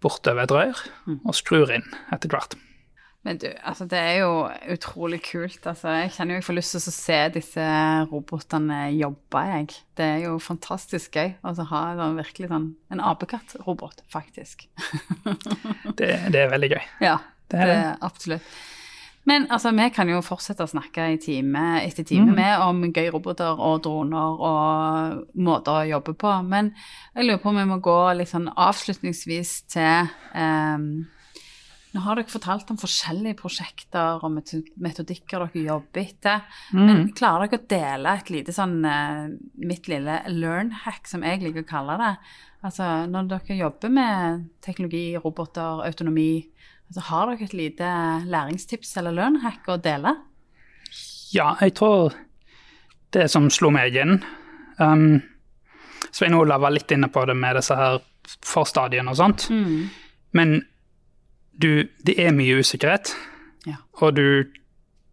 bortover 0.04 0.46
et 0.46 0.52
rør 0.56 0.82
og 1.28 1.36
skrur 1.36 1.72
inn 1.76 1.86
etter 2.14 2.32
hvert. 2.32 2.54
Men 3.28 3.36
du, 3.42 3.50
altså 3.68 3.84
det 3.92 4.00
er 4.00 4.22
jo 4.22 4.30
utrolig 4.72 5.18
kult. 5.28 5.60
Altså, 5.68 5.92
jeg 6.06 6.14
kjenner 6.16 6.38
jo 6.38 6.40
jeg 6.40 6.46
får 6.48 6.56
lyst 6.56 6.72
til 6.72 6.80
å 6.80 6.94
se 6.96 7.18
disse 7.36 7.66
robotene 8.08 8.78
jobbe, 8.96 9.42
jeg. 9.52 9.68
Det 10.00 10.06
er 10.08 10.22
jo 10.24 10.38
fantastisk 10.40 11.18
gøy 11.20 11.34
å 11.34 11.50
altså, 11.52 11.66
ha 11.68 11.82
sånn, 12.00 12.16
virkelig 12.22 12.48
sånn 12.54 12.70
en 12.96 13.04
apekattrobot, 13.12 14.06
faktisk. 14.16 14.70
Det, 16.00 16.14
det 16.32 16.46
er 16.46 16.54
veldig 16.54 16.72
gøy. 16.78 16.84
Ja, 17.04 17.18
Det 17.52 17.60
det 17.60 17.66
er 17.66 17.74
det. 17.74 17.98
absolutt. 18.08 18.56
Men 19.28 19.48
altså, 19.52 19.72
vi 19.76 19.90
kan 19.94 20.08
jo 20.10 20.22
fortsette 20.26 20.64
å 20.64 20.70
snakke 20.72 21.04
i 21.14 21.18
time 21.22 21.82
etter 21.84 22.04
time 22.08 22.32
Mm. 22.32 22.36
med 22.36 22.60
om 22.62 22.82
gøy 22.94 23.12
roboter 23.12 23.60
og 23.60 23.82
droner 23.84 24.40
og 24.40 25.28
måter 25.36 25.72
å 25.72 25.88
jobbe 25.90 26.14
på. 26.18 26.32
Men 26.48 26.74
jeg 27.16 27.26
lurer 27.28 27.38
på 27.44 27.50
om 27.50 27.56
vi 27.58 27.66
må 27.66 27.82
gå 27.82 27.98
litt 28.18 28.30
sånn 28.32 28.48
avslutningsvis 28.56 29.62
til 29.68 30.08
um, 30.36 31.08
Nå 31.92 32.02
har 32.06 32.16
dere 32.20 32.30
fortalt 32.30 32.70
om 32.70 32.78
forskjellige 32.78 33.34
prosjekter 33.40 34.20
og 34.24 34.30
metodikker 34.78 35.40
dere 35.48 35.64
jobber 35.66 36.02
etter. 36.04 36.44
Men 36.72 37.08
Mm. 37.08 37.14
klarer 37.18 37.50
dere 37.50 37.60
å 37.60 37.68
dele 37.68 38.14
et 38.20 38.30
lite 38.30 38.54
sånn 38.54 38.86
eh, 38.86 39.32
mitt 39.58 39.88
lille 39.90 40.22
learn 40.30 40.70
hack, 40.72 41.08
som 41.08 41.24
jeg 41.24 41.42
liker 41.42 41.64
å 41.64 41.68
kalle 41.68 41.98
det? 41.98 42.18
Altså, 42.64 43.08
når 43.10 43.28
dere 43.30 43.58
jobber 43.58 43.90
med 43.90 44.50
teknologi, 44.62 45.18
roboter, 45.18 45.82
autonomi, 45.84 46.46
altså, 46.90 47.04
har 47.10 47.30
dere 47.32 47.46
et 47.48 47.54
lite 47.58 47.90
læringstips 48.30 48.96
eller 49.00 49.16
lønnhack 49.16 49.68
å 49.72 49.78
dele? 49.82 50.16
Ja, 51.34 51.54
jeg 51.62 51.76
tror 51.78 52.14
det 53.14 53.28
som 53.32 53.48
slo 53.54 53.70
meg 53.74 53.96
inn 53.98 54.20
um, 54.82 55.20
Svein 56.14 56.34
Olav 56.38 56.62
var 56.62 56.74
litt 56.74 56.90
inne 56.94 57.10
på 57.14 57.22
det 57.30 57.36
med 57.38 57.56
disse 57.58 57.76
her 57.78 58.00
forstadiene 58.46 59.10
og 59.14 59.18
sånt. 59.18 59.48
Men 60.34 60.56
du, 61.54 61.86
det 62.06 62.16
er 62.22 62.34
mye 62.34 62.60
usikkerhet, 62.62 63.14
Ja. 63.68 63.76
og 64.02 64.16
du 64.18 64.46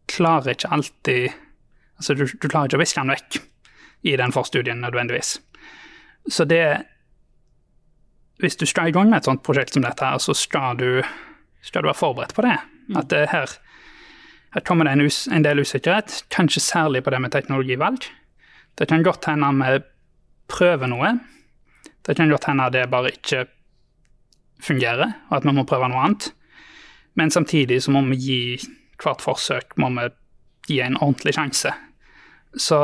klarer 0.09 0.53
ikke 0.55 0.71
alltid 0.73 1.33
Altså, 1.97 2.13
du, 2.15 2.27
du 2.29 2.45
klarer 2.49 2.69
ikke 2.69 2.77
å 2.77 2.83
viske 2.83 3.01
den 3.01 3.09
vekk 3.15 3.39
i 4.05 4.13
den 4.21 4.33
forstudien 4.37 4.83
nødvendigvis. 4.85 5.39
Så 6.29 6.45
det 6.45 6.83
Hvis 8.39 8.57
du 8.61 8.67
skal 8.69 8.89
i 8.89 8.93
gang 8.93 9.09
med 9.09 9.23
et 9.23 9.25
sånt 9.31 9.41
prosjekt 9.43 9.73
som 9.73 9.83
dette, 9.83 10.05
her, 10.05 10.19
så 10.21 10.35
skal 10.37 10.77
du, 10.77 11.03
skal 11.63 11.83
du 11.83 11.91
være 11.91 11.99
forberedt 11.99 12.35
på 12.37 12.45
det. 12.47 12.57
At 12.97 13.11
det 13.11 13.27
her, 13.33 13.51
her 14.55 14.65
kommer 14.67 14.87
det 14.87 14.97
en, 14.97 15.07
us, 15.07 15.27
en 15.33 15.45
del 15.45 15.63
usikkerhet, 15.65 16.25
kanskje 16.31 16.63
særlig 16.63 17.03
på 17.05 17.11
det 17.15 17.21
med 17.23 17.35
teknologivalg. 17.35 18.07
Det 18.79 18.89
kan 18.89 19.03
godt 19.03 19.29
hende 19.31 19.51
vi 19.63 19.83
prøver 20.53 20.91
noe. 20.91 21.17
Det 22.07 22.17
kan 22.17 22.31
godt 22.31 22.47
hende 22.51 22.71
det 22.71 22.87
bare 22.91 23.13
ikke 23.15 23.47
fungerer, 24.63 25.13
og 25.31 25.39
at 25.39 25.47
vi 25.47 25.55
må 25.57 25.67
prøve 25.69 25.89
noe 25.91 26.05
annet. 26.05 26.31
Men 27.17 27.33
samtidig 27.33 27.83
så 27.83 27.93
må 27.95 28.05
vi 28.11 28.21
gi 28.21 28.41
hvert 29.03 29.25
forsøk 29.25 29.77
må 29.81 29.91
vi 29.97 30.09
gi 30.69 30.81
en 30.85 30.97
ordentlig 31.01 31.35
sjanse. 31.37 31.73
Så 32.57 32.79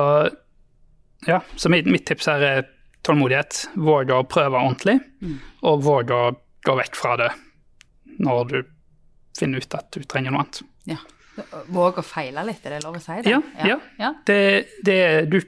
ja, 1.26 1.40
så 1.56 1.70
mitt, 1.72 1.86
mitt 1.86 2.04
tips 2.08 2.28
her 2.28 2.44
er 2.44 2.66
tålmodighet. 3.06 3.68
Våg 3.80 4.12
å 4.12 4.22
prøve 4.28 4.60
ordentlig, 4.60 4.98
og 5.62 5.84
våg 5.86 6.12
å 6.12 6.22
gå 6.66 6.76
vekk 6.78 6.98
fra 6.98 7.16
det 7.20 7.30
når 8.22 8.44
du 8.50 8.58
finner 9.38 9.62
ut 9.62 9.74
at 9.78 9.90
du 9.94 10.04
trenger 10.04 10.34
noe 10.34 10.44
annet. 10.44 10.62
Ja. 10.88 11.00
Våg 11.72 11.98
å 12.02 12.04
feile 12.04 12.44
litt, 12.44 12.64
er 12.66 12.76
det 12.76 12.82
lov 12.84 12.98
å 12.98 13.02
si 13.02 13.16
det? 13.24 13.32
Ja, 13.32 13.40
ja. 13.64 13.78
ja. 13.98 14.12
Det, 14.28 14.40
det 14.84 14.98
du, 15.32 15.38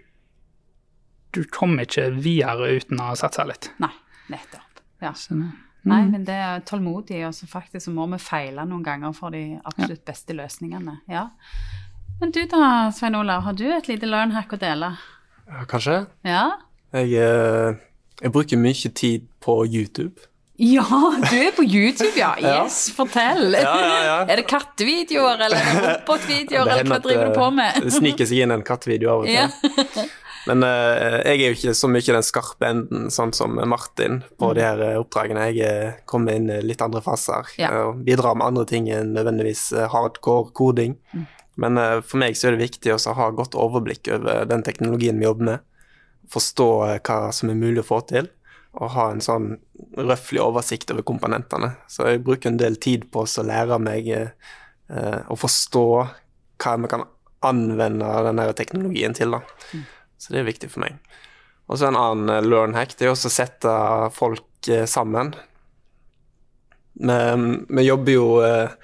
du 1.36 1.42
kommer 1.52 1.84
ikke 1.84 2.08
videre 2.14 2.72
uten 2.78 3.02
å 3.04 3.12
satse 3.18 3.44
litt. 3.48 3.68
Nei, 3.84 3.92
nettopp. 4.32 4.82
Ja. 5.04 5.12
Så, 5.18 5.36
Nei, 5.84 6.00
men 6.08 6.22
det 6.24 6.36
er 6.40 6.62
tålmodig, 6.64 7.20
og 7.28 7.34
så 7.36 7.46
faktisk 7.48 7.84
så 7.84 7.92
må 7.92 8.06
vi 8.14 8.18
feile 8.22 8.64
noen 8.64 8.84
ganger 8.86 9.12
for 9.16 9.34
de 9.34 9.58
absolutt 9.68 10.04
beste 10.08 10.36
løsningene. 10.36 10.96
Ja. 11.12 11.26
Men 12.22 12.32
du 12.32 12.40
da, 12.48 12.88
Svein 12.94 13.18
Olav, 13.18 13.42
har 13.44 13.56
du 13.58 13.66
et 13.68 13.90
lite 13.90 14.08
learn 14.08 14.32
hack 14.32 14.54
å 14.56 14.60
dele? 14.60 14.94
Ja, 15.44 15.66
kanskje. 15.68 15.98
Ja? 16.24 16.44
Jeg, 16.94 17.12
eh, 17.20 17.82
jeg 18.22 18.32
bruker 18.32 18.60
mye 18.60 18.92
tid 18.96 19.26
på 19.44 19.58
YouTube. 19.66 20.24
Ja, 20.56 20.86
du 21.30 21.36
er 21.36 21.54
på 21.56 21.64
YouTube, 21.66 22.12
ja. 22.16 22.34
Ja. 22.38 22.64
Yes, 22.64 22.90
fortell. 22.94 23.56
Ja, 23.58 23.74
ja, 23.80 24.02
ja. 24.04 24.18
Er 24.30 24.38
det 24.38 24.46
kattevideoer, 24.46 25.40
eller 25.48 25.58
er 25.58 25.80
robotvideoer, 25.82 26.68
eller 26.76 26.90
hva 26.92 27.00
driver 27.02 27.32
du 27.32 27.34
på 27.34 27.48
eh, 27.48 27.56
med? 27.56 27.80
Det 27.82 27.94
sniker 27.96 28.28
seg 28.30 28.44
inn 28.44 28.54
en 28.54 28.62
kattevideo 28.66 29.16
av 29.16 29.24
og 29.24 29.32
til. 29.32 30.04
Men 30.44 30.60
uh, 30.60 31.22
jeg 31.24 31.40
er 31.40 31.46
jo 31.46 31.56
ikke 31.56 31.74
så 31.74 31.88
mye 31.88 32.16
den 32.18 32.26
skarpe 32.26 32.68
enden, 32.68 33.06
sånn 33.10 33.32
som 33.34 33.56
Martin 33.70 34.20
på 34.38 34.52
de 34.56 34.62
her 34.62 34.82
eh, 34.84 34.98
oppdragene. 35.00 35.46
Jeg 35.50 35.64
eh, 35.64 36.00
kommer 36.10 36.36
inn 36.36 36.50
i 36.52 36.60
litt 36.62 36.84
andre 36.84 37.00
faser 37.02 37.48
eh, 37.56 37.78
og 37.88 38.02
bidrar 38.04 38.36
med 38.36 38.50
andre 38.50 38.66
ting 38.68 38.90
enn 38.92 39.14
nødvendigvis 39.16 39.70
eh, 39.72 39.88
hardcore 39.90 40.52
koding. 40.52 40.98
Men 41.56 41.78
uh, 41.78 42.00
for 42.02 42.20
meg 42.20 42.36
så 42.36 42.50
er 42.50 42.56
det 42.56 42.66
viktig 42.66 42.92
å 42.94 43.14
ha 43.16 43.30
godt 43.34 43.56
overblikk 43.58 44.10
over 44.12 44.44
den 44.50 44.64
teknologien 44.66 45.18
vi 45.18 45.26
jobber 45.26 45.50
med. 45.52 45.66
Forstå 46.34 46.68
eh, 46.88 46.98
hva 47.04 47.30
som 47.34 47.50
er 47.50 47.60
mulig 47.60 47.84
å 47.84 47.88
få 47.88 48.00
til, 48.10 48.28
og 48.74 48.94
ha 48.96 49.10
en 49.12 49.22
sånn 49.24 49.54
røffelig 49.98 50.42
oversikt 50.42 50.92
over 50.94 51.06
komponentene. 51.06 51.72
Så 51.90 52.08
jeg 52.08 52.22
bruker 52.26 52.52
en 52.52 52.60
del 52.60 52.78
tid 52.82 53.08
på 53.12 53.24
å 53.24 53.46
lære 53.46 53.80
meg 53.82 54.10
eh, 54.14 55.20
å 55.28 55.36
forstå 55.38 55.86
hva 55.94 56.76
vi 56.80 56.90
kan 56.92 57.06
anvende 57.44 58.08
denne 58.28 58.48
teknologien 58.56 59.16
til. 59.16 59.34
da. 59.36 59.42
Så 60.18 60.32
det 60.32 60.42
er 60.42 60.48
viktig 60.48 60.70
for 60.72 60.86
meg. 60.86 60.98
Og 61.68 61.80
så 61.80 61.88
en 61.88 61.98
annen 61.98 62.32
eh, 62.32 62.44
learn 62.44 62.76
hack, 62.76 62.96
det 62.98 63.08
er 63.08 63.14
også 63.14 63.30
å 63.30 63.36
sette 63.38 63.76
folk 64.16 64.70
eh, 64.70 64.86
sammen. 64.90 65.34
Vi, 66.94 67.20
vi 67.68 67.86
jobber 67.88 68.14
jo 68.14 68.26
eh, 68.46 68.74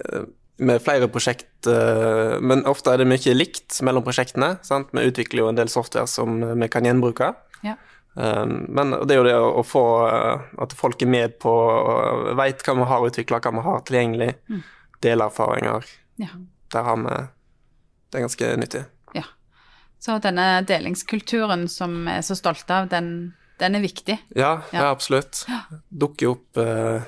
eh, 0.00 0.24
med 0.64 0.82
flere 0.82 1.08
prosjekt, 1.12 1.68
eh, 1.70 2.36
men 2.40 2.64
ofte 2.70 2.94
er 2.94 3.02
det 3.02 3.08
mye 3.10 3.36
likt 3.36 3.80
mellom 3.86 4.04
prosjektene. 4.06 4.56
Sant? 4.66 4.92
Vi 4.94 5.06
utvikler 5.10 5.44
jo 5.44 5.50
en 5.52 5.58
del 5.58 5.70
software 5.72 6.10
som 6.10 6.40
vi 6.42 6.70
kan 6.72 6.86
gjenbruke. 6.88 7.34
Ja. 7.66 7.76
Eh, 8.16 8.44
Men 8.46 8.90
det 9.06 9.14
er 9.14 9.20
jo 9.20 9.26
det 9.26 9.34
å 9.36 9.62
få 9.66 9.84
eh, 10.08 10.40
at 10.62 10.72
folk 10.72 11.02
er 11.02 11.06
med 11.10 11.38
på 11.42 11.52
Veit 12.38 12.62
hva 12.66 12.74
vi 12.78 12.88
har 12.90 13.06
utvikla, 13.08 13.40
hva 13.42 13.52
vi 13.58 13.64
har 13.68 13.80
tilgjengelig. 13.88 14.34
Dele 15.02 15.24
erfaringer. 15.30 15.84
Ja. 16.22 16.28
Der 16.72 16.82
har 16.82 16.96
vi 16.96 17.16
Det 18.10 18.18
er 18.20 18.26
ganske 18.28 18.56
nyttig. 18.56 18.84
ja. 19.14 19.24
Så 19.98 20.18
denne 20.20 20.62
delingskulturen 20.68 21.66
som 21.68 22.04
vi 22.04 22.12
er 22.12 22.20
så 22.22 22.34
stolte 22.36 22.74
av, 22.76 22.88
den, 22.92 23.34
den 23.58 23.74
er 23.74 23.80
viktig. 23.80 24.18
Ja, 24.36 24.60
Ja. 24.72 24.78
ja. 24.82 24.90
absolutt. 24.90 25.46
Dukker 25.90 26.28
opp 26.34 26.56
eh, 26.60 27.02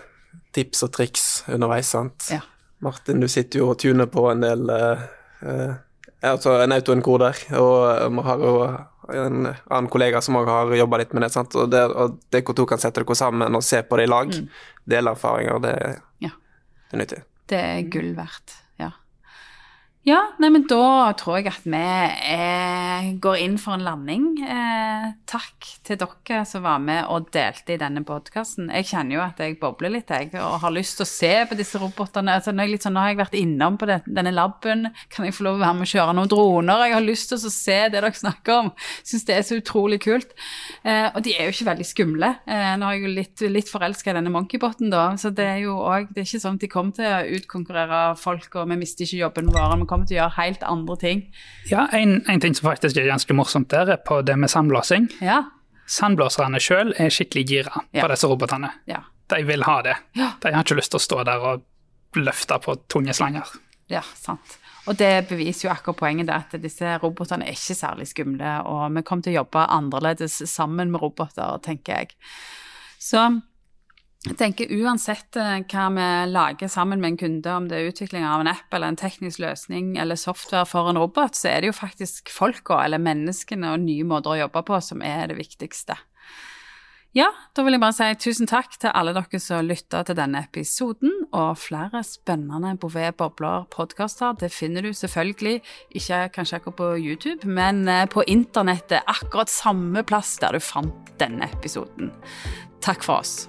tips 0.57 0.82
og 0.82 0.92
triks 0.96 1.44
underveis, 1.48 1.90
sant. 1.92 2.30
Ja. 2.32 2.40
Martin, 2.80 3.20
du 3.20 3.28
sitter 3.28 3.59
jo 3.61 3.70
og 3.70 3.78
tuner 3.78 4.07
på 4.07 4.24
en 4.30 4.40
del 4.40 4.68
eh, 4.70 5.04
eh, 5.42 5.74
Altså 6.24 6.54
en 6.62 6.72
autoenkoder, 6.72 7.36
og 7.60 8.12
vi 8.16 8.22
har 8.24 8.40
jo 8.42 8.54
en 9.12 9.46
annen 9.46 9.88
kollega 9.92 10.20
som 10.24 10.38
òg 10.40 10.48
har 10.50 10.72
jobba 10.74 10.98
litt 11.02 11.12
med 11.14 11.22
det. 11.26 11.32
sant? 11.34 11.54
Og, 11.54 11.68
det, 11.70 11.82
og 11.92 12.16
hvor 12.32 12.56
to 12.56 12.64
kan 12.66 12.80
sette 12.82 13.02
dere 13.04 13.14
sammen 13.18 13.54
og 13.54 13.62
se 13.62 13.82
på 13.86 13.98
det 14.00 14.08
i 14.08 14.10
lag. 14.10 14.32
Dele 14.88 15.10
erfaringer. 15.12 15.60
Det, 15.62 15.74
Ja. 16.24 16.30
det 16.90 16.96
er 16.96 17.02
nyttig. 17.04 17.22
Det 17.46 17.58
er 17.60 17.82
gull 17.92 18.14
verdt, 18.16 18.56
ja. 20.07 20.20
Nei, 20.38 20.50
men 20.54 20.66
da 20.70 21.12
tror 21.18 21.40
jeg 21.40 21.50
at 21.50 21.64
vi 21.66 23.18
går 23.22 23.40
inn 23.42 23.57
for 23.61 23.76
en 23.76 23.84
landing. 23.86 24.26
Eh, 24.42 25.07
takk 25.28 25.66
til 25.86 25.98
dere 26.00 26.42
som 26.48 26.64
var 26.64 26.80
med 26.82 27.09
og 27.12 27.28
delte 27.34 27.74
i 27.74 27.80
denne 27.80 28.02
podkasten. 28.07 28.70
Jeg 28.70 28.88
kjenner 28.90 29.16
jo 29.16 29.22
at 29.24 29.40
jeg 29.42 29.59
bobler 29.61 29.92
litt, 29.96 30.11
jeg, 30.11 30.30
og 30.38 30.61
har 30.62 30.74
lyst 30.74 31.00
til 31.00 31.07
å 31.07 31.11
se 31.11 31.32
på 31.50 31.59
disse 31.59 31.80
robotene. 31.82 32.36
Altså, 32.38 32.54
nå, 32.54 32.66
sånn, 32.78 32.96
nå 32.96 33.02
har 33.02 33.12
jeg 33.12 33.20
vært 33.20 33.38
innom 33.38 33.78
på 33.80 33.88
denne 33.90 34.32
laben. 34.34 34.90
Kan 35.12 35.28
jeg 35.28 35.36
få 35.36 35.46
lov 35.48 35.59
å 35.59 35.64
være 35.64 35.78
med 35.80 35.88
og 35.88 35.92
kjøre 35.92 36.16
noen 36.18 36.32
droner? 36.32 36.86
Jeg 36.86 36.96
har 36.96 37.07
lyst 37.07 37.32
til 37.32 37.40
å 37.40 37.52
se 37.57 37.78
det 37.86 37.94
dere 37.96 38.12
snakker 38.14 38.57
om. 38.61 38.70
Syns 39.07 39.26
det 39.28 39.36
er 39.36 39.46
så 39.46 39.59
utrolig 39.61 40.00
kult. 40.07 40.36
Eh, 40.86 41.09
og 41.11 41.22
de 41.26 41.34
er 41.34 41.48
jo 41.48 41.57
ikke 41.57 41.70
veldig 41.70 41.88
skumle. 41.88 42.32
Eh, 42.46 42.72
nå 42.78 42.88
er 42.88 42.98
jeg 42.98 43.04
jo 43.04 43.14
litt, 43.16 43.46
litt 43.59 43.72
forelska 43.72 44.12
i 44.12 44.18
denne 44.20 44.32
monkeyboten, 44.34 44.90
da, 44.92 45.09
så 45.20 45.32
det 45.34 45.46
er 45.57 45.61
jo 45.64 45.76
òg 45.82 46.12
Det 46.12 46.22
er 46.22 46.28
ikke 46.28 46.42
sånn 46.42 46.59
at 46.61 46.62
de 46.62 46.70
kommer 46.70 46.94
til 46.96 47.09
å 47.11 47.38
utkonkurrere 47.38 48.00
folk, 48.20 48.48
og 48.54 48.70
vi 48.70 48.78
mister 48.80 49.07
ikke 49.07 49.22
jobben 49.24 49.50
vår. 49.54 49.76
Vi 49.80 49.88
kommer 49.97 50.07
til 50.11 50.18
å 50.18 50.22
gjøre 50.22 50.36
helt 50.38 50.62
andre 50.68 50.97
ting. 51.03 51.24
Ja, 51.72 51.86
en, 51.97 52.18
en 52.30 52.40
ting 52.44 52.55
som 52.55 52.68
faktisk 52.70 53.01
er 53.01 53.09
ganske 53.11 53.34
morsomt 53.36 53.70
der, 53.72 53.90
er 53.97 54.03
på 54.07 54.20
det 54.28 54.36
med 54.38 54.53
sandblåsing. 54.53 55.09
Ja. 55.24 55.42
Sandblåserne 55.90 56.61
sjøl 56.62 56.92
er 57.01 57.11
skikkelig 57.14 57.44
gira 57.49 57.82
Ja. 57.94 58.03
på 58.05 58.11
disse 58.12 58.28
robotene. 58.30 58.70
Ja. 58.90 59.03
De 59.32 59.40
vil 59.47 59.64
ha 59.66 59.80
det. 59.82 59.97
Ja. 60.18 60.32
De 60.42 60.53
har 60.55 60.62
ikke 60.62 60.78
lyst 60.78 60.92
til 60.94 61.01
å 61.01 61.03
stå 61.07 61.24
der 61.26 61.42
og 61.51 61.64
løfte 62.16 62.61
på 62.62 62.76
tunge 62.90 63.14
slanger. 63.16 63.49
Ja, 63.90 64.03
sant. 64.18 64.59
Og 64.86 64.94
det 65.01 65.26
beviser 65.28 65.66
jo 65.66 65.72
akkurat 65.74 65.99
poenget 65.99 66.28
det 66.28 66.34
at 66.36 66.55
disse 66.62 66.92
robotene 67.03 67.47
er 67.49 67.57
ikke 67.59 67.74
særlig 67.74 68.07
skumle, 68.12 68.53
og 68.70 68.84
vi 68.94 69.03
kommer 69.03 69.26
til 69.26 69.34
å 69.34 69.40
jobbe 69.40 69.64
annerledes 69.74 70.36
sammen 70.51 70.92
med 70.94 71.03
roboter, 71.03 71.59
tenker 71.66 72.01
jeg. 72.05 72.14
Så 73.03 73.24
jeg 74.26 74.38
tenker 74.40 74.72
uansett 74.82 75.36
eh, 75.38 75.60
hva 75.70 75.86
vi 75.94 76.06
lager 76.32 76.70
sammen 76.70 77.02
med 77.02 77.14
en 77.14 77.20
kunde, 77.20 77.52
om 77.54 77.68
det 77.70 77.78
er 77.78 77.92
utvikling 77.92 78.26
av 78.26 78.42
en 78.42 78.50
app 78.50 78.74
eller 78.74 78.90
en 78.90 78.98
teknisk 78.98 79.40
løsning 79.42 79.94
eller 80.02 80.18
software 80.18 80.66
for 80.66 80.90
en 80.90 80.98
robot, 80.98 81.38
så 81.38 81.52
er 81.52 81.62
det 81.62 81.70
jo 81.70 81.78
faktisk 81.78 82.32
folka 82.34 82.80
eller 82.82 83.02
menneskene 83.02 83.70
og 83.74 83.86
nye 83.86 84.06
måter 84.08 84.34
å 84.34 84.40
jobbe 84.44 84.64
på 84.66 84.82
som 84.82 85.04
er 85.06 85.30
det 85.30 85.38
viktigste. 85.38 85.98
Ja, 87.16 87.30
da 87.56 87.62
vil 87.64 87.72
jeg 87.72 87.80
bare 87.80 87.96
si 87.96 88.10
tusen 88.26 88.50
takk 88.50 88.74
til 88.76 88.92
alle 88.92 89.14
dere 89.16 89.38
som 89.40 89.64
lytta 89.64 90.02
til 90.04 90.18
denne 90.18 90.42
episoden, 90.44 91.14
og 91.30 91.56
flere 91.62 92.02
spennende 92.04 92.74
Bouvet 92.82 93.16
Bobler-podkaster. 93.16 94.36
Det 94.42 94.52
finner 94.52 94.84
du 94.84 94.92
selvfølgelig 94.92 95.62
ikke 95.96 96.20
kanskje 96.34 96.60
akkurat 96.60 96.80
på 96.82 96.92
YouTube, 97.00 97.48
men 97.48 97.86
eh, 97.88 98.04
på 98.10 98.26
internettet 98.28 99.06
akkurat 99.08 99.48
samme 99.48 100.04
plass 100.04 100.36
der 100.42 100.58
du 100.58 100.60
fant 100.60 101.14
denne 101.22 101.48
episoden. 101.56 102.12
Takk 102.84 103.06
for 103.06 103.22
oss. 103.22 103.46